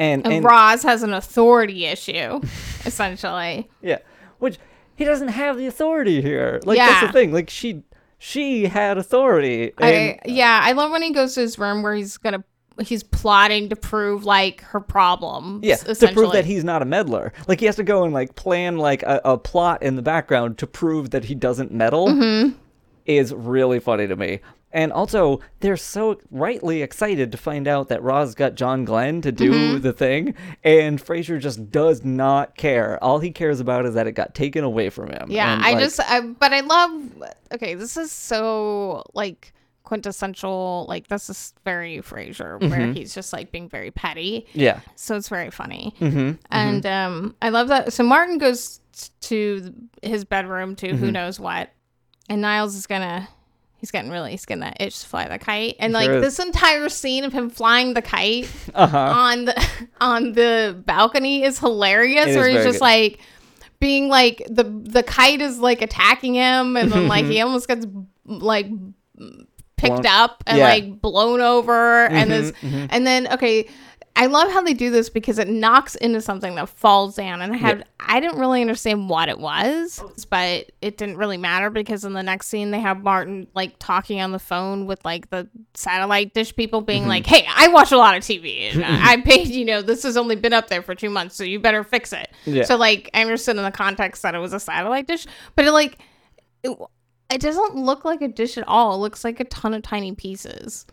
And, 0.00 0.24
And, 0.24 0.34
and 0.34 0.44
Roz 0.44 0.82
has 0.82 1.02
an 1.02 1.12
authority 1.12 1.84
issue, 1.84 2.40
essentially. 2.86 3.68
Yeah, 3.82 3.98
which 4.38 4.58
he 4.96 5.04
doesn't 5.04 5.28
have 5.28 5.58
the 5.58 5.66
authority 5.66 6.22
here. 6.22 6.60
Like 6.64 6.78
that's 6.78 7.06
the 7.06 7.12
thing. 7.12 7.32
Like 7.32 7.50
she, 7.50 7.82
she 8.18 8.64
had 8.64 8.96
authority. 8.96 9.72
And, 9.78 9.86
I 9.86 10.18
yeah, 10.24 10.60
I 10.62 10.72
love 10.72 10.90
when 10.90 11.02
he 11.02 11.12
goes 11.12 11.34
to 11.34 11.40
his 11.40 11.58
room 11.58 11.82
where 11.82 11.94
he's 11.94 12.16
gonna 12.16 12.42
he's 12.82 13.02
plotting 13.02 13.68
to 13.68 13.76
prove 13.76 14.24
like 14.24 14.62
her 14.62 14.80
problem. 14.80 15.60
yeah, 15.62 15.76
to 15.76 16.12
prove 16.12 16.32
that 16.32 16.46
he's 16.46 16.64
not 16.64 16.80
a 16.80 16.86
meddler. 16.86 17.34
Like 17.46 17.60
he 17.60 17.66
has 17.66 17.76
to 17.76 17.82
go 17.82 18.04
and 18.04 18.14
like 18.14 18.34
plan 18.36 18.78
like 18.78 19.02
a, 19.02 19.20
a 19.24 19.36
plot 19.36 19.82
in 19.82 19.96
the 19.96 20.02
background 20.02 20.56
to 20.58 20.66
prove 20.66 21.10
that 21.10 21.24
he 21.24 21.34
doesn't 21.34 21.72
meddle. 21.72 22.08
Mm-hmm. 22.08 22.56
Is 23.06 23.34
really 23.34 23.80
funny 23.80 24.06
to 24.06 24.16
me. 24.16 24.40
And 24.72 24.92
also, 24.92 25.40
they're 25.58 25.76
so 25.76 26.20
rightly 26.30 26.80
excited 26.82 27.32
to 27.32 27.38
find 27.38 27.66
out 27.66 27.88
that 27.88 28.02
Roz 28.04 28.36
got 28.36 28.54
John 28.54 28.84
Glenn 28.84 29.20
to 29.22 29.32
do 29.32 29.50
Mm-hmm. 29.50 29.80
the 29.82 29.92
thing, 29.92 30.34
and 30.62 31.02
Frasier 31.04 31.40
just 31.40 31.70
does 31.72 32.04
not 32.04 32.56
care. 32.56 33.02
All 33.02 33.18
he 33.18 33.32
cares 33.32 33.58
about 33.58 33.84
is 33.84 33.94
that 33.94 34.06
it 34.06 34.12
got 34.12 34.34
taken 34.34 34.62
away 34.62 34.88
from 34.90 35.10
him. 35.10 35.26
Yeah, 35.28 35.52
And, 35.54 35.64
I 35.64 35.72
like, 35.72 35.80
just 35.80 35.98
I, 36.00 36.20
but 36.20 36.52
I 36.52 36.60
love 36.60 37.12
okay, 37.52 37.74
this 37.74 37.96
is 37.96 38.12
so 38.12 39.02
like 39.12 39.52
quintessential 39.82 40.86
like 40.88 41.08
this 41.08 41.28
is 41.28 41.52
very 41.64 41.98
Frasier 41.98 42.60
Mm-hmm. 42.60 42.70
where 42.70 42.92
he's 42.92 43.12
just 43.12 43.32
like 43.32 43.50
being 43.50 43.68
very 43.68 43.90
petty. 43.90 44.46
yeah. 44.52 44.80
So 44.94 45.16
it's 45.16 45.28
very 45.28 45.50
funny. 45.50 45.94
Mm-hmm. 46.00 46.32
And 46.52 46.86
um 46.86 47.34
I 47.42 47.48
love 47.48 47.66
that 47.68 47.92
so 47.92 48.04
Martin 48.04 48.38
goes 48.38 48.80
to 49.22 49.74
his 50.02 50.24
bedroom 50.24 50.76
to 50.76 50.86
Mm-hmm. 50.88 50.96
who 50.98 51.10
knows 51.10 51.40
what. 51.40 51.70
And 52.28 52.40
Niles 52.42 52.76
is 52.76 52.86
gonna 52.86 53.28
he's 53.80 53.90
getting 53.90 54.10
really 54.10 54.30
he's 54.32 54.44
getting 54.46 54.60
that 54.60 54.76
itch 54.80 55.00
to 55.00 55.06
fly 55.06 55.26
the 55.28 55.38
kite. 55.38 55.76
And 55.80 55.92
like 55.92 56.06
Sure 56.06 56.20
this 56.20 56.38
entire 56.38 56.88
scene 56.88 57.24
of 57.24 57.32
him 57.32 57.50
flying 57.50 57.94
the 57.94 58.02
kite 58.02 58.48
Uh 58.74 58.86
huh. 58.86 58.98
on 58.98 59.44
the 59.46 59.68
on 60.00 60.32
the 60.32 60.80
balcony 60.86 61.42
is 61.42 61.58
hilarious 61.58 62.28
It 62.28 62.36
where 62.36 62.48
is 62.48 62.56
he's 62.56 62.64
just 62.64 62.78
good. 62.78 62.84
like 62.84 63.20
being 63.80 64.08
like 64.08 64.42
the 64.50 64.64
the 64.64 65.02
kite 65.02 65.40
is 65.40 65.58
like 65.58 65.80
attacking 65.82 66.34
him 66.34 66.76
and 66.76 66.92
then 66.92 67.08
like 67.08 67.24
he 67.24 67.40
almost 67.42 67.66
gets 67.66 67.86
like 68.26 68.66
picked 69.76 70.02
Blown- 70.02 70.06
up 70.06 70.44
and 70.46 70.58
Yeah. 70.58 70.64
like 70.68 71.00
blown 71.00 71.40
over 71.40 72.04
and 72.06 72.30
this 72.30 72.52
and 72.62 73.06
then 73.06 73.26
okay 73.32 73.66
I 74.16 74.26
love 74.26 74.50
how 74.50 74.60
they 74.62 74.74
do 74.74 74.90
this 74.90 75.08
because 75.08 75.38
it 75.38 75.48
knocks 75.48 75.94
into 75.94 76.20
something 76.20 76.54
that 76.56 76.68
falls 76.68 77.16
down. 77.16 77.40
And 77.40 77.54
I 77.54 77.56
had 77.56 77.86
I 77.98 78.20
didn't 78.20 78.38
really 78.38 78.60
understand 78.60 79.08
what 79.08 79.28
it 79.28 79.38
was 79.38 80.02
but 80.30 80.70
it 80.82 80.96
didn't 80.96 81.16
really 81.16 81.36
matter 81.36 81.70
because 81.70 82.04
in 82.04 82.12
the 82.12 82.22
next 82.22 82.48
scene 82.48 82.70
they 82.70 82.80
have 82.80 83.02
Martin 83.02 83.46
like 83.54 83.76
talking 83.78 84.20
on 84.20 84.32
the 84.32 84.38
phone 84.38 84.86
with 84.86 85.04
like 85.04 85.30
the 85.30 85.48
satellite 85.74 86.34
dish 86.34 86.54
people 86.54 86.80
being 86.80 87.02
mm-hmm. 87.02 87.10
like 87.10 87.26
hey 87.26 87.46
I 87.48 87.68
watch 87.68 87.92
a 87.92 87.96
lot 87.96 88.16
of 88.16 88.22
TV 88.22 88.74
and 88.74 88.84
I 88.84 89.20
paid 89.20 89.48
you 89.48 89.64
know 89.64 89.80
this 89.80 90.02
has 90.02 90.16
only 90.16 90.36
been 90.36 90.52
up 90.52 90.68
there 90.68 90.82
for 90.82 90.94
two 90.94 91.10
months 91.10 91.36
so 91.36 91.44
you 91.44 91.60
better 91.60 91.84
fix 91.84 92.12
it. 92.12 92.30
Yeah. 92.44 92.64
so 92.64 92.76
like 92.76 93.10
I 93.14 93.20
understood 93.20 93.56
in 93.56 93.62
the 93.62 93.70
context 93.70 94.22
that 94.22 94.34
it 94.34 94.38
was 94.38 94.52
a 94.52 94.60
satellite 94.60 95.06
dish 95.06 95.26
but 95.54 95.64
it 95.64 95.72
like 95.72 95.98
it, 96.62 96.76
it 97.32 97.40
doesn't 97.40 97.76
look 97.76 98.04
like 98.04 98.22
a 98.22 98.28
dish 98.28 98.58
at 98.58 98.66
all. 98.66 98.94
It 98.94 98.98
looks 98.98 99.24
like 99.24 99.40
a 99.40 99.44
ton 99.44 99.72
of 99.72 99.82
tiny 99.82 100.14
pieces 100.14 100.84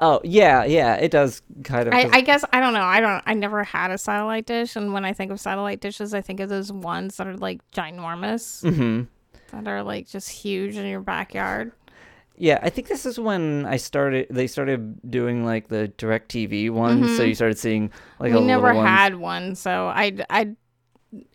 Oh 0.00 0.20
yeah, 0.22 0.64
yeah, 0.64 0.94
it 0.94 1.10
does 1.10 1.42
kind 1.64 1.88
of. 1.88 1.94
I, 1.94 2.08
I 2.12 2.20
guess 2.20 2.44
I 2.52 2.60
don't 2.60 2.72
know. 2.72 2.82
I 2.82 3.00
don't. 3.00 3.22
I 3.26 3.34
never 3.34 3.64
had 3.64 3.90
a 3.90 3.98
satellite 3.98 4.46
dish, 4.46 4.76
and 4.76 4.92
when 4.92 5.04
I 5.04 5.12
think 5.12 5.32
of 5.32 5.40
satellite 5.40 5.80
dishes, 5.80 6.14
I 6.14 6.20
think 6.20 6.40
of 6.40 6.48
those 6.48 6.70
ones 6.72 7.16
that 7.16 7.26
are 7.26 7.36
like 7.36 7.60
ginormous, 7.72 8.62
hmm 8.62 9.02
that 9.52 9.66
are 9.66 9.82
like 9.82 10.06
just 10.08 10.28
huge 10.30 10.76
in 10.76 10.86
your 10.86 11.00
backyard. 11.00 11.72
Yeah, 12.36 12.60
I 12.62 12.70
think 12.70 12.86
this 12.86 13.04
is 13.04 13.18
when 13.18 13.66
I 13.66 13.76
started. 13.78 14.28
They 14.30 14.46
started 14.46 15.10
doing 15.10 15.44
like 15.44 15.68
the 15.68 15.88
Direct 15.88 16.30
TV 16.30 16.70
ones, 16.70 17.10
so 17.12 17.24
you 17.24 17.34
started 17.34 17.58
seeing 17.58 17.90
like 18.20 18.30
Mm-hmm. 18.30 18.36
we 18.36 18.40
a 18.40 18.40
never 18.46 18.74
had 18.74 19.16
one, 19.16 19.54
so 19.56 19.88
I, 19.88 20.16
I, 20.30 20.54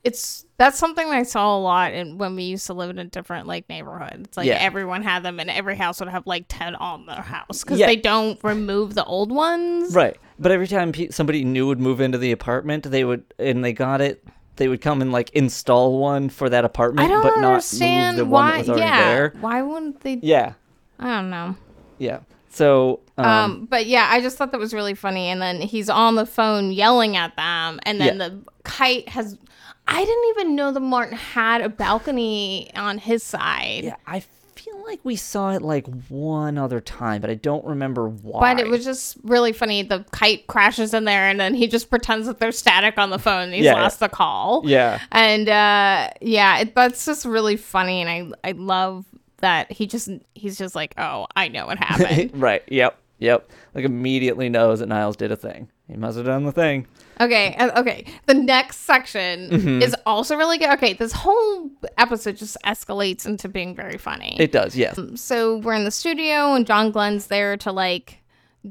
it's 0.04 0.46
that's 0.58 0.78
something 0.78 1.08
I 1.08 1.24
saw 1.24 1.58
a 1.58 1.60
lot 1.60 1.94
in 1.94 2.18
when 2.20 2.36
we 2.36 2.44
used 2.44 2.68
to 2.68 2.74
live 2.74 2.90
in 2.92 3.00
a 3.00 3.06
different 3.06 3.48
like 3.48 3.68
neighborhood. 3.70 4.22
It's 4.26 4.38
like 4.38 4.46
Yeah. 4.48 4.58
everyone 4.60 5.02
had 5.02 5.24
them, 5.24 5.40
and 5.40 5.50
every 5.50 5.76
house 5.76 6.00
would 6.00 6.10
have 6.10 6.28
like 6.28 6.46
ten 6.48 6.76
on 6.76 7.06
their 7.08 7.22
house 7.22 7.64
because 7.64 7.80
Yeah. 7.80 7.88
they 7.88 7.96
don't 7.96 8.40
remove 8.44 8.94
the 8.94 9.04
old 9.06 9.32
ones. 9.32 9.96
Right, 9.96 10.16
but 10.38 10.52
every 10.52 10.68
time 10.68 10.92
pe- 10.92 11.10
somebody 11.10 11.44
new 11.44 11.66
would 11.68 11.80
move 11.80 12.02
into 12.02 12.18
the 12.18 12.32
apartment, 12.32 12.84
they 12.84 13.04
would 13.04 13.24
and 13.40 13.64
they 13.66 13.74
got 13.74 14.00
it. 14.02 14.24
They 14.58 14.68
would 14.68 14.82
come 14.82 15.02
and 15.02 15.12
like 15.12 15.32
install 15.32 15.98
one 15.98 16.30
for 16.30 16.48
that 16.50 16.64
apartment, 16.66 17.08
I 17.08 17.12
don't 17.12 17.24
but 17.24 17.38
not 17.40 17.54
understand 17.54 18.18
move 18.18 18.26
the 18.28 18.32
one 18.32 18.46
why. 18.46 18.52
that 18.52 18.58
was 18.60 18.70
already 18.70 18.84
yeah, 18.84 19.08
there. 19.16 19.34
why 19.42 19.62
wouldn't 19.64 20.02
they? 20.02 20.20
Yeah, 20.22 20.54
I 21.00 21.16
don't 21.16 21.30
know. 21.32 21.56
yeah. 21.98 22.20
So 22.50 23.00
um, 23.18 23.26
Um, 23.26 23.66
but 23.66 23.88
yeah, 23.88 24.08
I 24.12 24.22
just 24.22 24.38
thought 24.38 24.52
that 24.52 24.60
was 24.60 24.74
really 24.76 24.94
funny. 24.94 25.30
And 25.30 25.42
then 25.42 25.60
he's 25.62 25.90
on 25.90 26.14
the 26.14 26.26
phone 26.28 26.72
yelling 26.72 27.18
at 27.18 27.36
them, 27.36 27.80
and 27.84 28.00
then 28.00 28.20
Yeah. 28.20 28.28
the 28.30 28.40
kite 28.64 29.10
has. 29.10 29.40
I 29.88 30.04
didn't 30.06 30.30
even 30.30 30.56
know 30.56 30.72
that 30.72 30.80
Martin 30.80 31.18
had 31.18 31.62
a 31.62 31.70
balcony 31.70 32.72
on 32.76 32.98
his 32.98 33.24
side. 33.24 33.82
yeah, 33.84 33.96
I 34.08 34.22
feel 34.56 34.82
like 34.86 35.02
we 35.04 35.16
saw 35.18 35.52
it 35.52 35.62
like 35.62 35.86
one 36.08 36.58
other 36.58 36.80
time, 36.80 37.20
but 37.20 37.30
I 37.30 37.34
don't 37.36 37.66
remember 37.66 38.08
why. 38.08 38.54
But 38.54 38.64
it 38.66 38.70
was 38.70 38.86
just 38.86 39.18
really 39.24 39.52
funny. 39.52 39.84
The 39.84 40.06
kite 40.12 40.48
crashes 40.48 40.94
in 40.94 41.04
there, 41.04 41.28
and 41.28 41.40
then 41.40 41.54
he 41.54 41.68
just 41.68 41.90
pretends 41.90 42.28
that 42.28 42.40
there's 42.40 42.58
static 42.58 42.98
on 42.98 43.10
the 43.10 43.20
phone. 43.20 43.44
And 43.46 43.54
he's 43.54 43.66
Yeah. 43.66 43.74
lost 43.74 44.00
the 44.00 44.10
call. 44.10 44.62
yeah. 44.66 45.00
and 45.12 45.50
uh, 45.50 46.10
yeah, 46.22 46.60
it, 46.60 46.76
that's 46.76 47.06
just 47.06 47.26
really 47.26 47.58
funny, 47.58 48.02
and 48.02 48.10
I 48.44 48.50
I 48.50 48.52
love 48.54 49.06
that 49.40 49.70
he 49.72 49.86
just 49.88 50.10
he's 50.34 50.58
just 50.58 50.76
like, 50.76 50.94
oh, 50.98 51.28
I 51.36 51.50
know 51.50 51.66
what 51.66 51.78
happened. 51.78 52.32
right. 52.42 52.64
Yep. 52.70 52.98
Yep. 53.24 53.50
Like 53.74 53.86
immediately 53.86 54.50
knows 54.50 54.80
that 54.80 54.88
Niles 54.88 55.16
did 55.16 55.32
a 55.32 55.36
thing. 55.36 55.70
He 55.88 55.96
must 55.96 56.18
have 56.18 56.26
done 56.26 56.44
the 56.44 56.52
thing. 56.52 56.88
Okay, 57.22 57.56
uh, 57.56 57.80
okay. 57.80 58.06
The 58.26 58.34
next 58.34 58.78
section 58.82 59.50
Mm-hmm. 59.50 59.82
is 59.82 59.96
also 60.06 60.36
really 60.36 60.58
good. 60.58 60.70
Okay, 60.72 60.94
this 60.94 61.12
whole 61.14 61.70
episode 61.98 62.38
just 62.38 62.58
escalates 62.66 63.26
into 63.26 63.48
being 63.48 63.76
very 63.76 63.98
funny. 63.98 64.36
It 64.40 64.52
does. 64.52 64.76
Yes. 64.76 65.00
so 65.16 65.58
we're 65.58 65.74
in 65.74 65.86
the 65.86 65.92
studio 65.92 66.54
and 66.54 66.66
John 66.68 66.92
Glenn's 66.92 67.28
there 67.28 67.56
to 67.58 67.72
like 67.72 68.20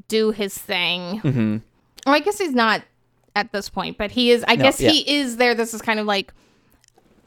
do 0.07 0.31
his 0.31 0.57
thing. 0.57 1.19
Mm-hmm. 1.21 1.57
Well, 2.05 2.15
I 2.15 2.19
guess 2.19 2.37
he's 2.37 2.53
not 2.53 2.83
at 3.35 3.51
this 3.51 3.69
point, 3.69 3.97
but 3.97 4.11
he 4.11 4.31
is. 4.31 4.43
I 4.47 4.55
guess 4.55 4.79
yeah. 4.79 4.91
he 4.91 5.17
is 5.17 5.37
there. 5.37 5.55
This 5.55 5.73
is 5.73 5.81
kind 5.81 5.99
of 5.99 6.05
like 6.05 6.33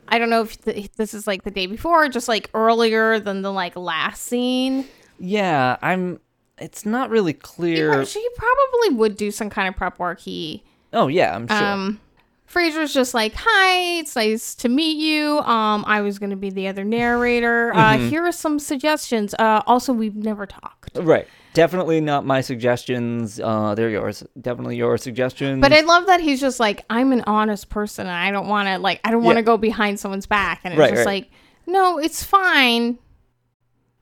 I 0.08 0.18
don't 0.18 0.30
know 0.30 0.42
if 0.42 0.60
th- 0.62 0.92
this 0.92 1.14
is 1.14 1.26
like 1.26 1.42
the 1.42 1.50
day 1.50 1.66
before, 1.66 2.04
or 2.04 2.08
just 2.08 2.28
like 2.28 2.50
earlier 2.54 3.18
than 3.18 3.42
the 3.42 3.52
like 3.52 3.74
last 3.76 4.22
scene. 4.22 4.86
Yeah, 5.18 5.76
I'm 5.82 6.20
it's 6.58 6.86
not 6.86 7.10
really 7.10 7.32
clear. 7.32 8.04
she 8.06 8.26
probably 8.36 8.96
would 8.96 9.16
do 9.16 9.30
some 9.30 9.50
kind 9.50 9.68
of 9.68 9.76
prep 9.76 9.98
work. 9.98 10.20
He 10.20 10.62
oh 10.92 11.08
yeah, 11.08 11.34
I'm 11.34 11.46
sure. 11.48 11.56
um 11.56 12.00
Frasier's 12.48 12.94
just 12.94 13.12
like, 13.12 13.32
"Hi, 13.36 13.98
it's 13.98 14.14
nice 14.14 14.54
to 14.56 14.68
meet 14.68 14.96
you. 14.98 15.40
Um, 15.40 15.82
I 15.86 16.00
was 16.00 16.20
going 16.20 16.30
to 16.30 16.36
be 16.36 16.48
the 16.48 16.68
other 16.68 16.84
narrator. 16.84 17.72
Uh, 17.74 17.96
Mm-hmm. 17.96 18.08
here 18.08 18.24
are 18.24 18.30
some 18.30 18.60
suggestions. 18.60 19.34
Uh, 19.36 19.62
also, 19.66 19.92
we've 19.92 20.14
never 20.14 20.46
talked, 20.46 20.90
right. 20.94 21.26
Definitely 21.54 22.00
not 22.00 22.24
my 22.24 22.40
suggestions. 22.42 23.40
Uh, 23.40 23.74
they're 23.74 23.90
yours. 23.90 24.22
Definitely 24.40 24.76
your 24.76 24.96
suggestions. 24.96 25.60
but 25.60 25.72
I 25.72 25.80
love 25.80 26.06
that 26.06 26.20
he's 26.20 26.40
just 26.40 26.60
like, 26.60 26.84
I'm 26.88 27.12
an 27.12 27.24
honest 27.26 27.68
person, 27.68 28.06
and 28.06 28.14
I 28.14 28.30
don't 28.30 28.46
want 28.46 28.68
to 28.68 28.78
like, 28.78 29.00
I 29.02 29.10
don't 29.10 29.24
want 29.24 29.36
to 29.38 29.40
Yeah. 29.40 29.46
go 29.46 29.56
behind 29.56 29.98
someone's 29.98 30.26
back, 30.26 30.60
and 30.62 30.72
it's 30.72 30.78
Right, 30.78 30.90
just 30.90 31.04
right. 31.04 31.24
like, 31.24 31.30
no, 31.66 31.98
it's 31.98 32.22
fine. 32.22 32.96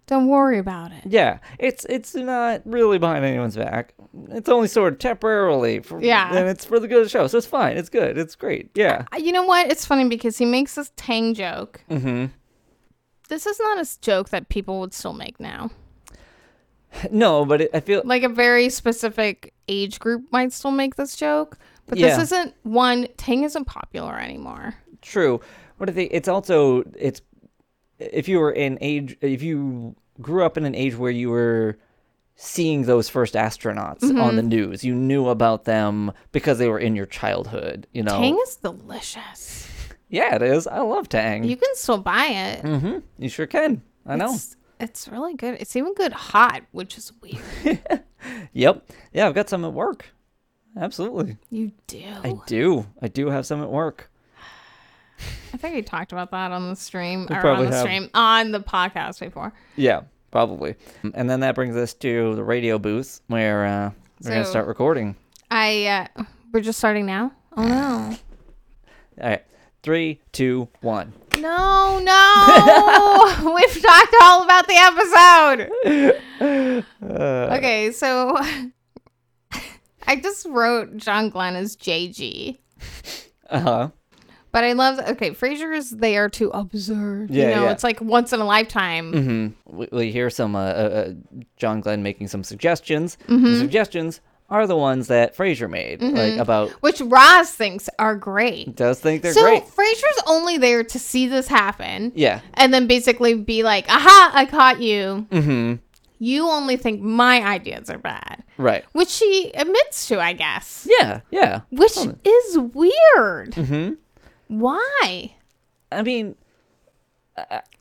Don't 0.06 0.28
worry 0.28 0.58
about 0.58 0.92
it. 0.92 1.02
yeah, 1.06 1.38
it's 1.58 1.86
it's 1.86 2.14
not 2.14 2.60
really 2.66 2.98
behind 2.98 3.24
anyone's 3.24 3.56
back. 3.56 3.94
It's 4.30 4.48
only 4.50 4.68
sort 4.68 4.92
of 4.92 4.98
temporarily. 4.98 5.80
For, 5.80 6.00
Yeah. 6.02 6.28
and 6.36 6.46
it's 6.48 6.64
for 6.64 6.78
the 6.78 6.86
good 6.88 6.98
of 6.98 7.04
the 7.04 7.08
show, 7.08 7.26
so 7.26 7.38
it's 7.38 7.46
fine. 7.46 7.76
It's 7.78 7.88
good. 7.88 8.18
It's 8.18 8.34
great. 8.34 8.70
Yeah. 8.74 9.06
You 9.16 9.32
know 9.32 9.44
what? 9.44 9.70
It's 9.70 9.86
funny 9.86 10.06
because 10.08 10.36
he 10.36 10.44
makes 10.44 10.74
this 10.74 10.92
Tang 10.96 11.32
joke. 11.32 11.80
Mm-hmm. 11.90 12.26
This 13.30 13.46
is 13.46 13.58
not 13.60 13.78
a 13.78 14.00
joke 14.02 14.28
that 14.28 14.50
people 14.50 14.78
would 14.80 14.92
still 14.92 15.14
make 15.14 15.40
now. 15.40 15.70
No, 17.10 17.44
but 17.44 17.62
it, 17.62 17.70
I 17.74 17.80
feel 17.80 18.02
like 18.04 18.22
a 18.22 18.28
very 18.28 18.68
specific 18.68 19.52
age 19.68 19.98
group 19.98 20.24
might 20.30 20.52
still 20.52 20.70
make 20.70 20.94
this 20.96 21.16
joke, 21.16 21.58
but 21.86 21.98
Yeah. 21.98 22.08
this 22.16 22.30
isn't 22.30 22.54
one. 22.62 23.08
Tang 23.16 23.42
isn't 23.42 23.64
popular 23.64 24.18
anymore. 24.18 24.74
True. 25.02 25.40
What 25.78 25.88
I 25.90 25.92
think 25.92 26.10
it's 26.12 26.28
also 26.28 26.84
it's 26.96 27.20
if 27.98 28.28
you 28.28 28.38
were 28.40 28.52
in 28.52 28.78
age 28.80 29.16
if 29.20 29.42
you 29.42 29.94
grew 30.20 30.44
up 30.44 30.56
in 30.56 30.64
an 30.64 30.74
age 30.74 30.96
where 30.96 31.10
you 31.10 31.30
were 31.30 31.78
seeing 32.36 32.82
those 32.82 33.08
first 33.08 33.34
astronauts 33.34 34.02
on 34.02 34.36
the 34.36 34.42
Mm-hmm. 34.42 34.48
news, 34.48 34.84
you 34.84 34.94
knew 34.94 35.28
about 35.28 35.64
them 35.64 36.12
because 36.32 36.58
they 36.58 36.68
were 36.68 36.78
in 36.80 36.96
your 36.96 37.06
childhood. 37.06 37.86
You 37.92 38.02
know. 38.02 38.18
Tang 38.18 38.38
is 38.46 38.56
delicious. 38.56 39.68
Yeah, 40.10 40.36
it 40.36 40.42
is. 40.42 40.68
I 40.68 40.78
love 40.80 41.08
Tang. 41.08 41.42
You 41.42 41.56
can 41.56 41.74
still 41.74 41.98
buy 41.98 42.26
it. 42.26 42.62
mm-hmm. 42.62 42.98
You 43.18 43.28
sure 43.28 43.46
can. 43.48 43.82
I 44.06 44.14
know. 44.14 44.34
It's, 44.34 44.54
it's 44.78 45.08
really 45.08 45.34
good. 45.34 45.56
It's 45.60 45.74
even 45.74 45.92
good 45.94 46.12
hot, 46.12 46.62
which 46.70 46.96
is 46.98 47.12
weird. 47.20 47.80
Yep. 48.52 48.86
Yeah, 49.12 49.26
I've 49.26 49.34
got 49.34 49.48
some 49.48 49.64
at 49.64 49.72
work. 49.72 50.06
Absolutely. 50.78 51.36
You 51.50 51.72
do. 51.88 52.04
I 52.22 52.34
do. 52.46 52.86
I 53.02 53.08
do 53.08 53.28
have 53.28 53.44
some 53.44 53.60
at 53.62 53.70
work. 53.70 54.10
I 55.52 55.56
think 55.56 55.74
we 55.76 55.82
talked 55.82 56.12
about 56.12 56.30
that 56.32 56.50
on 56.52 56.68
the 56.68 56.76
stream 56.76 57.26
We 57.30 57.36
or 57.36 57.46
on 57.46 57.64
the 57.64 57.70
have. 57.70 57.80
stream 57.80 58.10
on 58.14 58.50
the 58.52 58.60
podcast 58.60 59.20
before. 59.20 59.52
Yeah, 59.76 60.02
probably. 60.30 60.74
And 61.14 61.30
then 61.30 61.40
that 61.40 61.54
brings 61.54 61.76
us 61.76 61.94
to 61.94 62.34
the 62.34 62.44
radio 62.44 62.78
booth 62.78 63.20
where 63.28 63.64
uh, 63.64 63.90
we're 64.22 64.30
going 64.30 64.42
to 64.42 64.48
start 64.50 64.66
recording. 64.66 65.16
I 65.50 66.08
uh, 66.16 66.24
we're 66.52 66.60
just 66.60 66.78
starting 66.78 67.06
now. 67.06 67.32
Oh 67.56 67.62
no. 67.66 68.16
All 69.22 69.28
right. 69.30 69.44
Three, 69.84 70.20
two, 70.32 70.68
one. 70.80 71.12
No, 71.38 72.00
no. 72.02 73.42
We've 73.54 73.82
talked 73.82 74.14
all 74.22 74.42
about 74.44 74.66
the 74.66 74.76
episode. 74.76 75.70
Uh, 76.40 76.82
Okay, 77.56 77.92
so 77.92 78.36
I 80.06 80.16
just 80.16 80.46
wrote 80.46 80.96
John 80.96 81.28
Glenn 81.30 81.54
as 81.54 81.76
JG. 81.76 82.58
Uh 83.50 83.60
huh. 83.60 83.88
But 84.54 84.62
I 84.62 84.72
love 84.74 85.00
okay, 85.00 85.32
Frasier 85.32 85.76
is 85.76 85.90
there 85.90 86.28
to 86.28 86.48
observe. 86.50 87.28
Yeah, 87.28 87.48
you 87.48 87.54
know, 87.56 87.64
yeah. 87.64 87.72
it's 87.72 87.82
like 87.82 88.00
once 88.00 88.32
in 88.32 88.38
a 88.38 88.44
lifetime. 88.44 89.12
Mm-hmm. 89.12 89.76
We, 89.76 89.88
we 89.90 90.12
hear 90.12 90.30
some 90.30 90.54
uh, 90.54 90.60
uh, 90.60 90.62
uh, 90.62 91.12
John 91.56 91.80
Glenn 91.80 92.04
making 92.04 92.28
some 92.28 92.44
suggestions. 92.44 93.18
Mm-hmm. 93.26 93.44
The 93.44 93.58
suggestions 93.58 94.20
are 94.50 94.68
the 94.68 94.76
ones 94.76 95.08
that 95.08 95.36
Frasier 95.36 95.68
made, 95.68 96.00
like 96.02 96.36
about 96.38 96.70
Which 96.82 97.00
Roz 97.00 97.50
thinks 97.50 97.88
are 97.98 98.14
great. 98.14 98.76
does 98.76 99.00
think 99.00 99.22
they're 99.22 99.32
so 99.32 99.42
great. 99.42 99.64
Frasier's 99.64 100.22
only 100.28 100.56
there 100.56 100.84
to 100.84 100.98
see 101.00 101.26
this 101.26 101.48
happen. 101.48 102.12
Yeah. 102.14 102.40
And 102.52 102.72
then 102.72 102.86
basically 102.86 103.34
be 103.34 103.64
like, 103.64 103.88
aha, 103.88 104.30
I 104.34 104.46
caught 104.46 104.80
you. 104.80 105.26
Mm-hmm. 105.30 105.82
You 106.20 106.48
only 106.48 106.76
think 106.76 107.00
my 107.00 107.44
ideas 107.44 107.90
are 107.90 107.98
bad. 107.98 108.44
Right. 108.56 108.84
Which 108.92 109.08
she 109.08 109.50
admits 109.52 110.06
to, 110.06 110.20
I 110.20 110.32
guess. 110.32 110.86
Yeah. 110.88 111.22
Yeah. 111.32 111.62
Which 111.70 111.96
is 111.96 112.58
weird. 112.58 113.50
Mm-hmm. 113.50 113.94
Why? 114.48 115.34
I 115.92 116.02
mean, 116.02 116.34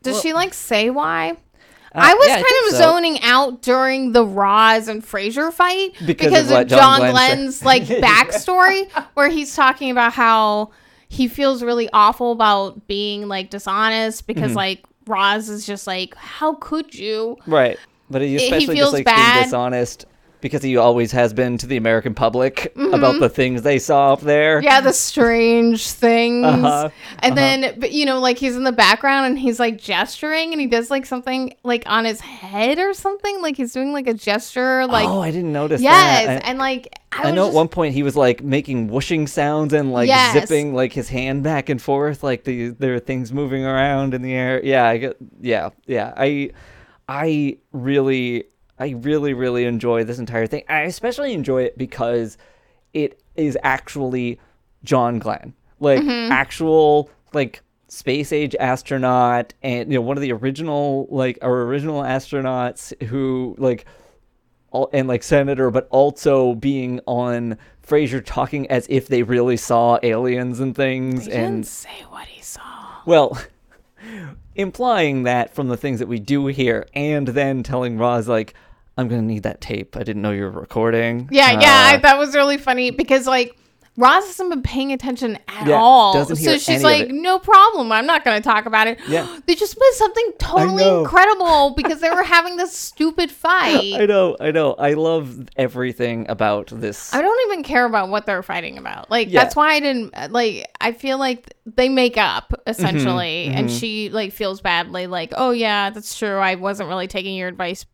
Does 0.02 0.14
Well- 0.16 0.22
she 0.22 0.34
like 0.34 0.54
say 0.54 0.90
why? 0.90 1.32
uh, 1.32 1.34
I 1.96 2.14
was 2.16 2.28
yeah, 2.28 2.34
kind 2.36 2.46
think 2.46 2.66
of 2.72 2.72
so. 2.78 2.78
zoning 2.92 3.20
out 3.22 3.62
during 3.62 4.12
the 4.14 4.26
Roz 4.26 4.88
and 4.88 5.04
Frasier 5.04 5.54
fight 5.54 5.94
Because 6.06 6.32
because, 6.32 6.50
of 6.52 6.58
of 6.62 6.68
John 6.68 6.80
John, 6.80 7.00
said. 7.02 7.12
Glenn's 7.12 7.64
like 7.64 7.84
backstory, 7.88 8.90
where 9.14 9.30
he's 9.30 9.56
talking 9.56 9.92
about 9.92 10.14
how 10.14 10.72
he 11.08 11.28
feels 11.28 11.62
really 11.62 11.90
awful 11.94 12.32
about 12.32 12.88
being 12.88 13.28
like 13.28 13.50
dishonest 13.52 14.26
because 14.26 14.50
Mm-hmm. 14.52 14.58
like 14.58 14.86
Roz 15.06 15.50
is 15.50 15.66
just 15.66 15.86
like, 15.86 16.16
how 16.16 16.56
could 16.56 16.96
you? 16.96 17.38
Right. 17.46 17.78
But 18.10 18.22
he 18.24 18.30
he 18.30 18.36
especially 18.46 18.76
feels 18.76 18.88
just 18.88 18.94
like 18.94 19.06
bad. 19.06 19.34
being 19.34 19.44
dishonest 19.46 20.06
because 20.44 20.62
he 20.62 20.78
always 20.78 21.12
has 21.14 21.34
been 21.34 21.58
to 21.58 21.66
the 21.66 21.78
American 21.78 22.14
public 22.14 22.72
Mm-hmm. 22.76 22.94
about 22.94 23.20
the 23.20 23.30
things 23.30 23.62
they 23.62 23.80
saw 23.80 24.14
up 24.14 24.22
there. 24.22 24.62
Yeah, 24.62 24.82
the 24.82 24.94
strange 24.94 25.90
things. 25.92 26.46
Uh-huh, 26.46 26.90
And 27.20 27.38
then, 27.38 27.80
but 27.80 27.92
you 27.94 28.06
know, 28.06 28.20
like 28.20 28.38
he's 28.38 28.56
in 28.56 28.64
the 28.64 28.72
background 28.74 29.26
and 29.26 29.40
he's 29.40 29.60
like 29.60 29.78
gesturing 29.80 30.52
and 30.52 30.60
he 30.60 30.68
does 30.68 30.92
like 30.92 31.06
something 31.06 31.56
like 31.64 31.84
on 31.88 32.04
his 32.06 32.20
head 32.20 32.78
or 32.78 32.94
something. 32.94 33.42
Like 33.42 33.56
he's 33.58 33.72
doing 33.74 33.94
like 33.94 34.08
a 34.08 34.14
gesture. 34.14 34.86
Like, 34.86 35.08
oh, 35.08 35.22
I 35.22 35.32
didn't 35.32 35.54
notice 35.54 35.82
yes. 35.82 36.26
that. 36.28 36.44
I, 36.46 36.50
and 36.50 36.60
like, 36.60 37.00
I, 37.14 37.30
I 37.30 37.32
know 37.32 37.48
at 37.48 37.54
one 37.54 37.70
point 37.70 37.94
he 37.94 38.04
was 38.04 38.16
like 38.18 38.44
making 38.44 38.90
whooshing 38.90 39.26
sounds 39.28 39.72
and 39.74 39.92
like 39.94 40.08
Yes. 40.10 40.34
zipping 40.34 40.74
like 40.76 40.92
his 40.94 41.08
hand 41.10 41.44
back 41.44 41.70
and 41.70 41.82
forth, 41.82 42.22
like 42.24 42.44
the 42.44 42.70
there 42.70 42.94
are 42.96 43.00
things 43.00 43.32
moving 43.32 43.64
around 43.66 44.14
in 44.14 44.22
the 44.22 44.34
air. 44.34 44.62
Yeah, 44.64 44.86
I 44.86 44.98
get. 44.98 45.18
Yeah, 45.40 45.70
yeah. 45.86 46.14
I, 46.18 46.52
I 47.08 47.58
really, 47.72 48.46
I 48.84 48.90
really, 48.92 49.34
really 49.34 49.66
enjoy 49.66 50.04
this 50.04 50.20
entire 50.20 50.46
thing. 50.48 50.64
I 50.70 50.82
especially 50.82 51.34
enjoy 51.34 51.64
it 51.64 51.78
because 51.78 52.38
it 52.94 53.22
is 53.36 53.58
actually 53.64 54.40
John 54.84 55.20
Glenn, 55.20 55.54
like 55.80 56.02
Mm-hmm. 56.02 56.32
actual 56.32 57.10
like 57.34 57.62
space 57.88 58.32
age 58.34 58.56
astronaut, 58.60 59.54
and 59.64 59.92
you 59.92 59.98
know 59.98 60.02
one 60.02 60.18
of 60.18 60.22
the 60.22 60.32
original 60.34 61.08
like 61.10 61.38
our 61.42 61.62
original 61.64 62.02
astronauts 62.02 63.02
who 63.06 63.56
like 63.58 63.86
al- 64.74 64.90
and 64.94 65.08
like 65.08 65.24
senator, 65.24 65.72
but 65.72 65.88
also 65.90 66.56
being 66.56 67.00
on 67.06 67.58
Frasier 67.88 68.22
talking 68.26 68.70
as 68.70 68.86
if 68.90 69.08
they 69.08 69.24
really 69.24 69.58
saw 69.58 69.98
aliens 70.04 70.60
and 70.60 70.76
things, 70.76 71.26
He 71.26 71.32
and 71.32 71.64
didn't 71.64 71.68
say 71.68 72.04
what 72.10 72.28
he 72.28 72.42
saw. 72.42 72.62
well, 73.06 73.38
implying 74.56 75.24
that 75.24 75.54
from 75.54 75.68
the 75.68 75.78
things 75.78 76.00
that 76.00 76.08
we 76.08 76.20
do 76.20 76.48
here, 76.48 76.88
and 76.94 77.28
then 77.30 77.64
telling 77.64 77.98
Roz 77.98 78.28
like, 78.28 78.54
"I'm 78.98 79.08
gonna 79.08 79.22
need 79.22 79.44
that 79.44 79.62
tape. 79.62 79.96
I 79.98 80.04
didn't 80.04 80.22
know 80.22 80.32
you 80.32 80.44
were 80.44 80.52
recording." 80.52 81.28
Yeah, 81.32 81.52
yeah, 81.60 81.88
I, 81.92 81.96
Uh, 81.96 81.98
that 82.00 82.18
was 82.18 82.36
really 82.36 82.58
funny 82.58 82.92
because 82.92 83.28
like 83.28 83.56
Roz 83.96 84.26
hasn't 84.26 84.50
been 84.50 84.64
paying 84.64 84.92
attention 84.92 85.38
at 85.48 85.68
Yeah, 85.68 85.76
all. 85.76 86.14
doesn't 86.14 86.40
hear 86.40 86.58
so 86.58 86.58
she's 86.58 86.84
like, 86.84 87.10
no 87.10 87.38
problem. 87.38 87.92
I'm 87.92 88.08
not 88.08 88.26
going 88.26 88.42
to 88.42 88.44
talk 88.44 88.66
about 88.66 88.88
it. 88.88 89.00
Yeah. 89.08 89.28
they 89.46 89.54
just 89.54 89.78
did 89.78 89.94
something 89.94 90.32
totally 90.40 90.88
incredible 90.88 91.70
because 91.78 92.02
they 92.02 92.10
were 92.10 92.24
having 92.24 92.58
this 92.58 92.76
stupid 92.76 93.30
fight. 93.30 93.94
I 93.94 94.08
know, 94.08 94.36
I 94.40 94.50
know. 94.50 94.74
I 94.74 94.94
love 94.94 95.48
everything 95.58 96.26
about 96.28 96.70
this. 96.74 97.14
I 97.14 97.22
don't 97.22 97.52
even 97.52 97.64
care 97.64 97.86
about 97.86 98.10
what 98.10 98.26
they're 98.26 98.42
fighting 98.42 98.80
about. 98.80 99.12
Like 99.12 99.30
Yeah. 99.30 99.44
that's 99.44 99.56
why 99.56 99.74
I 99.74 99.80
didn't 99.80 100.32
like. 100.32 100.66
I 100.82 100.92
feel 100.94 101.20
like 101.20 101.54
they 101.68 101.88
make 101.88 102.18
up 102.18 102.52
essentially, 102.66 103.46
Mm-hmm, 103.48 103.58
and 103.60 103.70
she 103.72 104.10
like 104.10 104.34
feels 104.34 104.60
badly. 104.60 105.06
Like, 105.06 105.34
oh 105.38 105.52
yeah, 105.52 105.92
that's 105.92 106.18
true. 106.18 106.38
I 106.40 106.56
wasn't 106.56 106.90
really 106.90 107.08
taking 107.08 107.36
your 107.36 107.48
advice, 107.48 107.86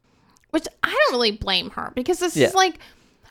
which 0.51 0.67
I 0.83 0.89
don't 0.89 1.13
really 1.13 1.31
blame 1.31 1.69
her 1.71 1.91
because 1.95 2.19
this 2.19 2.35
Yeah. 2.35 2.47
is 2.47 2.53
like 2.55 2.79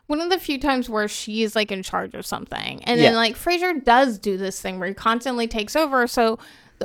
one 0.06 0.20
of 0.20 0.30
the 0.30 0.38
few 0.38 0.58
times 0.58 0.88
where 0.88 1.06
she's 1.08 1.54
like 1.54 1.70
in 1.70 1.82
charge 1.82 2.14
of 2.14 2.24
something, 2.24 2.82
and 2.84 2.98
Yeah. 3.00 3.08
then 3.08 3.14
like 3.16 3.34
Frasier 3.36 3.82
does 3.84 4.18
do 4.18 4.36
this 4.36 4.60
thing 4.60 4.78
where 4.78 4.88
he 4.88 4.94
constantly 4.94 5.46
takes 5.46 5.76
over. 5.76 6.06
So 6.06 6.38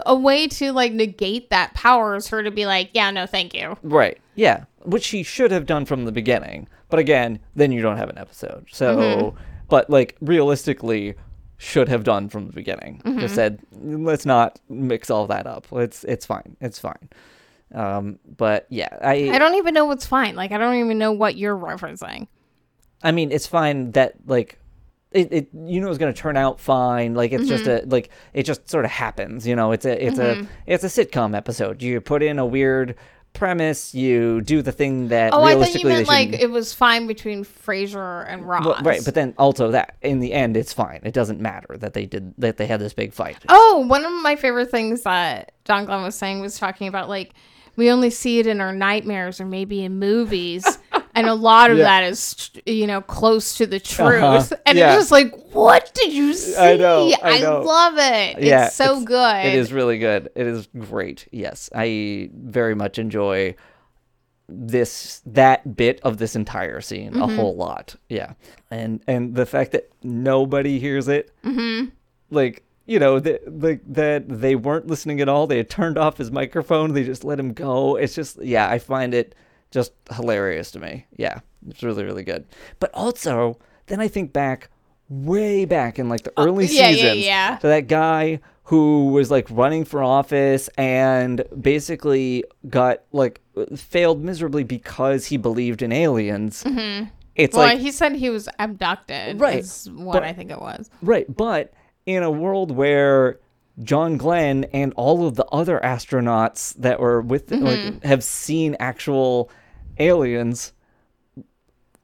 a 0.05 0.15
way 0.15 0.47
to 0.47 0.71
like 0.73 0.91
negate 0.91 1.49
that 1.51 1.73
power 1.73 2.15
is 2.15 2.27
her 2.29 2.41
to 2.43 2.51
be 2.51 2.65
like, 2.65 2.89
yeah, 2.93 3.11
no, 3.11 3.25
thank 3.25 3.53
you. 3.53 3.77
Right. 3.83 4.17
Yeah. 4.35 4.65
Which 4.83 5.03
she 5.03 5.23
should 5.23 5.51
have 5.51 5.65
done 5.65 5.85
from 5.85 6.05
the 6.05 6.11
beginning. 6.11 6.67
But 6.89 6.99
again, 6.99 7.39
then 7.55 7.71
you 7.71 7.81
don't 7.81 7.97
have 7.97 8.09
an 8.09 8.17
episode. 8.17 8.65
So, 8.71 8.97
Mm-hmm. 8.97 9.37
but 9.69 9.89
like 9.89 10.15
realistically, 10.19 11.15
should 11.57 11.87
have 11.87 12.03
done 12.03 12.27
from 12.27 12.47
the 12.47 12.53
beginning. 12.53 13.01
Mm-hmm. 13.05 13.19
Just 13.21 13.35
said, 13.35 13.59
let's 13.81 14.25
not 14.25 14.59
mix 14.67 15.09
all 15.09 15.27
that 15.27 15.47
up. 15.47 15.65
It's 15.71 16.03
it's 16.03 16.25
fine. 16.25 16.57
It's 16.59 16.77
fine. 16.79 17.09
Um, 17.73 18.19
but 18.37 18.67
yeah, 18.69 18.89
I 19.01 19.29
I 19.31 19.39
don't 19.39 19.55
even 19.55 19.73
know 19.73 19.85
what's 19.85 20.05
fine. 20.05 20.35
Like 20.35 20.51
I 20.51 20.57
don't 20.57 20.75
even 20.75 20.97
know 20.97 21.11
what 21.11 21.35
you're 21.37 21.57
referencing. 21.57 22.27
I 23.01 23.11
mean, 23.11 23.31
it's 23.31 23.47
fine 23.47 23.91
that 23.91 24.13
like 24.25 24.59
it, 25.11 25.31
it 25.33 25.47
you 25.53 25.81
know 25.81 25.89
it's 25.89 25.97
gonna 25.97 26.13
turn 26.13 26.37
out 26.37 26.59
fine. 26.59 27.13
Like 27.15 27.31
it's 27.31 27.47
just 27.47 27.65
Mm-hmm. 27.65 27.89
a 27.89 27.91
like 27.91 28.09
it 28.33 28.43
just 28.43 28.69
sort 28.69 28.85
of 28.85 28.91
happens. 28.91 29.47
You 29.47 29.55
know, 29.55 29.71
it's 29.71 29.85
a 29.85 30.05
it's 30.05 30.19
a 30.19 30.47
it's 30.67 30.83
a 30.83 30.87
sitcom 30.87 31.35
episode. 31.35 31.81
You 31.81 31.99
put 32.01 32.21
in 32.23 32.39
a 32.39 32.45
weird 32.45 32.95
premise, 33.33 33.95
you 33.95 34.41
do 34.41 34.61
the 34.61 34.71
thing 34.71 35.07
that 35.07 35.33
Oh, 35.33 35.41
I 35.43 35.55
thought 35.55 35.73
you 35.73 35.87
meant 35.87 36.07
like 36.07 36.33
it 36.33 36.51
was 36.51 36.71
fine 36.71 37.07
between 37.07 37.43
Frasier 37.43 38.25
and 38.27 38.47
Roz. 38.47 38.63
Well, 38.63 38.77
right, 38.83 39.01
but 39.03 39.15
then 39.15 39.33
also 39.39 39.71
that 39.71 39.95
in 40.03 40.19
the 40.19 40.33
end, 40.33 40.55
it's 40.55 40.71
fine. 40.71 40.99
It 41.03 41.15
doesn't 41.15 41.39
matter 41.41 41.75
that 41.79 41.93
they 41.93 42.05
did 42.05 42.35
that 42.37 42.57
they 42.57 42.67
had 42.67 42.79
this 42.79 42.93
big 42.93 43.11
fight. 43.11 43.37
Oh, 43.49 43.83
one 43.87 44.05
of 44.05 44.11
my 44.21 44.35
favorite 44.35 44.69
things 44.69 45.01
that 45.01 45.53
John 45.65 45.85
Glenn 45.85 46.03
was 46.03 46.13
saying 46.15 46.41
was 46.41 46.59
talking 46.59 46.87
about 46.87 47.09
like 47.09 47.33
we 47.75 47.89
only 47.91 48.09
see 48.09 48.39
it 48.39 48.47
in 48.47 48.61
our 48.61 48.73
nightmares 48.73 49.41
or 49.41 49.45
maybe 49.45 49.83
in 49.83 49.99
movies. 49.99 50.65
and 51.15 51.27
a 51.27 51.33
lot 51.33 51.71
of 51.71 51.77
Yeah. 51.77 51.83
that 51.83 52.03
is, 52.05 52.49
you 52.65 52.87
know, 52.87 53.01
close 53.01 53.55
to 53.55 53.65
the 53.67 53.79
truth. 53.79 54.23
Uh-huh. 54.23 54.55
And 54.65 54.77
Yeah. 54.77 54.93
it's 54.93 55.01
just 55.01 55.11
like, 55.11 55.33
what 55.53 55.91
did 55.93 56.11
you 56.13 56.33
see? 56.33 56.55
I 56.55 56.75
know, 56.75 57.13
I 57.21 57.39
know. 57.39 57.61
love 57.61 57.93
it. 57.97 58.41
Yeah, 58.43 58.67
it's 58.67 58.75
so 58.75 58.85
it's- 59.01 59.03
good. 59.05 59.45
It 59.45 59.55
is 59.55 59.71
really 59.71 59.99
good. 59.99 60.29
It 60.35 60.47
is 60.47 60.67
great. 60.77 61.27
Yes, 61.31 61.69
I 61.73 62.29
very 62.33 62.75
much 62.75 62.97
enjoy 62.99 63.55
this 64.49 65.21
that 65.25 65.75
bit 65.77 66.01
of 66.03 66.17
this 66.17 66.35
entire 66.35 66.81
scene 66.81 67.15
a 67.15 67.27
whole 67.27 67.55
lot. 67.55 67.95
Yeah, 68.09 68.33
and 68.69 69.01
and 69.07 69.33
the 69.35 69.45
fact 69.45 69.71
that 69.71 69.89
nobody 70.03 70.79
hears 70.79 71.07
it, 71.07 71.31
mm-hmm. 71.43 71.89
like 72.29 72.63
you 72.85 72.99
know, 72.99 73.19
that 73.19 73.61
like 73.61 73.81
that 73.87 74.27
they 74.27 74.55
weren't 74.55 74.87
listening 74.87 75.21
at 75.21 75.29
all. 75.29 75.47
They 75.47 75.57
had 75.57 75.69
turned 75.69 75.97
off 75.97 76.17
his 76.17 76.31
microphone. 76.31 76.93
They 76.93 77.03
just 77.03 77.23
let 77.23 77.39
him 77.39 77.53
go. 77.53 77.95
It's 77.95 78.15
just 78.15 78.41
yeah, 78.41 78.69
I 78.69 78.79
find 78.79 79.13
it 79.13 79.35
just 79.71 79.93
hilarious 80.13 80.71
to 80.71 80.79
me. 80.79 81.05
Yeah, 81.17 81.39
it's 81.67 81.83
really 81.83 82.03
really 82.03 82.23
good. 82.23 82.45
But 82.79 82.91
also, 82.93 83.57
then 83.87 83.99
I 83.99 84.07
think 84.07 84.33
back 84.33 84.69
way 85.09 85.65
back 85.65 85.99
in 85.99 86.09
like 86.09 86.23
the 86.23 86.33
early 86.37 86.65
yeah, 86.65 86.89
yeah, 86.89 86.95
seasons 86.95 87.25
yeah. 87.25 87.57
to 87.57 87.67
that 87.67 87.87
guy 87.87 88.39
who 88.65 89.09
was 89.09 89.29
like 89.29 89.45
running 89.49 89.83
for 89.83 90.01
office 90.01 90.69
and 90.77 91.43
basically 91.59 92.43
got 92.69 93.01
like 93.11 93.41
failed 93.75 94.23
miserably 94.23 94.63
because 94.63 95.25
he 95.25 95.37
believed 95.37 95.81
in 95.81 95.91
aliens. 95.91 96.63
Mm-hmm. 96.63 97.09
It's 97.35 97.55
well, 97.55 97.65
like 97.65 97.79
he 97.79 97.91
said 97.91 98.15
he 98.15 98.29
was 98.29 98.47
abducted. 98.59 99.39
Right, 99.39 99.59
Is 99.59 99.89
what 99.91 100.13
but- 100.13 100.23
I 100.23 100.33
think 100.33 100.51
it 100.51 100.59
was. 100.59 100.89
right, 101.01 101.25
but 101.33 101.73
in 102.05 102.23
a 102.23 102.31
world 102.31 102.71
where 102.71 103.39
John 103.81 104.17
Glenn 104.17 104.65
and 104.73 104.93
all 104.95 105.25
of 105.25 105.35
the 105.35 105.45
other 105.45 105.79
astronauts 105.83 106.75
that 106.75 106.99
were 106.99 107.21
with 107.21 107.47
Mm-hmm. 107.47 107.65
like 107.65 108.03
have 108.03 108.23
seen 108.23 108.75
actual 108.79 109.49
aliens 109.99 110.73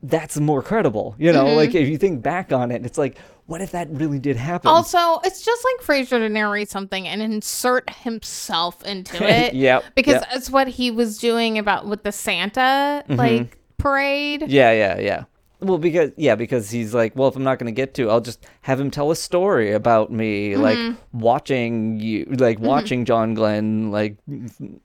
that's 0.01 0.39
more 0.39 0.61
credible 0.61 1.15
you 1.19 1.31
Mm-hmm. 1.31 1.45
know 1.47 1.55
like 1.55 1.75
if 1.75 1.87
you 1.89 1.97
think 1.97 2.21
back 2.21 2.53
on 2.53 2.71
it 2.71 2.85
it's 2.85 2.97
like 2.97 3.17
what 3.47 3.61
if 3.61 3.71
that 3.71 3.89
really 3.89 4.19
did 4.19 4.37
happen 4.37 4.67
Also, 4.69 5.19
it's 5.23 5.41
just 5.41 5.65
like 5.65 5.85
Frasier 5.85 6.19
to 6.19 6.29
narrate 6.29 6.69
something 6.69 7.07
and 7.07 7.19
insert 7.21 7.89
himself 7.89 8.85
into 8.85 9.27
it. 9.27 9.55
Yep, 9.55 9.85
Because 9.95 10.13
yep. 10.21 10.27
it's 10.33 10.51
what 10.51 10.67
he 10.67 10.91
was 10.91 11.17
doing 11.17 11.57
about 11.57 11.87
with 11.87 12.03
the 12.03 12.11
Santa 12.11 13.03
Mm-hmm. 13.09 13.15
like 13.15 13.57
parade. 13.79 14.43
Yeah, 14.47 14.71
yeah, 14.71 14.99
yeah. 14.99 15.23
Well, 15.62 15.78
because 15.78 16.12
yeah, 16.16 16.36
because 16.36 16.70
he's 16.72 16.93
like, 16.93 17.16
well, 17.18 17.28
if 17.28 17.36
I'm 17.36 17.43
not 17.43 17.60
going 17.60 17.66
to 17.74 17.76
get 17.76 17.93
to, 17.95 18.10
I'll 18.10 18.22
just 18.22 18.45
have 18.62 18.80
him 18.80 18.89
tell 18.89 19.12
a 19.12 19.16
story 19.16 19.74
about 19.74 20.10
me, 20.12 20.51
Mm-hmm. 20.51 20.62
like 20.62 20.97
watching 21.12 21.99
you, 21.99 22.26
like 22.30 22.60
watching 22.60 23.03
John 23.03 23.34
Glenn, 23.34 23.91
like 23.91 24.16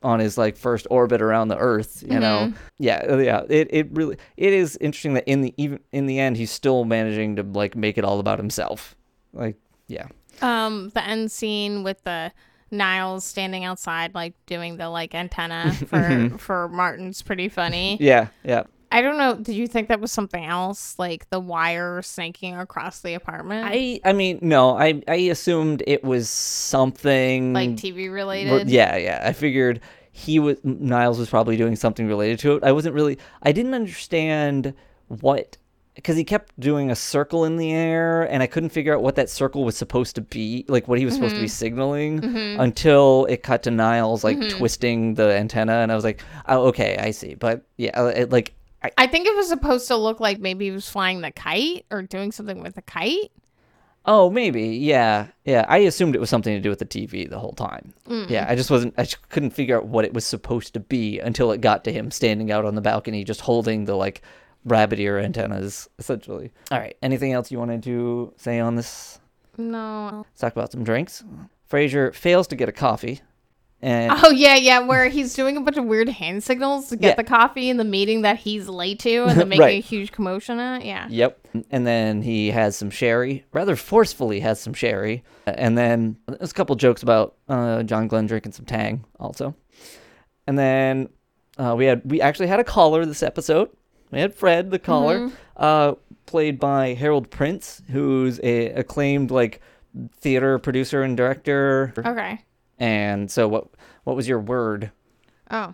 on 0.02 0.18
his 0.18 0.36
like 0.36 0.56
first 0.56 0.86
orbit 0.90 1.22
around 1.22 1.48
the 1.48 1.58
Earth. 1.58 2.02
You 2.06 2.18
know, 2.18 2.48
Mm-hmm. 2.48 2.56
yeah, 2.78 3.04
uh, 3.08 3.16
yeah. 3.18 3.42
It 3.48 3.68
it 3.70 3.88
really 3.92 4.16
it 4.36 4.52
is 4.52 4.76
interesting 4.80 5.14
that 5.14 5.24
in 5.28 5.42
the 5.42 5.54
even 5.56 5.78
in 5.92 6.06
the 6.06 6.18
end, 6.18 6.36
he's 6.36 6.50
still 6.50 6.84
managing 6.84 7.36
to 7.36 7.42
like 7.44 7.76
make 7.76 7.96
it 7.96 8.04
all 8.04 8.18
about 8.18 8.38
himself. 8.38 8.96
Like, 9.32 9.56
yeah, 9.86 10.08
Um, 10.42 10.90
the 10.94 11.04
end 11.06 11.30
scene 11.30 11.82
with 11.84 12.02
the 12.04 12.32
Niles 12.70 13.24
standing 13.24 13.62
outside, 13.64 14.14
like 14.14 14.34
doing 14.46 14.76
the 14.78 14.88
like 14.88 15.14
antenna 15.14 15.72
for 15.86 16.30
for 16.38 16.68
Martin's 16.68 17.22
pretty 17.22 17.48
funny. 17.48 17.94
Mm-hmm. 17.94 18.02
yeah, 18.04 18.28
yeah. 18.42 18.62
I 18.94 19.02
don't 19.02 19.18
know. 19.18 19.34
Did 19.34 19.56
you 19.56 19.66
think 19.66 19.88
that 19.88 20.00
was 20.00 20.12
something 20.12 20.44
else, 20.44 20.96
like 21.00 21.28
the 21.30 21.40
wire 21.40 22.00
snaking 22.02 22.56
across 22.56 23.00
the 23.00 23.14
apartment, 23.14 23.66
I 23.68 24.00
I 24.04 24.12
mean, 24.12 24.38
no, 24.40 24.78
I 24.78 25.02
I 25.08 25.16
assumed 25.16 25.82
it 25.86 26.04
was 26.04 26.30
something 26.30 27.52
like 27.52 27.70
TV 27.70 28.12
related? 28.12 28.70
yeah, 28.70 28.96
yeah. 28.96 29.20
I 29.24 29.32
figured 29.32 29.80
he 30.12 30.38
was 30.38 30.58
Niles 30.62 31.18
was 31.18 31.28
probably 31.28 31.56
doing 31.56 31.74
something 31.74 32.06
related 32.06 32.38
to 32.40 32.54
it. 32.54 32.62
I 32.62 32.70
wasn't 32.70 32.94
really. 32.94 33.18
I 33.42 33.50
didn't 33.50 33.74
understand 33.74 34.74
what 35.08 35.58
because 35.96 36.16
he 36.16 36.22
kept 36.22 36.58
doing 36.60 36.88
a 36.88 36.94
circle 36.94 37.44
in 37.44 37.56
the 37.56 37.72
air, 37.72 38.22
and 38.22 38.44
I 38.44 38.46
couldn't 38.46 38.70
figure 38.70 38.94
out 38.94 39.02
what 39.02 39.16
that 39.16 39.28
circle 39.28 39.64
was 39.64 39.76
supposed 39.76 40.14
to 40.14 40.20
be, 40.20 40.64
like 40.68 40.86
what 40.86 41.00
he 41.00 41.04
was 41.04 41.14
supposed 41.14 41.34
to 41.34 41.40
be 41.40 41.46
mm-hmm. 41.46 41.50
signaling, 41.50 42.20
mm-hmm. 42.20 42.60
until 42.60 43.26
it 43.28 43.42
cut 43.42 43.64
to 43.64 43.72
Niles 43.72 44.22
like 44.22 44.38
mm-hmm. 44.38 44.56
twisting 44.56 45.14
the 45.14 45.36
antenna, 45.36 45.74
and 45.78 45.90
I 45.90 45.96
was 45.96 46.04
like, 46.04 46.22
oh, 46.46 46.66
okay, 46.68 46.96
I 46.96 47.10
see. 47.10 47.34
But 47.34 47.64
yeah, 47.76 48.08
it, 48.10 48.30
like. 48.30 48.54
I, 48.84 48.90
I 48.98 49.06
think 49.06 49.26
it 49.26 49.34
was 49.34 49.48
supposed 49.48 49.88
to 49.88 49.96
look 49.96 50.20
like 50.20 50.38
maybe 50.38 50.66
he 50.66 50.70
was 50.70 50.88
flying 50.88 51.22
the 51.22 51.30
kite 51.30 51.86
or 51.90 52.02
doing 52.02 52.32
something 52.32 52.62
with 52.62 52.74
the 52.74 52.82
kite. 52.82 53.32
Oh, 54.06 54.28
maybe. 54.30 54.76
Yeah. 54.76 55.28
Yeah. 55.46 55.64
I 55.66 55.78
assumed 55.78 56.14
it 56.14 56.20
was 56.20 56.28
something 56.28 56.54
to 56.54 56.60
do 56.60 56.68
with 56.68 56.78
the 56.78 56.84
TV 56.84 57.28
the 57.28 57.38
whole 57.38 57.54
time. 57.54 57.94
Mm. 58.06 58.28
Yeah. 58.28 58.44
I 58.46 58.54
just 58.54 58.70
wasn't, 58.70 58.94
I 58.98 59.04
just 59.04 59.26
couldn't 59.30 59.50
figure 59.50 59.78
out 59.78 59.86
what 59.86 60.04
it 60.04 60.12
was 60.12 60.26
supposed 60.26 60.74
to 60.74 60.80
be 60.80 61.18
until 61.20 61.50
it 61.52 61.62
got 61.62 61.84
to 61.84 61.92
him 61.92 62.10
standing 62.10 62.52
out 62.52 62.66
on 62.66 62.74
the 62.74 62.82
balcony, 62.82 63.24
just 63.24 63.40
holding 63.40 63.86
the 63.86 63.94
like 63.94 64.20
rabbit 64.66 65.00
ear 65.00 65.18
antennas, 65.18 65.88
essentially. 65.98 66.52
All 66.70 66.78
right. 66.78 66.96
Anything 67.02 67.32
else 67.32 67.50
you 67.50 67.58
wanted 67.58 67.82
to 67.84 68.34
say 68.36 68.60
on 68.60 68.76
this? 68.76 69.18
No. 69.56 70.26
Let's 70.28 70.40
talk 70.40 70.52
about 70.52 70.72
some 70.72 70.84
drinks. 70.84 71.24
Frasier 71.70 72.14
fails 72.14 72.46
to 72.48 72.56
get 72.56 72.68
a 72.68 72.72
coffee. 72.72 73.22
And 73.84 74.12
Oh 74.24 74.30
yeah, 74.30 74.54
yeah. 74.54 74.78
Where 74.80 75.08
he's 75.10 75.34
doing 75.34 75.56
a 75.58 75.60
bunch 75.60 75.76
of 75.76 75.84
weird 75.84 76.08
hand 76.08 76.42
signals 76.42 76.88
to 76.88 76.96
get 76.96 77.08
Yeah. 77.10 77.14
the 77.16 77.24
coffee 77.24 77.68
in 77.68 77.76
the 77.76 77.84
meeting 77.84 78.22
that 78.22 78.38
he's 78.38 78.66
late 78.66 78.98
to, 79.00 79.24
and 79.26 79.38
then 79.38 79.48
making 79.50 79.60
Right. 79.60 79.78
a 79.84 79.86
huge 79.86 80.10
commotion 80.10 80.58
at. 80.58 80.84
Yeah. 80.86 81.06
Yep. 81.10 81.38
And 81.70 81.86
then 81.86 82.22
he 82.22 82.50
has 82.50 82.76
some 82.76 82.88
sherry, 82.90 83.44
rather 83.52 83.76
forcefully 83.76 84.40
has 84.40 84.58
some 84.58 84.72
sherry. 84.72 85.22
And 85.46 85.76
then 85.76 86.16
there's 86.26 86.50
a 86.50 86.54
couple 86.54 86.74
jokes 86.76 87.02
about 87.02 87.34
uh, 87.48 87.82
John 87.82 88.08
Glenn 88.08 88.26
drinking 88.26 88.52
some 88.52 88.64
Tang 88.64 89.04
also. 89.20 89.54
And 90.46 90.58
then 90.58 91.10
uh, 91.58 91.74
we 91.76 91.84
had 91.84 92.02
we 92.04 92.20
actually 92.22 92.48
had 92.48 92.60
a 92.60 92.64
caller 92.64 93.04
this 93.04 93.22
episode. 93.22 93.68
We 94.10 94.20
had 94.20 94.34
Fred, 94.34 94.70
the 94.70 94.78
caller, 94.78 95.30
uh, 95.56 95.94
played 96.26 96.58
by 96.58 96.94
Harold 96.94 97.30
Prince, 97.30 97.82
who's 97.90 98.40
a 98.42 98.68
acclaimed 98.70 99.30
like 99.30 99.60
theater 100.20 100.58
producer 100.58 101.02
and 101.02 101.16
director. 101.16 101.92
Okay. 101.98 102.40
And 102.84 103.30
so 103.30 103.48
what 103.48 103.68
what 104.04 104.14
was 104.14 104.28
your 104.28 104.40
word? 104.40 104.90
Oh. 105.50 105.72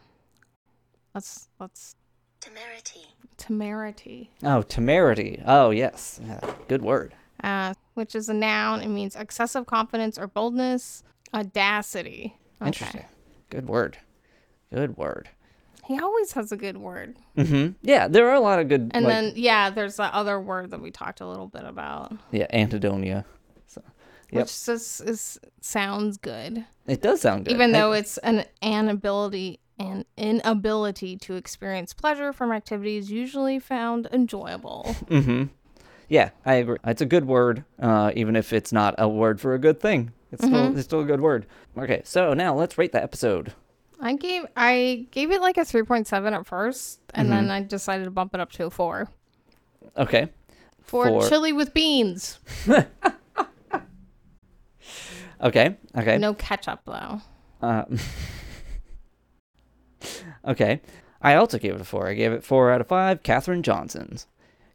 Let's 1.13 1.49
let's 1.59 1.97
Temerity. 2.41 3.05
temerity. 3.37 4.31
Oh, 4.45 4.63
temerity. 4.63 5.43
Oh, 5.45 5.71
yes. 5.71 6.21
Yeah, 6.25 6.41
good 6.69 6.83
word. 6.83 7.15
Uh, 7.43 7.75
which 7.95 8.15
is 8.15 8.29
a 8.29 8.35
noun. 8.35 8.81
It 8.81 8.89
means 8.89 9.17
excessive 9.17 9.67
confidence 9.67 10.19
or 10.19 10.29
boldness. 10.29 11.03
Audacity. 11.35 12.37
Okay. 12.63 12.69
Interesting. 12.69 13.05
Good 13.51 13.69
word. 13.69 13.99
Good 14.73 14.97
word. 14.97 15.29
He 15.85 15.99
always 15.99 16.33
has 16.33 16.53
a 16.53 16.57
good 16.57 16.77
word. 16.77 17.17
hmm 17.37 17.71
Yeah, 17.83 18.07
there 18.07 18.29
are 18.31 18.35
a 18.35 18.41
lot 18.41 18.61
of 18.61 18.69
good. 18.69 18.93
And 18.95 19.05
like, 19.05 19.15
then 19.15 19.33
yeah, 19.35 19.69
there's 19.71 19.97
that 19.97 20.15
other 20.15 20.41
word 20.41 20.71
that 20.71 20.81
we 20.81 20.93
talked 20.93 21.21
a 21.21 21.27
little 21.27 21.49
bit 21.49 21.65
about, 21.65 22.13
yeah, 22.31 22.47
anhedonia. 22.55 23.25
Yep. 24.33 24.43
which 24.43 24.64
just 24.66 25.01
is 25.03 25.41
sounds 25.61 26.16
good, 26.16 26.64
it 26.87 27.03
does 27.03 27.20
sound 27.20 27.45
good. 27.47 27.53
even 27.53 27.74
I- 27.74 27.78
though 27.78 27.93
it's 27.93 28.18
an 28.18 28.45
inability 28.62 29.61
an 29.78 30.05
inability 30.18 31.16
to 31.16 31.35
experience 31.37 31.95
pleasure 31.95 32.33
from 32.35 32.53
activities 32.53 33.11
usually 33.11 33.59
found 33.59 34.09
enjoyable. 34.12 34.95
Mm-hmm. 35.09 35.45
Yeah, 36.09 36.31
I 36.45 36.55
agree. 36.55 36.76
It's 36.85 37.01
a 37.01 37.07
good 37.07 37.24
word, 37.24 37.64
uh, 37.78 38.11
even 38.16 38.35
if 38.35 38.53
it's 38.53 38.72
not 38.72 38.97
a 38.99 39.09
word 39.09 39.41
for 39.41 39.55
a 39.55 39.59
good 39.61 39.78
thing. 39.81 40.11
It's 40.33 40.45
still 40.45 40.76
it's 40.76 40.85
still 40.85 41.01
a 41.01 41.05
good 41.05 41.20
word. 41.20 41.47
Okay, 41.78 42.03
so 42.05 42.35
now 42.35 42.53
let's 42.55 42.76
rate 42.78 42.91
the 42.93 43.01
episode. 43.03 43.53
I 44.01 44.14
gave 44.14 44.45
I 44.57 45.07
gave 45.12 45.31
it 45.31 45.41
like 45.41 45.57
a 45.57 45.64
three 45.64 45.85
point 45.85 46.07
seven 46.09 46.35
at 46.35 46.47
first, 46.47 47.01
and 47.14 47.28
Mm-hmm. 47.28 47.37
then 47.47 47.51
I 47.51 47.62
decided 47.62 48.05
to 48.05 48.11
bump 48.11 48.35
it 48.35 48.41
up 48.41 48.51
to 48.53 48.66
a 48.66 48.70
four. 48.70 49.09
Okay. 49.97 50.28
For, 50.83 51.07
For- 51.07 51.28
chili 51.28 51.53
with 51.53 51.72
beans, 51.72 52.41
Okay. 55.43 55.76
Okay. 55.97 56.18
no 56.18 56.34
ketchup 56.34 56.80
though. 56.86 57.20
Uh, 57.62 57.84
okay. 60.47 60.80
I 61.22 61.34
also 61.34 61.59
gave 61.59 61.74
it 61.74 61.80
a 61.80 61.84
four. 61.84 62.09
I 62.09 62.14
gave 62.14 62.32
it 62.32 62.45
four 62.45 62.70
out 62.70 62.80
of 62.80 62.86
five. 62.88 63.22
Katherine 63.22 63.62
Johnson's. 63.62 64.26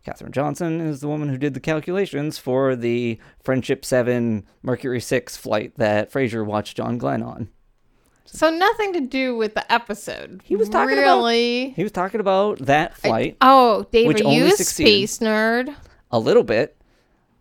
Katherine 0.05 0.32
Johnson 0.32 0.82
is 0.82 1.01
the 1.01 1.07
woman 1.07 1.30
who 1.30 1.38
did 1.38 1.55
the 1.55 1.59
calculations 1.59 2.38
for 2.38 2.76
the 2.76 3.20
Friendship 3.43 3.84
7 3.84 4.45
Mercury 4.61 5.01
6 5.01 5.36
flight 5.36 5.74
that 5.78 6.11
Frasier 6.11 6.45
watched 6.45 6.78
John 6.78 6.99
Glenn 6.99 7.24
on. 7.24 7.49
So 8.26 8.51
nothing 8.51 8.93
to 8.93 9.01
do 9.01 9.36
with 9.36 9.55
the 9.55 9.72
episode. 9.72 10.41
He 10.43 10.55
was 10.55 10.70
talking 10.70 10.97
about- 10.99 11.18
really. 11.18 11.72
He 11.72 11.82
was 11.82 11.91
talking 11.91 12.20
about 12.20 12.59
that 12.59 12.95
flight 12.95 13.38
Oh, 13.41 13.88
Dave, 13.91 14.07
Which 14.07 14.22
are 14.22 14.26
only 14.26 14.38
you 14.38 14.45
a 14.45 14.51
succeeded. 14.51 15.09
space 15.09 15.20
nerd? 15.28 15.76
a 16.11 16.20
little 16.20 16.43
bit. 16.43 16.76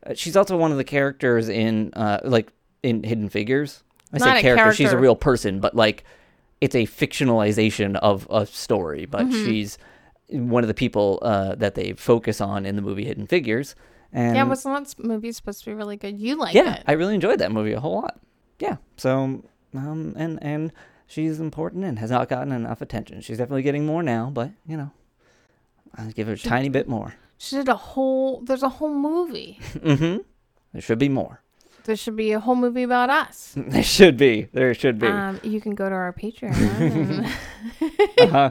Uh, 0.07 0.15
she's 0.15 0.37
also 0.37 0.57
one 0.57 0.71
of 0.73 0.79
the 0.79 0.85
characters 0.85 1.49
in 1.51 1.93
uh 1.95 2.21
like 2.25 2.51
in 2.85 3.03
Hidden 3.03 3.31
Figures. 3.31 3.83
I 4.13 4.19
Not 4.19 4.25
say 4.25 4.39
a 4.39 4.43
character, 4.43 4.73
she's 4.73 4.93
a 4.93 4.99
real 4.99 5.17
person, 5.17 5.59
but 5.59 5.75
like 5.75 6.05
it's 6.61 6.75
a 6.75 6.87
fictionalization 6.87 7.97
of 7.97 8.27
a 8.31 8.47
story, 8.47 9.07
but 9.07 9.31
she's 9.33 9.79
one 10.29 10.63
of 10.63 10.69
the 10.69 10.75
people 10.75 11.19
uh, 11.23 11.55
that 11.57 11.75
they 11.75 11.95
focus 11.95 12.41
on 12.41 12.65
in 12.65 12.77
the 12.77 12.83
movie 12.83 13.05
Hidden 13.05 13.27
Figures. 13.27 13.75
And 14.13 14.37
yeah, 14.37 14.45
wasn't 14.45 14.87
that 14.87 15.05
movie 15.05 15.33
supposed 15.33 15.65
to 15.65 15.71
be 15.71 15.75
really 15.75 15.97
good? 15.97 16.21
You 16.21 16.37
like 16.37 16.55
yeah, 16.55 16.77
it. 16.77 16.85
I 16.87 16.93
really 16.93 17.15
enjoyed 17.15 17.41
that 17.41 17.51
movie 17.51 17.73
a 17.73 17.81
whole 17.81 18.01
lot. 18.01 18.21
Yeah. 18.61 18.77
So 18.97 19.43
um 19.75 20.15
and 20.17 20.39
and 20.41 20.73
she's 21.07 21.41
important 21.41 21.85
and 21.85 21.99
has 21.99 22.11
not 22.11 22.29
gotten 22.29 22.53
enough 22.53 22.81
attention. 22.81 23.21
She's 23.23 23.39
definitely 23.39 23.63
getting 23.63 23.87
more 23.87 24.03
now, 24.03 24.31
but 24.33 24.51
you 24.69 24.77
know, 24.77 24.93
I'll 25.97 26.13
give 26.13 26.29
her 26.29 26.35
a 26.35 26.39
tiny 26.39 26.69
bit 26.69 26.89
more. 26.89 27.15
She 27.39 27.57
did 27.57 27.69
a 27.69 27.75
whole. 27.75 28.41
There's 28.41 28.63
a 28.63 28.69
whole 28.69 28.95
movie. 28.95 29.59
Mm-hmm. 29.75 30.19
There 30.73 30.83
should 30.83 30.99
be 30.99 31.09
more. 31.09 31.41
There 31.85 31.97
should 31.97 32.17
be 32.17 32.33
a 32.33 32.41
whole 32.41 32.57
movie 32.57 32.83
about 32.83 33.11
us. 33.11 33.55
There 33.75 33.83
should 33.83 34.17
be. 34.17 34.49
There 34.53 34.73
should 34.75 34.99
be. 34.99 35.07
Um, 35.07 35.41
you 35.43 35.61
can 35.61 35.75
go 35.75 35.89
to 35.89 35.95
our 35.95 36.13
Patreon 36.13 36.55
uh-huh. 38.21 38.51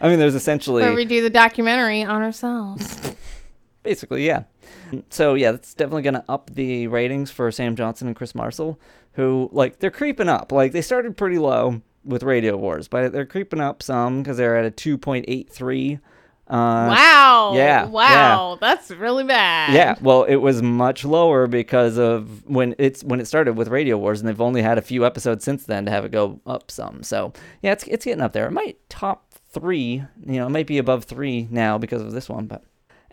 I 0.00 0.08
mean, 0.08 0.18
there's 0.18 0.34
essentially 0.34 0.82
where 0.82 0.94
we 0.94 1.04
do 1.04 1.22
the 1.22 1.30
documentary 1.30 2.02
on 2.02 2.22
ourselves. 2.22 3.14
basically 3.82 4.26
yeah. 4.26 4.44
So 5.10 5.34
yeah, 5.34 5.52
that's 5.52 5.74
definitely 5.74 6.02
gonna 6.02 6.24
up 6.28 6.50
the 6.54 6.86
ratings 6.86 7.30
for 7.30 7.50
Sam 7.50 7.76
Johnson 7.76 8.06
and 8.08 8.16
Chris 8.16 8.34
Marcil, 8.34 8.78
who 9.12 9.48
like 9.52 9.78
they're 9.78 9.90
creeping 9.90 10.28
up. 10.28 10.52
Like 10.52 10.72
they 10.72 10.82
started 10.82 11.16
pretty 11.16 11.38
low 11.38 11.82
with 12.04 12.22
Radio 12.22 12.56
Wars, 12.56 12.88
but 12.88 13.12
they're 13.12 13.26
creeping 13.26 13.60
up 13.60 13.82
some 13.82 14.22
because 14.22 14.36
they're 14.36 14.56
at 14.56 14.64
a 14.64 14.70
two 14.70 14.98
point 14.98 15.24
eight 15.28 15.50
three. 15.50 15.98
Uh, 16.52 16.92
wow. 16.92 17.52
yeah, 17.54 17.86
Wow. 17.86 18.58
That's 18.60 18.90
really 18.90 19.24
bad. 19.24 19.72
Yeah, 19.72 19.94
well, 20.02 20.24
it 20.24 20.36
was 20.36 20.60
much 20.60 21.02
lower 21.02 21.46
because 21.46 21.96
of 21.96 22.46
when 22.46 22.74
it's 22.76 23.02
when 23.02 23.20
it 23.20 23.26
started 23.26 23.56
with 23.56 23.68
Radio 23.68 23.96
Wars, 23.96 24.20
and 24.20 24.28
they've 24.28 24.38
only 24.38 24.60
had 24.60 24.76
a 24.76 24.82
few 24.82 25.06
episodes 25.06 25.46
since 25.46 25.64
then 25.64 25.86
to 25.86 25.90
have 25.90 26.04
it 26.04 26.10
go 26.12 26.42
up 26.46 26.70
some. 26.70 27.02
So 27.04 27.32
yeah, 27.62 27.72
it's 27.72 27.84
it's 27.84 28.04
getting 28.04 28.20
up 28.20 28.34
there. 28.34 28.46
It 28.46 28.50
might 28.50 28.76
top 28.90 29.32
three, 29.48 30.04
you 30.26 30.36
know, 30.36 30.46
it 30.46 30.50
might 30.50 30.66
be 30.66 30.76
above 30.76 31.04
three 31.04 31.48
now 31.50 31.78
because 31.78 32.02
of 32.02 32.12
this 32.12 32.28
one, 32.28 32.46
but. 32.46 32.62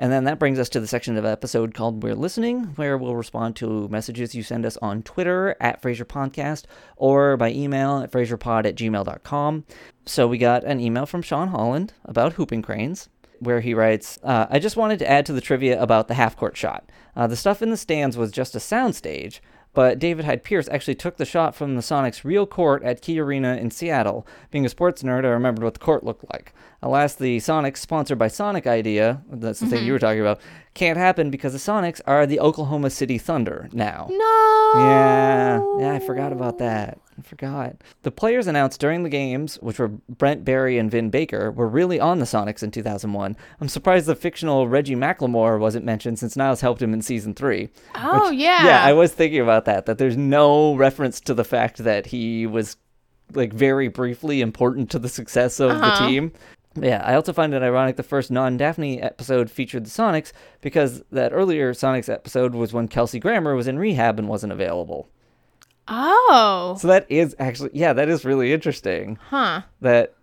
And 0.01 0.13
then 0.13 0.23
that 0.23 0.39
brings 0.39 0.59
us 0.59 0.69
to 0.69 0.79
the 0.79 0.87
section 0.87 1.17
of 1.17 1.23
the 1.23 1.29
episode 1.29 1.73
called 1.73 2.03
We're 2.03 2.15
Listening, 2.15 2.67
where 2.77 2.97
we'll 2.97 3.17
respond 3.17 3.57
to 3.57 3.89
messages 3.89 4.33
you 4.33 4.43
send 4.43 4.65
us 4.65 4.77
on 4.77 5.03
Twitter 5.03 5.57
at 5.59 5.81
Frasier 5.81 6.05
Podcast 6.05 6.63
or 6.95 7.35
by 7.35 7.51
email 7.51 7.97
at 7.99 8.09
frasierpod 8.09 8.65
at 8.65 8.75
gmail.com. 8.77 9.65
So 10.05 10.25
we 10.25 10.37
got 10.37 10.63
an 10.63 10.79
email 10.79 11.05
from 11.05 11.21
Sean 11.21 11.49
Holland 11.49 11.91
about 12.05 12.31
hooping 12.31 12.61
cranes 12.61 13.09
where 13.39 13.61
he 13.61 13.73
writes, 13.73 14.19
uh, 14.23 14.47
I 14.49 14.59
just 14.59 14.77
wanted 14.77 14.99
to 14.99 15.09
add 15.09 15.25
to 15.27 15.33
the 15.33 15.41
trivia 15.41 15.81
about 15.81 16.07
the 16.07 16.13
half 16.13 16.35
court 16.35 16.55
shot. 16.57 16.89
Uh, 17.15 17.27
the 17.27 17.35
stuff 17.35 17.61
in 17.61 17.69
the 17.69 17.77
stands 17.77 18.17
was 18.17 18.31
just 18.31 18.55
a 18.55 18.59
soundstage, 18.59 19.39
but 19.73 19.99
David 19.99 20.25
Hyde 20.25 20.43
Pierce 20.43 20.67
actually 20.69 20.95
took 20.95 21.17
the 21.17 21.25
shot 21.25 21.53
from 21.53 21.75
the 21.75 21.81
Sonics' 21.81 22.23
real 22.23 22.45
court 22.45 22.83
at 22.83 23.01
Key 23.01 23.19
Arena 23.19 23.55
in 23.55 23.71
Seattle. 23.71 24.25
Being 24.51 24.65
a 24.65 24.69
sports 24.69 25.03
nerd, 25.03 25.25
I 25.25 25.29
remembered 25.29 25.63
what 25.63 25.73
the 25.75 25.79
court 25.79 26.03
looked 26.03 26.25
like. 26.33 26.53
Alas, 26.81 27.13
the 27.15 27.37
Sonics, 27.37 27.77
sponsored 27.77 28.17
by 28.17 28.29
Sonic 28.29 28.65
Idea, 28.65 29.21
that's 29.29 29.59
the 29.59 29.67
thing 29.67 29.85
you 29.85 29.91
were 29.91 29.99
talking 29.99 30.21
about, 30.21 30.39
can't 30.73 30.97
happen 30.97 31.29
because 31.29 31.53
the 31.53 31.59
Sonics 31.59 32.01
are 32.07 32.25
the 32.25 32.39
Oklahoma 32.39 32.89
City 32.89 33.17
Thunder 33.17 33.69
now. 33.71 34.07
No. 34.09 34.73
Yeah, 34.75 35.61
yeah, 35.79 35.93
I 35.93 35.99
forgot 35.99 36.31
about 36.31 36.57
that. 36.59 36.99
I 37.19 37.21
forgot. 37.21 37.75
The 38.03 38.11
players 38.11 38.47
announced 38.47 38.79
during 38.79 39.03
the 39.03 39.09
games, 39.09 39.55
which 39.61 39.77
were 39.77 39.89
Brent 39.89 40.45
Barry 40.45 40.77
and 40.77 40.89
Vin 40.89 41.09
Baker, 41.09 41.51
were 41.51 41.67
really 41.67 41.99
on 41.99 42.19
the 42.19 42.25
Sonics 42.25 42.63
in 42.63 42.71
2001. 42.71 43.35
I'm 43.59 43.67
surprised 43.69 44.05
the 44.05 44.15
fictional 44.15 44.67
Reggie 44.67 44.95
McLemore 44.95 45.59
wasn't 45.59 45.85
mentioned 45.85 46.17
since 46.19 46.37
Niles 46.37 46.61
helped 46.61 46.81
him 46.81 46.93
in 46.93 47.01
season 47.01 47.33
three. 47.33 47.69
Oh 47.95 48.31
yeah. 48.31 48.65
Yeah, 48.65 48.83
I 48.83 48.93
was 48.93 49.11
thinking 49.11 49.41
about 49.41 49.65
that. 49.65 49.85
That 49.85 49.97
there's 49.97 50.17
no 50.17 50.75
reference 50.75 51.19
to 51.21 51.33
the 51.33 51.43
fact 51.43 51.79
that 51.79 52.07
he 52.07 52.47
was 52.47 52.77
like 53.33 53.53
very 53.53 53.89
briefly 53.89 54.41
important 54.41 54.89
to 54.91 54.99
the 54.99 55.09
success 55.09 55.59
of 55.59 55.71
Uh-huh. 55.71 55.99
the 55.99 56.07
team. 56.07 56.31
Yeah, 56.75 57.01
I 57.03 57.15
also 57.15 57.33
find 57.33 57.53
it 57.53 57.61
ironic 57.63 57.95
the 57.97 58.03
first 58.03 58.31
non 58.31 58.55
Daphne 58.55 59.01
episode 59.01 59.49
featured 59.51 59.85
the 59.85 59.89
Sonics 59.89 60.31
because 60.61 61.03
that 61.11 61.33
earlier 61.33 61.73
Sonics 61.73 62.07
episode 62.13 62.53
was 62.55 62.71
when 62.73 62.87
Kelsey 62.87 63.19
Grammer 63.19 63.55
was 63.55 63.67
in 63.67 63.77
rehab 63.79 64.19
and 64.19 64.29
wasn't 64.29 64.53
available. 64.53 65.09
Oh. 65.89 66.77
So 66.79 66.87
that 66.87 67.05
is 67.09 67.35
actually, 67.39 67.71
yeah, 67.73 67.93
that 67.93 68.09
is 68.09 68.23
really 68.25 68.53
interesting 68.53 69.17
Huh. 69.29 69.61
that 69.81 70.13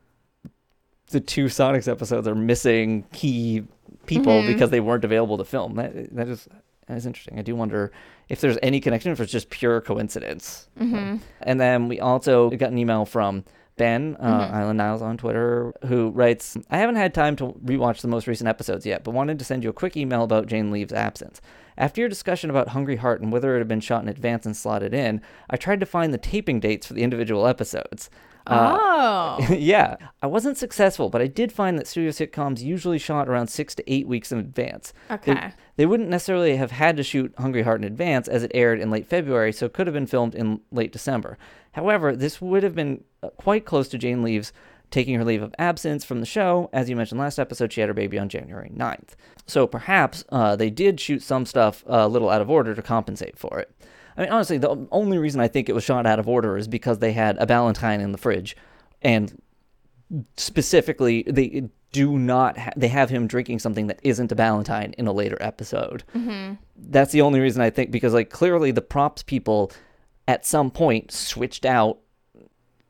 the 1.10 1.20
two 1.20 1.46
Sonics 1.46 1.88
episodes 1.88 2.26
are 2.26 2.34
missing 2.34 3.04
key 3.12 3.64
people 4.06 4.42
because 4.46 4.70
they 4.70 4.80
weren't 4.80 5.04
available 5.04 5.38
to 5.38 5.44
film. 5.44 5.74
That 5.76 6.14
that 6.14 6.28
is 6.28 6.48
that 6.86 6.96
is 6.96 7.06
interesting. 7.06 7.38
I 7.38 7.42
do 7.42 7.56
wonder 7.56 7.92
if 8.28 8.40
there's 8.40 8.58
any 8.62 8.80
connection, 8.80 9.12
if 9.12 9.20
it's 9.20 9.32
just 9.32 9.50
pure 9.50 9.80
coincidence. 9.80 10.68
Mm-hmm. 10.80 11.16
And 11.42 11.60
then 11.60 11.88
we 11.88 12.00
also 12.00 12.50
got 12.50 12.70
an 12.70 12.78
email 12.78 13.04
from 13.04 13.44
Ben 13.76 14.16
uh, 14.18 14.50
Island 14.52 14.78
Niles 14.78 15.02
on 15.02 15.16
Twitter 15.18 15.72
who 15.86 16.10
writes, 16.10 16.56
"I 16.70 16.78
haven't 16.78 16.96
had 16.96 17.12
time 17.14 17.36
to 17.36 17.48
rewatch 17.64 18.00
the 18.00 18.08
most 18.08 18.26
recent 18.26 18.48
episodes 18.48 18.86
yet, 18.86 19.04
but 19.04 19.12
wanted 19.12 19.38
to 19.38 19.44
send 19.44 19.62
you 19.64 19.70
a 19.70 19.74
quick 19.74 19.96
email 19.96 20.22
about 20.24 20.46
Jane 20.46 20.70
Leeves' 20.70 20.92
absence." 20.92 21.40
After 21.78 22.00
your 22.00 22.08
discussion 22.08 22.48
about 22.48 22.68
Hungry 22.68 22.96
Heart 22.96 23.20
and 23.20 23.30
whether 23.30 23.54
it 23.54 23.58
had 23.58 23.68
been 23.68 23.80
shot 23.80 24.02
in 24.02 24.08
advance 24.08 24.46
and 24.46 24.56
slotted 24.56 24.94
in, 24.94 25.20
I 25.50 25.56
tried 25.58 25.80
to 25.80 25.86
find 25.86 26.12
the 26.14 26.18
taping 26.18 26.58
dates 26.58 26.86
for 26.86 26.94
the 26.94 27.02
individual 27.02 27.46
episodes. 27.46 28.08
Uh, 28.46 28.78
oh. 28.80 29.46
yeah, 29.52 29.96
I 30.22 30.26
wasn't 30.26 30.56
successful, 30.56 31.10
but 31.10 31.20
I 31.20 31.26
did 31.26 31.52
find 31.52 31.78
that 31.78 31.86
studio 31.88 32.12
sitcoms 32.12 32.62
usually 32.62 32.96
shot 32.98 33.28
around 33.28 33.48
six 33.48 33.74
to 33.74 33.92
eight 33.92 34.06
weeks 34.06 34.32
in 34.32 34.38
advance. 34.38 34.94
They- 35.08 35.14
Okay. 35.16 35.52
They, 35.74 35.84
wouldn't 35.84 36.08
necessarily 36.08 36.56
have 36.56 36.70
had 36.70 36.96
to 36.96 37.02
shoot 37.02 37.34
Hungry 37.36 37.62
Heart 37.62 37.82
in 37.82 37.86
advance 37.86 38.28
as 38.28 38.42
it 38.42 38.52
aired 38.54 38.80
in 38.80 38.88
late 38.90 39.06
February, 39.06 39.52
so 39.52 39.66
it 39.66 39.74
could 39.74 39.86
have 39.86 39.92
been 39.92 40.06
filmed 40.06 40.34
in 40.34 40.60
late 40.72 40.92
December. 40.92 41.36
However, 41.76 42.16
this 42.16 42.40
would 42.40 42.62
have 42.62 42.74
been 42.74 43.04
uh, 43.22 43.28
quite 43.36 43.66
close 43.66 43.86
to 43.88 43.98
Jane 43.98 44.22
Leeves 44.22 44.50
taking 44.90 45.14
her 45.16 45.24
leave 45.24 45.42
of 45.42 45.54
absence 45.58 46.06
from 46.06 46.20
the 46.20 46.26
show. 46.26 46.70
As 46.72 46.88
you 46.88 46.96
mentioned 46.96 47.20
last 47.20 47.38
episode, 47.38 47.70
she 47.70 47.80
had 47.82 47.88
her 47.90 47.94
baby 47.94 48.18
on 48.18 48.30
January 48.30 48.70
9th. 48.74 49.10
So 49.46 49.66
perhaps 49.66 50.24
uh, 50.30 50.56
they 50.56 50.70
did 50.70 50.98
shoot 50.98 51.22
some 51.22 51.44
stuff 51.44 51.84
a 51.86 52.08
little 52.08 52.30
out 52.30 52.40
of 52.40 52.48
order 52.48 52.74
to 52.74 52.80
compensate 52.80 53.38
for 53.38 53.58
it. 53.60 53.70
I 54.16 54.22
mean, 54.22 54.30
honestly, 54.30 54.56
the 54.56 54.88
only 54.90 55.18
reason 55.18 55.38
I 55.42 55.48
think 55.48 55.68
it 55.68 55.74
was 55.74 55.84
shot 55.84 56.06
out 56.06 56.18
of 56.18 56.26
order 56.26 56.56
is 56.56 56.66
because 56.66 57.00
they 57.00 57.12
had 57.12 57.36
a 57.36 57.44
Ballantine 57.44 58.00
in 58.00 58.12
the 58.12 58.18
fridge, 58.18 58.56
and 59.02 59.42
specifically, 60.38 61.24
they 61.26 61.68
do 61.92 62.18
not. 62.18 62.56
Ha- 62.56 62.72
they 62.74 62.88
have 62.88 63.10
him 63.10 63.26
drinking 63.26 63.58
something 63.58 63.88
that 63.88 64.00
isn't 64.02 64.32
a 64.32 64.34
Ballantine 64.34 64.94
in 64.96 65.06
a 65.06 65.12
later 65.12 65.36
episode. 65.40 66.04
Mm-hmm. 66.14 66.54
That's 66.76 67.12
the 67.12 67.20
only 67.20 67.40
reason 67.40 67.60
I 67.60 67.68
think 67.68 67.90
because, 67.90 68.14
like, 68.14 68.30
clearly 68.30 68.70
the 68.70 68.80
props 68.80 69.22
people 69.22 69.70
at 70.28 70.44
some 70.46 70.70
point 70.70 71.12
switched 71.12 71.64
out 71.64 71.98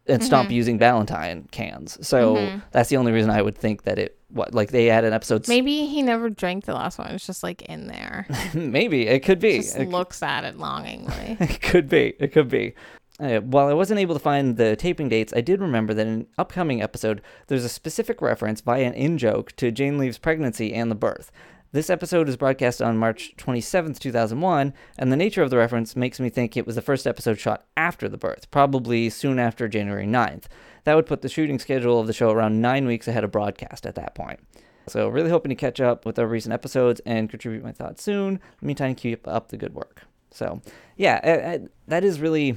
and 0.08 0.22
stopped 0.22 0.50
using 0.50 0.78
Ballantine 0.78 1.48
cans. 1.50 1.98
So 2.06 2.36
Mhm. 2.36 2.62
that's 2.70 2.88
the 2.88 2.96
only 2.96 3.10
reason 3.12 3.30
I 3.30 3.42
would 3.42 3.56
think 3.58 3.82
that 3.84 3.98
it. 3.98 4.12
What 4.28 4.52
like 4.54 4.70
they 4.72 4.86
had 4.86 5.04
an 5.04 5.12
episode. 5.12 5.46
Maybe 5.46 5.86
he 5.86 6.02
never 6.02 6.28
drank 6.28 6.64
the 6.64 6.74
last 6.74 6.98
one. 6.98 7.08
It's 7.12 7.26
just 7.26 7.42
like 7.44 7.62
in 7.62 7.86
there. 7.86 8.26
maybe 8.54 9.06
it 9.06 9.20
could 9.20 9.38
be. 9.38 9.58
Just 9.58 9.76
It- 9.76 9.88
looks 9.88 10.20
at 10.22 10.42
it 10.44 10.58
longingly. 10.58 11.36
it 11.40 11.60
could 11.62 11.88
be. 11.88 12.14
It 12.18 12.32
could 12.32 12.48
be. 12.48 12.74
Uh, 13.20 13.38
while 13.38 13.68
I 13.68 13.72
wasn't 13.72 14.00
able 14.00 14.14
to 14.14 14.20
find 14.20 14.56
the 14.56 14.74
taping 14.76 15.08
dates, 15.08 15.32
I 15.34 15.40
did 15.40 15.60
remember 15.60 15.94
that 15.94 16.06
in 16.06 16.12
an 16.12 16.26
upcoming 16.38 16.82
episode, 16.82 17.22
there's 17.46 17.64
a 17.64 17.68
specific 17.68 18.20
reference 18.20 18.60
via 18.60 18.82
an 18.84 18.94
in 18.94 19.16
joke 19.16 19.52
to 19.56 19.70
Jane 19.70 19.96
Leeves' 19.96 20.18
pregnancy 20.18 20.74
and 20.74 20.90
the 20.90 20.96
birth. 20.96 21.30
This 21.76 21.90
episode 21.90 22.26
is 22.30 22.38
broadcast 22.38 22.80
on 22.80 22.96
March 22.96 23.34
27th, 23.36 23.98
2001, 23.98 24.72
and 24.96 25.12
the 25.12 25.16
nature 25.16 25.42
of 25.42 25.50
the 25.50 25.58
reference 25.58 25.94
makes 25.94 26.18
me 26.18 26.30
think 26.30 26.56
it 26.56 26.64
was 26.64 26.74
the 26.74 26.80
first 26.80 27.06
episode 27.06 27.38
shot 27.38 27.66
after 27.76 28.08
the 28.08 28.16
birth, 28.16 28.50
probably 28.50 29.10
soon 29.10 29.38
after 29.38 29.68
January 29.68 30.06
9th. 30.06 30.44
That 30.84 30.94
would 30.94 31.04
put 31.04 31.20
the 31.20 31.28
shooting 31.28 31.58
schedule 31.58 32.00
of 32.00 32.06
the 32.06 32.14
show 32.14 32.30
around 32.30 32.62
nine 32.62 32.86
weeks 32.86 33.08
ahead 33.08 33.24
of 33.24 33.30
broadcast 33.30 33.84
at 33.84 33.94
that 33.96 34.14
point. 34.14 34.40
So, 34.86 35.10
really 35.10 35.28
hoping 35.28 35.50
to 35.50 35.54
catch 35.54 35.78
up 35.78 36.06
with 36.06 36.18
our 36.18 36.26
recent 36.26 36.54
episodes 36.54 37.02
and 37.04 37.28
contribute 37.28 37.62
my 37.62 37.72
thoughts 37.72 38.02
soon. 38.02 38.36
In 38.36 38.40
the 38.60 38.66
meantime, 38.68 38.94
keep 38.94 39.28
up 39.28 39.48
the 39.48 39.58
good 39.58 39.74
work. 39.74 40.00
So, 40.30 40.62
yeah, 40.96 41.20
I, 41.22 41.30
I, 41.30 41.60
that 41.88 42.04
is 42.04 42.20
really, 42.20 42.56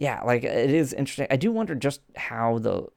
yeah, 0.00 0.20
like 0.24 0.42
it 0.42 0.70
is 0.70 0.92
interesting. 0.92 1.28
I 1.30 1.36
do 1.36 1.52
wonder 1.52 1.76
just 1.76 2.00
how 2.16 2.58
the, 2.58 2.88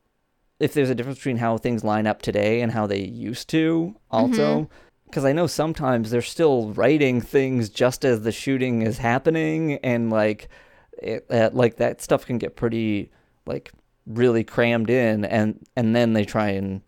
if 0.60 0.74
there's 0.74 0.90
a 0.90 0.96
difference 0.96 1.20
between 1.20 1.38
how 1.38 1.60
things 1.60 1.84
line 1.84 2.08
up 2.08 2.24
today 2.24 2.62
and 2.62 2.72
how 2.72 2.88
they 2.88 3.02
used 3.02 3.48
to, 3.50 3.96
also. 4.10 4.62
Mm-hmm. 4.62 4.74
Because 5.14 5.26
I 5.26 5.32
know 5.32 5.46
sometimes 5.46 6.10
they're 6.10 6.24
still 6.24 6.72
writing 6.72 7.22
things 7.22 7.70
just 7.70 8.04
as 8.04 8.24
the 8.24 8.32
shooting 8.32 8.82
is 8.82 8.98
happening, 8.98 9.74
and 9.84 10.10
like, 10.10 10.50
it, 10.98 11.28
uh, 11.30 11.52
like 11.54 11.76
that 11.76 12.02
stuff 12.02 12.26
can 12.26 12.40
get 12.40 12.56
pretty, 12.56 13.12
like, 13.46 13.72
really 14.08 14.44
crammed 14.44 14.90
in, 14.90 15.24
and 15.24 15.60
and 15.76 15.96
then 15.96 16.14
they 16.14 16.26
try 16.26 16.50
and 16.50 16.82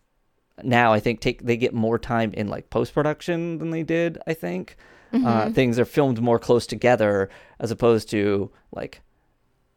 now 0.64 0.92
I 0.92 0.98
think 0.98 1.20
take 1.20 1.44
they 1.44 1.56
get 1.56 1.72
more 1.72 2.00
time 2.00 2.32
in 2.34 2.48
like 2.48 2.68
post 2.68 2.94
production 2.94 3.58
than 3.58 3.70
they 3.70 3.84
did. 3.84 4.18
I 4.26 4.34
think 4.34 4.76
uh, 5.12 5.50
things 5.50 5.78
are 5.78 5.84
filmed 5.84 6.20
more 6.20 6.40
close 6.40 6.66
together 6.66 7.30
as 7.60 7.70
opposed 7.70 8.10
to 8.10 8.50
like 8.74 9.02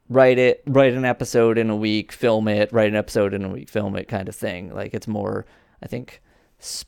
write 0.08 0.38
it, 0.38 0.62
write 0.66 0.92
an 0.92 1.04
episode 1.04 1.56
in 1.56 1.70
a 1.70 1.76
week, 1.76 2.10
film 2.10 2.48
it, 2.48 2.72
write 2.72 2.88
an 2.88 2.96
episode 2.96 3.32
in 3.32 3.44
a 3.44 3.48
week, 3.48 3.68
film 3.68 3.94
it, 3.94 4.08
kind 4.08 4.28
of 4.28 4.34
thing. 4.34 4.74
Like 4.74 4.92
it's 4.92 5.06
more, 5.06 5.46
I 5.82 5.86
think, 5.86 6.20
s- 6.58 6.84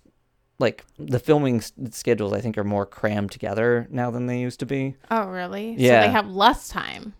like 0.63 0.85
the 0.99 1.19
filming 1.19 1.57
s- 1.59 1.73
schedules. 1.91 2.33
I 2.33 2.41
think 2.41 2.57
are 2.57 2.65
more 2.65 2.87
crammed 2.87 3.31
together 3.33 3.87
now 3.91 4.11
than 4.11 4.27
they 4.27 4.41
used 4.41 4.61
to 4.61 4.67
be. 4.67 4.97
oh, 5.11 5.27
really? 5.29 5.77
So 5.77 5.83
Yeah. 5.83 6.07
they 6.07 6.13
have 6.13 6.29
less 6.31 6.69
time. 6.69 7.13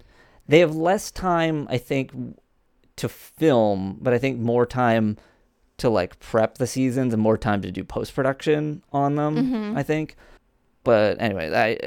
They 0.49 0.61
have 0.61 0.75
less 0.75 1.11
time, 1.11 1.67
I 1.71 1.77
think, 1.79 2.11
to 2.97 3.09
film, 3.09 3.99
but 4.01 4.13
I 4.15 4.19
think 4.19 4.39
more 4.41 4.65
time 4.67 5.17
to 5.79 5.89
like 5.91 6.19
prep 6.21 6.59
the 6.59 6.67
seasons 6.67 7.13
and 7.13 7.23
more 7.23 7.37
time 7.39 7.61
to 7.63 7.71
do 7.73 7.85
post 7.85 8.15
production 8.15 8.83
on 8.93 9.17
them. 9.17 9.37
Mhm. 9.37 9.77
I 9.77 9.83
think. 9.83 10.17
But 10.85 11.21
anyway, 11.21 11.53
I 11.55 11.79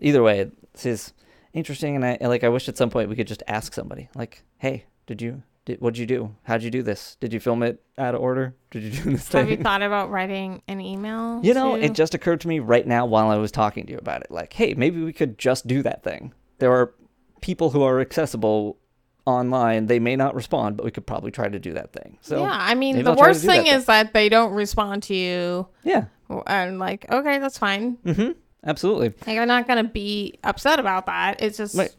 either 0.00 0.22
way, 0.22 0.50
this 0.72 0.86
is 0.86 1.12
interesting, 1.52 1.96
and 1.96 2.04
I 2.04 2.18
like. 2.26 2.44
I 2.44 2.48
wish 2.48 2.68
at 2.68 2.76
some 2.76 2.90
point 2.90 3.08
we 3.08 3.16
could 3.16 3.26
just 3.28 3.42
ask 3.46 3.72
somebody, 3.72 4.08
like, 4.14 4.42
"Hey, 4.58 4.84
did 5.06 5.22
you? 5.22 5.42
Did, 5.66 5.80
what'd 5.80 5.98
you 5.98 6.06
do? 6.06 6.34
How'd 6.44 6.62
you 6.62 6.70
do 6.70 6.82
this? 6.82 7.16
Did 7.20 7.32
you 7.32 7.40
film 7.40 7.62
it 7.62 7.82
out 7.98 8.14
of 8.14 8.20
order? 8.22 8.54
Did 8.70 8.84
you 8.84 8.90
do 9.02 9.10
this 9.16 9.30
Have 9.32 9.50
you 9.50 9.56
thought 9.58 9.82
about 9.82 10.10
writing 10.10 10.62
an 10.68 10.80
email? 10.80 11.40
You 11.44 11.52
know, 11.54 11.76
to- 11.76 11.82
it 11.84 11.92
just 11.92 12.14
occurred 12.14 12.40
to 12.42 12.48
me 12.48 12.60
right 12.60 12.86
now 12.86 13.04
while 13.04 13.28
I 13.28 13.36
was 13.36 13.50
talking 13.52 13.84
to 13.86 13.92
you 13.92 13.98
about 13.98 14.22
it. 14.22 14.30
Like, 14.30 14.52
hey, 14.52 14.74
maybe 14.74 15.02
we 15.02 15.12
could 15.12 15.38
just 15.38 15.66
do 15.66 15.82
that 15.82 16.02
thing. 16.02 16.32
There 16.60 16.72
are 16.72 16.94
people 17.42 17.70
who 17.70 17.82
are 17.82 18.00
accessible 18.00 18.78
online. 19.26 19.86
They 19.86 19.98
may 19.98 20.14
not 20.14 20.34
respond, 20.36 20.76
but 20.76 20.84
we 20.84 20.92
could 20.92 21.04
probably 21.06 21.32
try 21.32 21.48
to 21.48 21.58
do 21.58 21.72
that 21.74 21.92
thing. 21.92 22.18
So, 22.22 22.40
yeah, 22.42 22.56
I 22.58 22.74
mean, 22.74 23.02
the 23.02 23.10
I'll 23.10 23.16
worst 23.16 23.42
that 23.42 23.48
thing 23.48 23.64
thing. 23.64 23.74
is 23.74 23.86
that 23.86 24.12
they 24.14 24.28
don't 24.28 24.52
respond 24.52 25.02
to 25.04 25.14
you, 25.14 25.66
yeah. 25.82 26.04
and 26.46 26.78
like, 26.78 27.10
okay, 27.10 27.38
that's 27.40 27.58
fine. 27.58 27.96
Mm-hmm. 28.06 28.32
Absolutely. 28.64 29.14
Like, 29.26 29.38
I'm 29.38 29.48
not 29.48 29.66
gonna 29.66 29.84
be 29.84 30.38
upset 30.44 30.78
about 30.78 31.06
that. 31.06 31.42
It's 31.42 31.58
just, 31.58 31.74
Right. 31.76 31.94